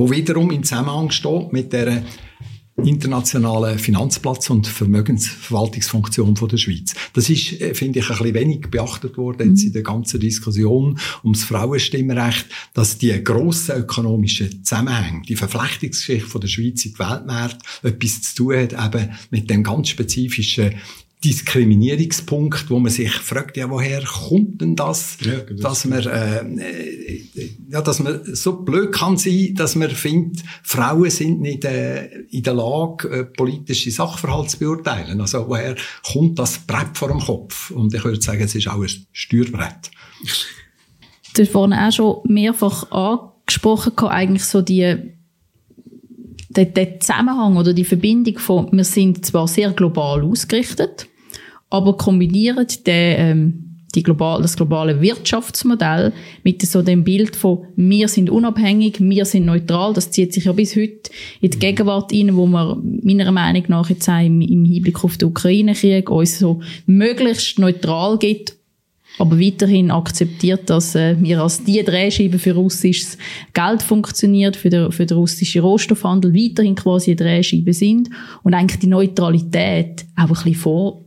wo 0.00 0.10
wiederum 0.10 0.50
im 0.50 0.62
Zusammenhang 0.62 1.10
steht 1.10 1.52
mit 1.52 1.74
der 1.74 2.02
internationalen 2.82 3.78
Finanzplatz- 3.78 4.48
und 4.48 4.66
Vermögensverwaltungsfunktion 4.66 6.36
von 6.36 6.48
der 6.48 6.56
Schweiz. 6.56 6.94
Das 7.12 7.28
ist, 7.28 7.60
äh, 7.60 7.74
finde 7.74 7.98
ich, 7.98 8.08
ein 8.08 8.16
bisschen 8.16 8.34
wenig 8.34 8.60
beachtet 8.70 9.18
worden 9.18 9.50
jetzt 9.50 9.62
in 9.62 9.74
der 9.74 9.82
ganzen 9.82 10.18
Diskussion 10.18 10.98
ums 11.22 11.44
Frauenstimmrecht, 11.44 12.46
dass 12.72 12.96
die 12.96 13.22
grossen 13.22 13.76
ökonomischen 13.76 14.64
Zusammenhänge, 14.64 15.20
die 15.28 15.36
Verflechtungsgeschichte 15.36 16.30
von 16.30 16.40
der 16.40 16.48
Schweiz 16.48 16.82
in 16.86 16.94
die 16.94 16.98
Weltmärkte 16.98 17.58
etwas 17.82 18.22
zu 18.22 18.36
tun 18.36 18.56
hat, 18.56 18.72
eben 18.72 19.10
mit 19.30 19.50
dem 19.50 19.62
ganz 19.62 19.90
spezifischen 19.90 20.76
Diskriminierungspunkt, 21.24 22.70
wo 22.70 22.78
man 22.78 22.90
sich 22.90 23.12
fragt, 23.12 23.58
ja, 23.58 23.68
woher 23.68 24.02
kommt 24.02 24.62
denn 24.62 24.74
das, 24.74 25.18
ja, 25.20 25.40
dass 25.54 25.84
man, 25.84 26.06
äh, 26.06 26.40
äh, 26.40 27.50
ja, 27.68 27.82
dass 27.82 28.00
man 28.00 28.20
so 28.24 28.62
blöd 28.62 28.92
kann 28.92 29.18
sein, 29.18 29.54
dass 29.54 29.76
man 29.76 29.90
findet, 29.90 30.42
Frauen 30.62 31.10
sind 31.10 31.42
nicht 31.42 31.64
äh, 31.66 32.06
in 32.30 32.42
der 32.42 32.54
Lage, 32.54 33.08
äh, 33.08 33.24
politische 33.24 33.90
Sachverhalte 33.90 34.52
zu 34.52 34.58
beurteilen. 34.60 35.20
Also 35.20 35.46
woher 35.46 35.76
kommt 36.10 36.38
das 36.38 36.58
Brett 36.60 36.96
vor 36.96 37.08
dem 37.08 37.20
Kopf? 37.20 37.70
Und 37.70 37.92
ich 37.92 38.02
würde 38.02 38.22
sagen, 38.22 38.40
es 38.40 38.54
ist 38.54 38.68
auch 38.68 38.80
ein 38.80 38.88
Steuerbrett. 39.12 39.90
Du 41.34 41.42
hast 41.42 41.52
vorhin 41.52 41.74
auch 41.74 41.92
schon 41.92 42.20
mehrfach 42.24 42.90
angesprochen, 42.90 43.92
eigentlich 44.08 44.44
so 44.44 44.62
die 44.62 45.12
der, 46.50 46.66
der 46.66 47.00
Zusammenhang 47.00 47.56
oder 47.56 47.72
die 47.72 47.84
Verbindung 47.84 48.38
von, 48.38 48.68
wir 48.72 48.84
sind 48.84 49.24
zwar 49.24 49.48
sehr 49.48 49.70
global 49.70 50.22
ausgerichtet, 50.24 51.06
aber 51.70 51.96
kombinieren 51.96 52.66
den, 52.86 53.14
ähm, 53.18 53.66
die 53.94 54.02
global, 54.02 54.42
das 54.42 54.56
globale 54.56 55.00
Wirtschaftsmodell 55.00 56.12
mit 56.44 56.62
so 56.62 56.82
dem 56.82 57.02
Bild 57.04 57.34
von 57.34 57.66
wir 57.76 58.08
sind 58.08 58.30
unabhängig, 58.30 59.00
wir 59.00 59.24
sind 59.24 59.46
neutral. 59.46 59.92
Das 59.94 60.10
zieht 60.10 60.32
sich 60.32 60.44
ja 60.44 60.52
bis 60.52 60.76
heute 60.76 61.10
in 61.40 61.50
die 61.50 61.58
Gegenwart 61.58 62.12
ein, 62.12 62.36
wo 62.36 62.46
wir 62.46 62.80
meiner 63.02 63.32
Meinung 63.32 63.64
nach 63.68 63.90
jetzt 63.90 64.08
auch 64.08 64.20
im, 64.20 64.40
im 64.40 64.64
Hinblick 64.64 65.04
auf 65.04 65.16
den 65.16 65.28
Ukraine-Krieg 65.30 66.08
uns 66.10 66.38
so 66.38 66.60
möglichst 66.86 67.58
neutral 67.58 68.18
gibt 68.18 68.59
aber 69.20 69.38
weiterhin 69.38 69.90
akzeptiert, 69.90 70.70
dass 70.70 70.94
äh, 70.94 71.14
wir 71.20 71.42
als 71.42 71.62
die 71.62 71.82
Drehscheibe 71.82 72.38
für 72.38 72.54
russisches 72.54 73.18
Geld 73.52 73.82
funktioniert, 73.82 74.56
für 74.56 74.70
den, 74.70 74.90
für 74.90 75.04
den 75.04 75.18
russischen 75.18 75.60
Rohstoffhandel 75.60 76.34
weiterhin 76.34 76.74
quasi 76.74 77.10
eine 77.10 77.16
Drehscheibe 77.16 77.72
sind 77.72 78.08
und 78.42 78.54
eigentlich 78.54 78.80
die 78.80 78.86
Neutralität 78.86 80.06
auch 80.16 80.22
ein 80.22 80.28
bisschen 80.28 80.54
vor 80.54 81.04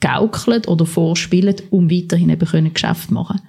gaukelt 0.00 0.66
oder 0.68 0.86
vorspielen, 0.86 1.56
um 1.68 1.90
weiterhin 1.90 2.30
eben 2.30 2.48
können 2.48 2.72
Geschäft 2.72 3.10
machen 3.10 3.40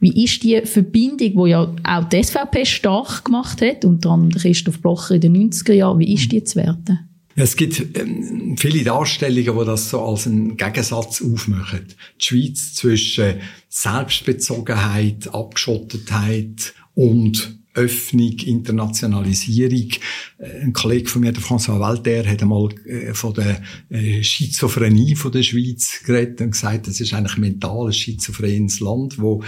Wie 0.00 0.24
ist 0.24 0.42
die 0.42 0.62
Verbindung, 0.62 1.44
die 1.44 1.50
ja 1.50 1.70
auch 1.84 2.04
die 2.04 2.22
SVP 2.22 2.64
stark 2.64 3.26
gemacht 3.26 3.60
hat, 3.60 3.84
unter 3.84 4.10
anderem 4.10 4.40
Christoph 4.40 4.80
Blocher 4.80 5.16
in 5.16 5.20
den 5.20 5.50
90er 5.50 5.74
Jahren, 5.74 5.98
wie 5.98 6.14
ist 6.14 6.32
die 6.32 6.42
zu 6.42 6.56
werten? 6.56 7.07
Es 7.40 7.54
gibt 7.54 7.96
ähm, 7.96 8.56
viele 8.58 8.82
Darstellungen, 8.82 9.58
die 9.60 9.64
das 9.64 9.90
so 9.90 10.04
als 10.04 10.26
einen 10.26 10.56
Gegensatz 10.56 11.22
aufmachen. 11.22 11.86
Die 12.20 12.24
Schweiz 12.24 12.74
zwischen 12.74 13.36
Selbstbezogenheit, 13.68 15.32
Abgeschottetheit 15.32 16.74
und 16.94 17.56
Öffnung, 17.74 18.32
Internationalisierung. 18.40 19.90
Äh, 20.38 20.62
ein 20.62 20.72
Kollege 20.72 21.08
von 21.08 21.20
mir, 21.20 21.32
der 21.32 21.42
François 21.42 21.80
Walter, 21.80 22.24
hat 22.28 22.42
einmal 22.42 22.68
äh, 22.86 23.12
von 23.12 23.34
der 23.34 23.60
äh, 23.90 24.22
Schizophrenie 24.22 25.16
von 25.16 25.32
der 25.32 25.42
Schweiz 25.42 26.00
geredet 26.04 26.40
und 26.40 26.52
gesagt, 26.52 26.86
das 26.86 27.00
ist 27.00 27.12
eigentlich 27.12 27.36
ein 27.36 27.40
mentales 27.40 27.96
schizophrenes 27.96 28.80
Land, 28.80 29.18
wo 29.18 29.42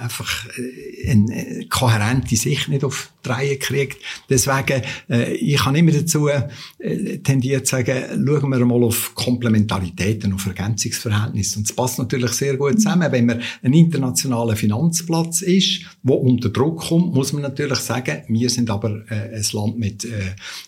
einfach 0.00 0.48
eine 1.06 1.66
kohärente 1.68 2.36
Sicht 2.36 2.68
nicht 2.68 2.84
auf 2.84 3.12
die 3.24 3.28
Reihe 3.28 3.56
kriegt. 3.56 3.98
Deswegen, 4.28 4.82
ich 5.40 5.64
habe 5.64 5.78
immer 5.78 5.92
dazu 5.92 6.28
tendiert 7.22 7.66
zu 7.66 7.76
sagen, 7.76 8.26
schauen 8.26 8.50
wir 8.50 8.64
mal 8.64 8.82
auf 8.82 9.14
Komplementaritäten, 9.14 10.32
auf 10.32 10.46
Ergänzungsverhältnisse. 10.46 11.58
Und 11.58 11.70
es 11.70 11.76
passt 11.76 11.98
natürlich 11.98 12.32
sehr 12.32 12.56
gut 12.56 12.74
zusammen. 12.74 13.10
Wenn 13.12 13.26
man 13.26 13.42
ein 13.62 13.72
internationaler 13.72 14.56
Finanzplatz 14.56 15.42
ist, 15.42 15.82
wo 16.02 16.14
unter 16.14 16.48
Druck 16.48 16.80
kommt, 16.80 17.14
muss 17.14 17.32
man 17.32 17.42
natürlich 17.42 17.78
sagen, 17.78 18.22
wir 18.28 18.50
sind 18.50 18.70
aber 18.70 19.04
ein 19.08 19.44
Land 19.52 19.78
mit 19.78 20.06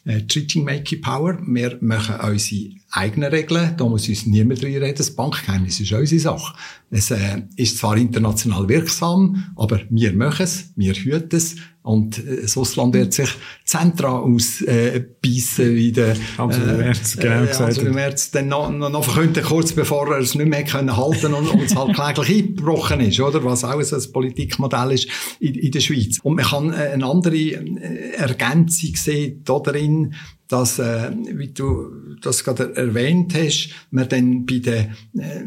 äh, 0.07 0.17
äh, 0.17 0.27
Treating 0.27 0.65
Making 0.65 1.01
Power. 1.01 1.39
Wir 1.47 1.79
machen 1.81 2.17
unsere 2.21 2.71
eigenen 2.91 3.31
Regeln. 3.31 3.77
Da 3.77 3.85
muss 3.85 4.09
uns 4.09 4.27
niemand 4.27 4.63
reinreden. 4.63 4.97
Das 4.97 5.11
Bankgeheimnis 5.11 5.81
ist 5.81 5.93
unsere 5.93 6.21
Sache. 6.21 6.55
Es 6.91 7.11
äh, 7.11 7.43
ist 7.57 7.79
zwar 7.79 7.97
international 7.97 8.69
wirksam, 8.69 9.53
aber 9.57 9.81
wir 9.91 10.13
machen 10.13 10.45
es, 10.45 10.73
wir 10.77 10.95
hüten 10.95 11.37
es. 11.37 11.57
Und 11.85 12.18
äh, 12.18 12.41
das 12.41 12.57
Ausland 12.57 12.95
wird 12.95 13.12
sich 13.12 13.28
zentral 13.66 14.22
ausbeissen, 14.22 14.66
äh, 14.72 15.74
wie 15.74 15.93
der 15.93 16.16
Hans 16.39 16.57
äh, 16.57 16.72
Merz, 16.78 17.14
genau 17.14 17.45
äh, 17.45 17.53
Hans 17.53 17.82
Merz 17.82 18.30
dann 18.30 18.49
noch, 18.49 18.70
noch, 18.70 18.89
noch 18.89 19.05
verkünden, 19.05 19.45
kurz 19.45 19.72
bevor 19.72 20.09
er 20.09 20.20
es 20.20 20.35
nicht 20.35 20.49
mehr 20.49 20.64
können 20.64 20.97
halten 20.97 21.35
und 21.35 21.47
uns 21.49 21.76
halt 21.76 21.95
kläglich 21.95 22.39
eingebrochen 22.39 23.01
ist, 23.01 23.20
oder? 23.20 23.45
Was 23.45 23.64
auch 23.64 23.82
so 23.82 23.97
ein 23.97 24.12
Politikmodell 24.12 24.93
ist 24.93 25.09
in, 25.41 25.55
in 25.57 25.70
der 25.72 25.80
Schweiz. 25.80 26.20
Und 26.22 26.37
man 26.37 26.47
kann 26.47 26.72
äh, 26.72 26.93
eine 26.95 27.05
andere 27.05 27.37
äh, 27.37 28.12
Ergänzung 28.16 28.97
sehen 28.97 29.43
da 29.45 29.59
drin, 29.59 30.14
dass, 30.49 30.78
äh, 30.78 31.11
wie 31.35 31.49
du 31.49 32.16
das 32.22 32.45
gerade 32.45 32.74
erwähnt 32.76 33.35
hast, 33.35 33.68
man 33.91 34.09
dann 34.09 34.47
bei 34.47 34.59
der 34.61 34.89
äh, 35.18 35.45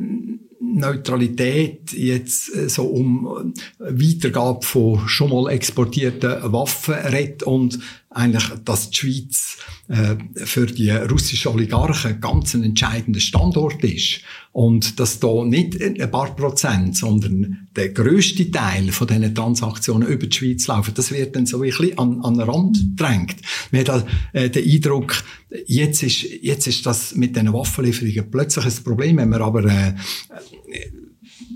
Neutralität 0.77 1.91
jetzt 1.93 2.55
äh, 2.55 2.69
so 2.69 2.83
um 2.83 3.53
Weitergabe 3.79 4.65
von 4.65 5.07
schon 5.07 5.29
mal 5.29 5.51
exportierten 5.51 6.51
Waffen 6.51 6.93
redet 6.93 7.43
und 7.43 7.79
eigentlich, 8.09 8.45
dass 8.65 8.89
die 8.89 8.97
Schweiz 8.97 9.57
äh, 9.89 10.15
für 10.45 10.65
die 10.65 10.89
russischen 10.89 11.51
Oligarchen 11.51 12.19
ganz 12.19 12.55
ein 12.55 12.63
entscheidender 12.63 13.19
Standort 13.19 13.83
ist 13.83 14.21
und 14.53 14.99
dass 14.99 15.19
da 15.19 15.45
nicht 15.45 15.79
ein 15.79 16.09
paar 16.09 16.35
Prozent, 16.35 16.97
sondern 16.97 17.67
der 17.75 17.89
größte 17.89 18.49
Teil 18.49 18.91
von 18.91 19.07
diesen 19.07 19.35
Transaktionen 19.35 20.07
über 20.07 20.25
die 20.25 20.35
Schweiz 20.35 20.67
laufen, 20.67 20.93
das 20.95 21.11
wird 21.11 21.35
dann 21.35 21.45
so 21.45 21.57
ein 21.57 21.69
bisschen 21.69 21.97
an, 21.99 22.21
an 22.21 22.33
den 22.33 22.49
Rand 22.49 22.77
gedrängt. 22.77 23.35
Man 23.71 23.87
hat 23.87 24.05
äh, 24.33 24.49
den 24.49 24.67
Eindruck, 24.67 25.23
jetzt 25.65 26.03
ist, 26.03 26.23
jetzt 26.41 26.67
ist 26.67 26.85
das 26.85 27.15
mit 27.15 27.35
den 27.35 27.53
Waffenlieferungen 27.53 28.29
plötzlich 28.29 28.65
ein 28.65 28.83
Problem, 28.83 29.17
wenn 29.17 29.29
man 29.29 29.41
aber 29.41 29.65
äh, 29.65 29.93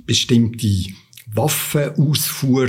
bestimmte 0.06 0.68
Waffenausfuhr 1.34 2.68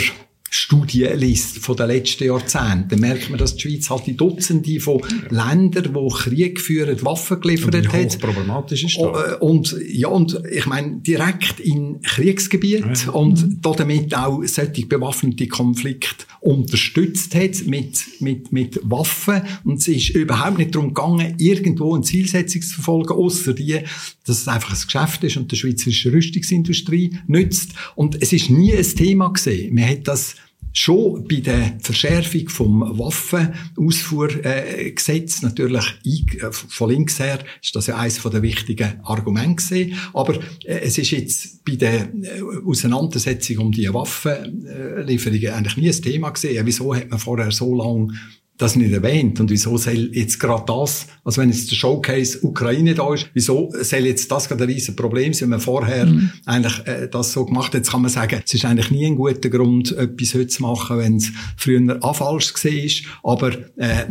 Studien 0.54 1.18
liest 1.18 1.60
von 1.60 1.76
den 1.76 1.86
letzten 1.86 2.24
Jahrzehnten, 2.24 2.90
dann 2.90 3.00
merkt 3.00 3.30
man, 3.30 3.38
dass 3.38 3.56
die 3.56 3.62
Schweiz 3.62 3.88
halt 3.88 4.06
die 4.06 4.18
Dutzende 4.18 4.80
von 4.80 5.00
Ländern, 5.30 5.94
die 5.94 6.14
Krieg 6.14 6.60
führen, 6.60 7.02
Waffen 7.02 7.40
geliefert 7.40 7.74
und 7.74 7.90
hat. 7.90 8.20
problematisch 8.20 8.84
ist 8.84 8.98
das. 8.98 9.32
Äh, 9.32 9.36
und, 9.36 9.74
ja, 9.88 10.08
und 10.08 10.42
ich 10.52 10.66
meine, 10.66 10.96
direkt 10.96 11.58
in 11.58 12.02
Kriegsgebiet 12.02 13.06
ja. 13.06 13.12
und 13.12 13.60
damit 13.62 14.14
auch 14.14 14.44
solche 14.44 14.84
bewaffnete 14.84 15.48
Konflikte 15.48 16.26
unterstützt 16.42 17.34
hat 17.36 17.66
mit, 17.66 18.20
mit, 18.20 18.52
mit 18.52 18.80
Waffen. 18.82 19.42
Und 19.64 19.78
es 19.78 19.88
ist 19.88 20.10
überhaupt 20.10 20.58
nicht 20.58 20.74
darum 20.74 20.88
gegangen, 20.88 21.34
irgendwo 21.38 21.94
eine 21.94 22.02
Zielsetzung 22.02 22.62
zu 22.62 22.74
verfolgen, 22.74 23.12
außer 23.12 23.54
die, 23.54 23.80
dass 24.26 24.40
es 24.40 24.48
einfach 24.48 24.70
ein 24.74 24.84
Geschäft 24.84 25.22
ist 25.24 25.36
und 25.36 25.50
der 25.52 25.56
schweizerische 25.56 26.12
Rüstungsindustrie 26.12 27.16
nützt. 27.28 27.70
Und 27.94 28.20
es 28.20 28.32
ist 28.32 28.50
nie 28.50 28.74
ein 28.74 28.82
Thema 28.82 29.28
gesehen. 29.28 29.74
Man 29.74 29.88
hat 29.88 30.08
das 30.08 30.34
schon 30.72 31.28
bei 31.28 31.36
der 31.36 31.78
Verschärfung 31.80 32.48
vom 32.48 32.98
Waffenausfuhrgesetz 32.98 35.42
natürlich 35.42 35.84
äh, 36.04 36.50
von 36.50 36.90
links 36.90 37.18
her 37.18 37.40
ist 37.62 37.76
das 37.76 37.88
ja 37.88 37.96
eines 37.96 38.22
der 38.22 38.42
wichtigen 38.42 39.00
Argumente 39.04 39.64
gewesen. 39.64 39.98
Aber 40.12 40.34
äh, 40.64 40.80
es 40.80 40.98
ist 40.98 41.10
jetzt 41.10 41.64
bei 41.64 41.76
der 41.76 42.12
äh, 42.14 42.42
Auseinandersetzung 42.66 43.56
um 43.58 43.72
die 43.72 43.92
Waffenlieferungen 43.92 45.52
eigentlich 45.52 45.76
nie 45.76 45.90
ein 45.90 46.02
Thema 46.02 46.30
gewesen. 46.30 46.66
Wieso 46.66 46.94
hat 46.94 47.10
man 47.10 47.18
vorher 47.18 47.50
so 47.50 47.74
lange 47.74 48.14
das 48.62 48.76
nicht 48.76 48.92
erwähnt. 48.92 49.40
Und 49.40 49.50
wieso 49.50 49.76
soll 49.76 50.10
jetzt 50.12 50.38
gerade 50.38 50.64
das, 50.66 51.06
also 51.24 51.40
wenn 51.40 51.50
jetzt 51.50 51.70
der 51.70 51.76
Showcase 51.76 52.40
Ukraine 52.42 52.94
da 52.94 53.12
ist, 53.12 53.28
wieso 53.34 53.72
soll 53.80 54.06
jetzt 54.06 54.30
das 54.30 54.48
gerade 54.48 54.64
ein 54.64 54.70
riesen 54.70 54.96
Problem 54.96 55.32
sein, 55.32 55.42
wenn 55.42 55.50
man 55.50 55.60
vorher 55.60 56.06
mhm. 56.06 56.30
eigentlich 56.46 56.86
äh, 56.86 57.08
das 57.08 57.32
so 57.32 57.44
gemacht 57.44 57.68
hat? 57.68 57.74
Jetzt 57.74 57.90
kann 57.90 58.02
man 58.02 58.10
sagen, 58.10 58.40
es 58.44 58.54
ist 58.54 58.64
eigentlich 58.64 58.90
nie 58.90 59.06
ein 59.06 59.16
guter 59.16 59.48
Grund, 59.48 59.92
etwas 59.92 60.34
heute 60.34 60.46
zu 60.46 60.62
machen, 60.62 60.98
wenn 60.98 61.16
es 61.16 61.32
früher 61.56 61.98
auch 62.00 62.16
falsch 62.16 62.54
war. 62.54 63.32
Aber 63.32 63.52
äh, 63.76 64.04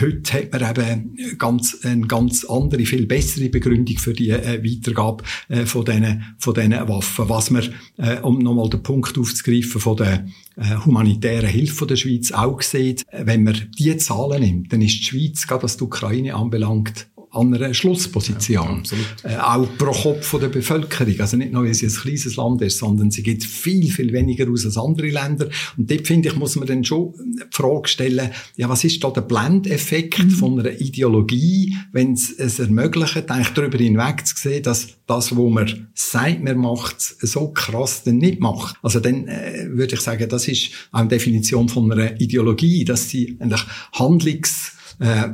heute 0.00 0.32
hat 0.32 0.52
man 0.52 0.70
eben 0.70 1.38
ganz, 1.38 1.78
eine 1.82 2.06
ganz 2.06 2.44
andere, 2.44 2.84
viel 2.84 3.06
bessere 3.06 3.48
Begründung 3.48 3.98
für 3.98 4.12
die 4.12 4.30
äh, 4.30 4.62
Weitergabe 4.62 5.24
äh, 5.48 5.64
von 5.66 5.84
diesen 5.84 6.34
von 6.38 6.54
diesen 6.54 6.72
Waffen. 6.72 7.28
Was 7.28 7.50
man, 7.50 7.62
äh, 7.96 8.18
um 8.20 8.38
nochmal 8.38 8.68
den 8.68 8.82
Punkt 8.82 9.18
aufzugreifen, 9.18 9.80
von 9.80 9.96
der 9.96 10.26
äh, 10.56 10.76
humanitären 10.84 11.48
Hilfe 11.48 11.86
der 11.86 11.96
Schweiz 11.96 12.30
auch 12.32 12.62
sieht, 12.62 13.04
wenn 13.10 13.44
man 13.44 13.70
die 13.78 13.93
Zahlen 13.98 14.42
nimmt, 14.42 14.72
dann 14.72 14.82
ist 14.82 14.98
die 14.98 15.04
Schweiz, 15.04 15.46
gerade 15.46 15.62
was 15.62 15.76
die 15.76 15.84
Ukraine 15.84 16.34
anbelangt, 16.34 17.08
an 17.34 17.54
einer 17.54 17.74
Schlussposition. 17.74 18.82
Ja, 19.24 19.30
äh, 19.30 19.36
auch 19.36 19.68
pro 19.76 19.92
Kopf 19.92 20.26
von 20.26 20.40
der 20.40 20.48
Bevölkerung. 20.48 21.18
Also 21.20 21.36
nicht 21.36 21.52
nur, 21.52 21.64
weil 21.64 21.74
sie 21.74 21.86
ein 21.86 21.92
kleines 21.92 22.36
Land 22.36 22.62
ist, 22.62 22.78
sondern 22.78 23.10
sie 23.10 23.22
geht 23.22 23.44
viel, 23.44 23.90
viel 23.90 24.12
weniger 24.12 24.50
aus 24.50 24.64
als 24.64 24.78
andere 24.78 25.08
Länder. 25.08 25.48
Und 25.76 25.90
dort, 25.90 26.06
finde 26.06 26.28
ich, 26.28 26.36
muss 26.36 26.56
man 26.56 26.68
dann 26.68 26.84
schon 26.84 27.14
die 27.18 27.42
Frage 27.50 27.88
stellen, 27.88 28.30
ja, 28.56 28.68
was 28.68 28.84
ist 28.84 29.02
da 29.02 29.10
der 29.10 29.22
Blendeffekt 29.22 30.24
mhm. 30.24 30.30
von 30.30 30.60
einer 30.60 30.80
Ideologie, 30.80 31.76
wenn 31.92 32.12
es 32.12 32.30
es 32.30 32.58
ermöglicht, 32.58 33.30
eigentlich 33.30 33.54
darüber 33.54 33.78
hinweg 33.78 34.26
zu 34.26 34.36
sehen, 34.36 34.62
dass 34.62 34.88
das, 35.06 35.36
wo 35.36 35.50
man 35.50 35.88
sagt, 35.94 36.42
man 36.42 36.58
macht 36.58 37.00
so 37.00 37.48
krass 37.48 38.04
dann 38.04 38.18
nicht 38.18 38.40
macht. 38.40 38.76
Also 38.82 39.00
dann 39.00 39.28
äh, 39.28 39.68
würde 39.70 39.94
ich 39.94 40.00
sagen, 40.00 40.28
das 40.28 40.48
ist 40.48 40.70
eine 40.92 41.08
Definition 41.08 41.68
von 41.68 41.90
einer 41.90 42.20
Ideologie, 42.20 42.84
dass 42.84 43.10
sie 43.10 43.36
eigentlich 43.40 43.62
Handlungs 43.92 44.72
äh, 45.00 45.28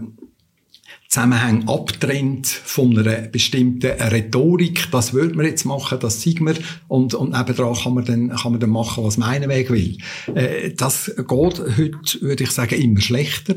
Zusammenhang 1.11 1.66
abtrennt 1.66 2.46
von 2.46 2.96
einer 2.96 3.22
bestimmten 3.22 3.90
Rhetorik. 3.90 4.92
Das 4.92 5.12
würde 5.12 5.34
man 5.34 5.44
jetzt 5.44 5.64
machen, 5.64 5.98
das 6.00 6.22
sieht 6.22 6.40
man. 6.40 6.56
Und, 6.86 7.14
und 7.14 7.32
nebendran 7.32 7.74
kann 7.74 7.94
man 7.94 8.04
dann, 8.04 8.28
kann 8.28 8.52
man 8.52 8.61
dann 8.61 8.70
machen, 8.70 9.02
was 9.02 9.16
man 9.16 9.48
Weg 9.48 9.70
will. 9.70 9.98
Äh, 10.36 10.72
das 10.74 11.11
geht 11.16 11.28
heute, 11.28 12.20
würde 12.20 12.44
ich 12.44 12.52
sagen, 12.52 12.80
immer 12.80 13.00
schlechter. 13.00 13.56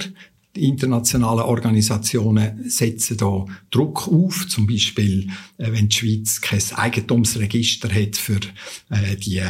Die 0.55 0.63
internationalen 0.63 1.43
Organisationen 1.43 2.67
setzen 2.67 3.17
da 3.17 3.45
Druck 3.69 4.07
auf. 4.07 4.47
Zum 4.47 4.65
Beispiel, 4.65 5.27
äh, 5.59 5.71
wenn 5.73 5.89
die 5.89 5.95
Schweiz 5.95 6.41
kein 6.41 6.61
Eigentumsregister 6.73 7.93
hat 7.93 8.15
für 8.15 8.39
äh, 8.89 9.15
die 9.15 9.41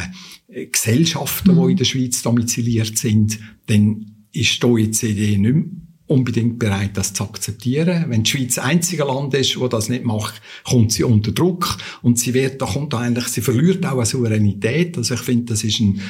äh, 0.48 0.66
Gesellschaften, 0.66 1.54
mhm. 1.54 1.64
die 1.64 1.70
in 1.70 1.78
der 1.78 1.84
Schweiz 1.86 2.20
domiziliert 2.20 2.98
sind, 2.98 3.38
dann 3.66 4.26
ist 4.30 4.62
die 4.62 4.66
OECD 4.66 5.38
nicht 5.38 5.54
mehr 5.54 5.64
unbedingt 6.06 6.58
bereit, 6.58 6.90
das 6.94 7.14
zu 7.14 7.24
akzeptieren. 7.24 8.06
Wenn 8.08 8.24
die 8.24 8.30
Schweiz 8.30 8.56
das 8.56 8.64
einzige 8.64 9.04
Land 9.04 9.34
ist, 9.34 9.58
wo 9.58 9.68
das 9.68 9.88
nicht 9.88 10.04
macht, 10.04 10.40
kommt 10.64 10.92
sie 10.92 11.04
unter 11.04 11.32
Druck 11.32 11.78
und 12.02 12.18
sie 12.18 12.34
wird, 12.34 12.60
da 12.60 12.66
kommt 12.66 12.94
eigentlich, 12.94 13.28
sie 13.28 13.40
verliert 13.40 13.84
auch 13.86 13.96
eine 13.96 14.06
Souveränität. 14.06 14.96
Also 14.98 15.14
ich 15.14 15.20
finde, 15.20 15.52
das 15.52 15.64
ist 15.64 15.80
ein 15.80 16.00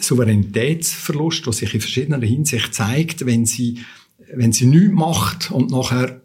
Souveränitätsverlust, 0.00 1.46
der 1.46 1.52
sich 1.52 1.74
in 1.74 1.80
verschiedener 1.80 2.26
Hinsicht 2.26 2.74
zeigt, 2.74 3.26
wenn 3.26 3.46
sie, 3.46 3.78
wenn 4.34 4.52
sie 4.52 4.66
nichts 4.66 4.92
macht 4.92 5.50
und 5.50 5.70
nachher 5.70 6.22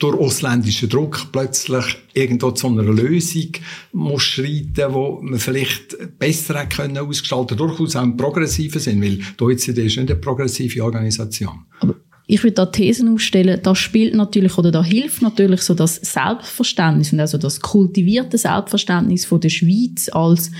durch 0.00 0.18
ausländischen 0.18 0.88
Druck 0.88 1.30
plötzlich 1.30 1.84
irgendwo 2.14 2.50
zu 2.52 2.68
einer 2.68 2.82
Lösung 2.82 3.52
muss 3.92 4.22
schreiten, 4.22 4.94
wo 4.94 5.20
man 5.20 5.38
vielleicht 5.38 6.18
besser 6.18 6.58
hätte 6.58 6.76
können 6.76 6.98
ausgestalten, 6.98 7.58
durchaus 7.58 7.96
auch 7.96 8.02
im 8.02 8.16
progressiven 8.16 8.80
Sinn, 8.80 9.02
weil 9.02 9.18
die 9.18 9.44
OECD 9.44 9.84
ist 9.84 9.98
nicht 9.98 10.10
eine 10.10 10.18
progressive 10.18 10.82
Organisation. 10.82 11.66
Aber 11.80 11.96
ich 12.30 12.44
würde 12.44 12.54
da 12.54 12.66
Thesen 12.66 13.12
aufstellen, 13.12 13.60
da 13.62 13.74
spielt 13.74 14.14
natürlich 14.14 14.56
oder 14.56 14.70
da 14.70 14.84
hilft 14.84 15.20
natürlich 15.20 15.62
so 15.62 15.74
das 15.74 15.96
Selbstverständnis 15.96 17.12
und 17.12 17.18
also 17.18 17.38
das 17.38 17.60
kultivierte 17.60 18.38
Selbstverständnis 18.38 19.24
von 19.24 19.40
der 19.40 19.48
Schweiz 19.48 20.08
als 20.12 20.52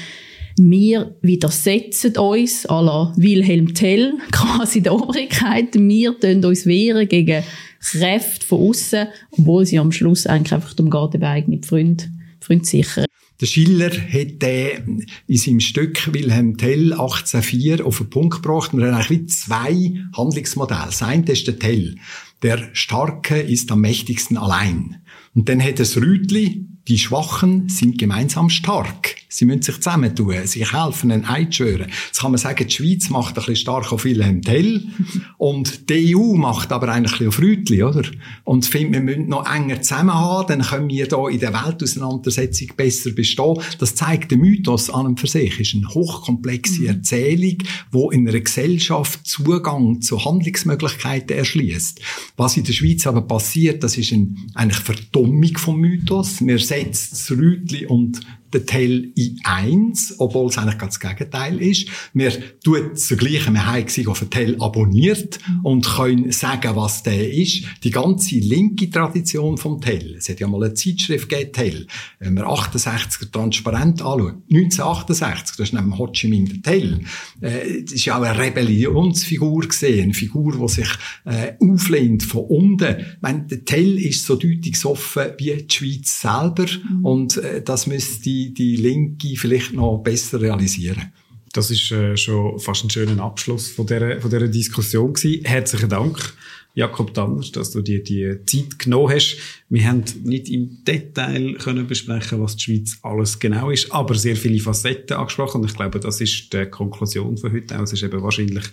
wir 0.59 1.15
widersetzen 1.23 2.17
uns 2.19 2.69
à 2.69 2.83
la 2.83 3.13
Wilhelm 3.17 3.73
Tell, 3.73 4.15
quasi 4.33 4.83
der 4.83 4.95
Obrigkeit. 4.95 5.75
Wir 5.75 6.19
tun 6.19 6.45
uns 6.45 6.67
wehren 6.67 7.09
gegen 7.09 7.45
Kräfte 7.81 8.45
von 8.45 8.69
außen, 8.69 9.07
obwohl 9.31 9.65
sie 9.65 9.79
am 9.79 9.93
Schluss 9.93 10.27
eigentlich 10.27 10.53
einfach 10.53 10.75
darum 10.75 10.91
geht, 10.91 11.23
den 11.23 11.63
Freund, 11.63 12.11
Freund 12.41 12.67
sichern. 12.67 13.07
Der 13.41 13.47
Schiller 13.47 13.91
hat 13.91 14.43
den 14.43 15.07
in 15.27 15.37
seinem 15.37 15.61
Stück 15.61 16.13
Wilhelm 16.13 16.59
Tell 16.59 16.93
1804 16.93 17.87
auf 17.87 17.99
den 17.99 18.11
Punkt 18.11 18.43
gebracht. 18.43 18.73
Wir 18.75 18.87
haben 18.87 18.95
eigentlich 18.95 19.29
zwei 19.31 19.95
Handlungsmodelle. 20.15 20.87
Das 20.87 21.03
eine 21.03 21.25
ist 21.25 21.47
der 21.47 21.59
Tell. 21.59 21.97
Der 22.43 22.69
Starke 22.75 23.41
ist 23.41 23.73
am 23.73 23.81
mächtigsten 23.81 24.37
allein. 24.37 25.03
Und 25.35 25.49
dann 25.49 25.63
hat 25.63 25.79
das 25.79 25.97
Rütli, 25.97 26.67
die 26.87 26.99
Schwachen 26.99 27.69
sind 27.69 27.99
gemeinsam 27.99 28.51
stark. 28.51 29.17
Sie 29.33 29.45
müssen 29.45 29.63
sich 29.63 29.77
zusammentun, 29.77 30.45
sich 30.45 30.73
helfen, 30.73 31.13
einen 31.13 31.25
Eid 31.25 31.55
schwören. 31.55 31.87
Jetzt 32.07 32.21
kann 32.21 32.33
man 32.33 32.39
sagen, 32.39 32.67
die 32.67 32.75
Schweiz 32.75 33.11
macht 33.11 33.31
ein 33.31 33.35
bisschen 33.35 33.55
stark 33.57 33.93
auf 33.93 34.05
Wilhelm 34.05 34.43
Tell 34.43 34.83
und 35.39 35.89
die 35.89 36.17
EU 36.17 36.35
macht 36.35 36.73
aber 36.73 36.89
eigentlich 36.89 37.13
ein 37.13 37.19
bisschen 37.19 37.29
auf 37.29 37.39
Rütli, 37.39 37.83
oder? 37.85 38.03
Und 38.43 38.65
ich 38.65 38.71
finde, 38.71 38.95
wir 38.95 39.01
müssen 39.03 39.29
noch 39.29 39.49
enger 39.49 39.81
zusammenhaben, 39.83 40.49
dann 40.49 40.67
können 40.67 40.89
wir 40.89 41.07
da 41.07 41.29
in 41.29 41.39
der 41.39 41.55
Weltauseinandersetzung 41.55 42.73
besser 42.77 43.13
bestehen. 43.13 43.55
Das 43.79 43.95
zeigt 43.95 44.33
der 44.33 44.39
Mythos 44.39 44.91
an 44.91 45.07
und 45.07 45.21
für 45.21 45.29
sich. 45.29 45.61
ist 45.61 45.75
eine 45.75 45.89
hochkomplexe 45.89 46.83
mhm. 46.83 46.89
Erzählung, 46.89 47.59
wo 47.93 48.11
in 48.11 48.29
einer 48.29 48.41
Gesellschaft 48.41 49.27
Zugang 49.27 50.01
zu 50.01 50.25
Handlungsmöglichkeiten 50.25 51.37
erschließt. 51.37 52.01
Was 52.37 52.57
in 52.57 52.65
der 52.65 52.73
Schweiz 52.73 53.07
aber 53.07 53.23
passiert, 53.23 53.85
das 53.85 53.97
ist 53.97 54.13
ein, 54.13 54.51
eigentlich 54.55 54.81
Verdummung 54.83 55.57
vom 55.57 55.79
Mythos. 55.79 56.45
Wir 56.45 56.59
setzen 56.59 57.09
das 57.13 57.31
Rütli 57.31 57.87
und 57.87 58.21
den 58.53 58.67
Teil 58.67 59.13
in 59.15 59.41
eins, 59.45 60.15
obwohl 60.19 60.49
es 60.49 60.59
eigentlich 60.59 60.79
ganz 60.79 60.99
das 60.99 61.01
Gegenteil 61.01 61.61
ist. 61.61 61.89
Wir 62.13 62.33
tun 62.63 62.91
das 62.93 63.09
Gleiche, 63.09 63.53
wir 63.53 63.67
haben 63.67 63.87
den 63.87 64.31
Teil 64.31 64.57
abonniert 64.61 65.39
und 65.63 65.87
können 65.87 66.33
sagen, 66.33 66.77
was 66.77 67.03
der 67.03 67.33
ist. 67.33 67.65
Die 67.85 67.91
ganze 67.91 68.37
linke 68.37 68.91
Tradition 68.91 69.57
vom 69.57 69.81
Tell, 69.81 70.17
es 70.17 70.29
hat 70.29 70.41
ja 70.41 70.49
mal 70.49 70.63
eine 70.63 70.75
Zeitschrift 70.75 71.29
gegeben, 71.29 71.53
Tell, 71.53 71.87
wenn 72.19 72.35
man 72.35 72.45
68er 72.45 73.31
transparent 73.31 74.03
anschaut, 74.03 74.35
1968, 74.51 75.57
das 75.57 75.69
ist 75.69 75.73
neben 75.73 75.99
Ho 75.99 76.09
Chi 76.09 76.29
Minh 76.29 76.47
der 76.47 76.63
Tell, 76.63 77.01
äh, 77.41 77.83
das 77.83 77.93
ist 77.93 78.05
ja 78.05 78.19
auch 78.19 78.23
eine 78.23 78.39
Rebellionsfigur 78.39 79.69
gesehen, 79.69 80.05
eine 80.05 80.15
Figur, 80.15 80.57
die 80.57 80.69
sich 80.69 80.89
äh, 81.25 81.53
auflehnt 81.61 82.23
von 82.23 82.45
unten. 82.45 82.97
Ich 82.99 83.23
meine, 83.23 83.47
der 83.47 83.65
Tell 83.65 83.99
ist 83.99 84.25
so 84.25 84.37
deutlich 84.37 84.85
offen 84.85 85.33
wie 85.39 85.55
die 85.55 85.75
Schweiz 85.75 86.21
selber 86.21 86.67
mhm. 86.67 87.05
und 87.05 87.37
äh, 87.37 87.63
das 87.63 87.87
müsste 87.87 88.31
die, 88.49 88.77
Linke 88.77 89.37
vielleicht 89.37 89.75
noch 89.75 89.99
besser 89.99 90.41
realisieren. 90.41 91.13
Das 91.53 91.71
ist 91.71 91.91
äh, 91.91 92.17
schon 92.17 92.59
fast 92.61 92.85
ein 92.85 92.91
schöner 92.91 93.23
Abschluss 93.23 93.69
von 93.69 93.87
dieser, 93.87 94.21
von 94.21 94.31
dieser 94.31 94.49
Diskussion 94.49 95.13
gewesen. 95.13 95.45
Herzlichen 95.45 95.89
Dank, 95.89 96.35
Jakob 96.75 97.13
Danners, 97.13 97.51
dass 97.51 97.73
du 97.73 97.83
dir 97.83 98.05
die 98.05 98.39
Zeit 98.47 98.79
genommen 98.79 99.13
hast. 99.13 99.37
Wir 99.69 99.85
haben 99.89 100.05
nicht 100.23 100.49
im 100.49 100.85
Detail 100.85 101.55
können 101.55 101.89
besprechen, 101.89 102.41
was 102.41 102.55
die 102.55 102.63
Schweiz 102.63 102.99
alles 103.03 103.41
genau 103.41 103.71
ist, 103.71 103.91
aber 103.91 104.15
sehr 104.15 104.37
viele 104.37 104.61
Facetten 104.61 105.17
angesprochen. 105.17 105.61
Und 105.61 105.71
ich 105.71 105.77
glaube, 105.77 105.99
das 105.99 106.21
ist 106.21 106.53
die 106.53 106.67
Konklusion 106.67 107.37
von 107.37 107.53
heute. 107.53 107.75
Es 107.75 107.93
ist 107.93 108.05
eben 108.05 108.23
wahrscheinlich 108.23 108.65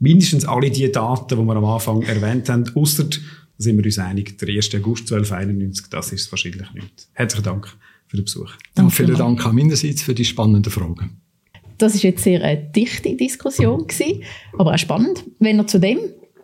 mindestens 0.00 0.44
alle 0.44 0.70
die 0.70 0.90
Daten, 0.90 1.38
die 1.38 1.44
wir 1.44 1.56
am 1.56 1.64
Anfang 1.64 2.02
erwähnt 2.02 2.48
haben, 2.48 2.68
außer 2.74 3.08
sind 3.56 3.76
wir 3.76 3.84
uns 3.84 3.98
einig, 3.98 4.36
der 4.38 4.48
1. 4.48 4.74
August 4.74 5.12
1291, 5.12 5.86
das 5.88 6.12
ist 6.12 6.22
es 6.22 6.32
wahrscheinlich 6.32 6.72
nicht. 6.72 7.06
Herzlichen 7.12 7.44
Dank 7.44 7.76
für 8.14 8.18
den 8.18 8.24
Besuch. 8.24 8.52
Danke 8.74 8.92
vielen 8.92 9.16
Dank 9.16 9.44
auch 9.44 9.52
meinerseits 9.52 10.02
für 10.02 10.14
die 10.14 10.24
spannenden 10.24 10.70
Fragen. 10.70 11.20
Das 11.78 11.94
ist 11.94 12.02
jetzt 12.02 12.22
sehr 12.22 12.42
eine 12.42 12.62
dichte 12.62 13.16
Diskussion 13.16 13.86
gewesen, 13.86 14.22
aber 14.58 14.74
auch 14.74 14.78
spannend. 14.78 15.24
Wenn 15.40 15.58
ihr 15.58 15.66
zu 15.66 15.80
dem, 15.80 15.98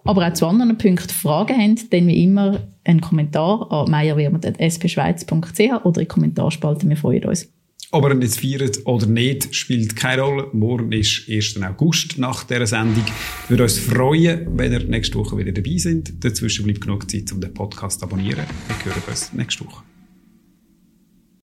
aber 0.04 0.26
auch 0.26 0.32
zu 0.32 0.46
anderen 0.46 0.76
Punkten 0.76 1.08
Fragen 1.08 1.56
habt, 1.56 1.92
dann 1.92 2.06
wie 2.08 2.24
immer 2.24 2.60
einen 2.84 3.00
Kommentar 3.00 3.70
an 3.70 3.90
meierwirmer.spschweiz.ch 3.90 5.84
oder 5.84 6.00
in 6.00 6.04
die 6.04 6.06
Kommentarspalte. 6.06 6.88
Wir 6.88 6.96
freuen 6.96 7.24
uns. 7.24 7.48
Ob 7.92 8.08
ihr 8.08 8.20
jetzt 8.20 8.40
feiert 8.40 8.86
oder 8.86 9.06
nicht, 9.06 9.52
spielt 9.54 9.96
keine 9.96 10.22
Rolle. 10.22 10.46
Morgen 10.52 10.92
ist 10.92 11.28
1. 11.28 11.60
August 11.62 12.18
nach 12.18 12.44
dieser 12.44 12.66
Sendung. 12.66 13.04
Wir 13.48 13.58
würden 13.58 13.62
uns 13.62 13.78
freuen, 13.80 14.46
wenn 14.56 14.72
ihr 14.72 14.84
nächste 14.84 15.18
Woche 15.18 15.36
wieder 15.36 15.50
dabei 15.50 15.76
sind. 15.76 16.22
Dazwischen 16.22 16.64
bleibt 16.64 16.82
genug 16.82 17.10
Zeit, 17.10 17.32
um 17.32 17.40
den 17.40 17.52
Podcast 17.52 17.98
zu 17.98 18.06
abonnieren. 18.06 18.44
Wir 18.68 18.92
hören 18.92 19.02
uns 19.08 19.32
nächste 19.32 19.66
Woche. 19.66 19.89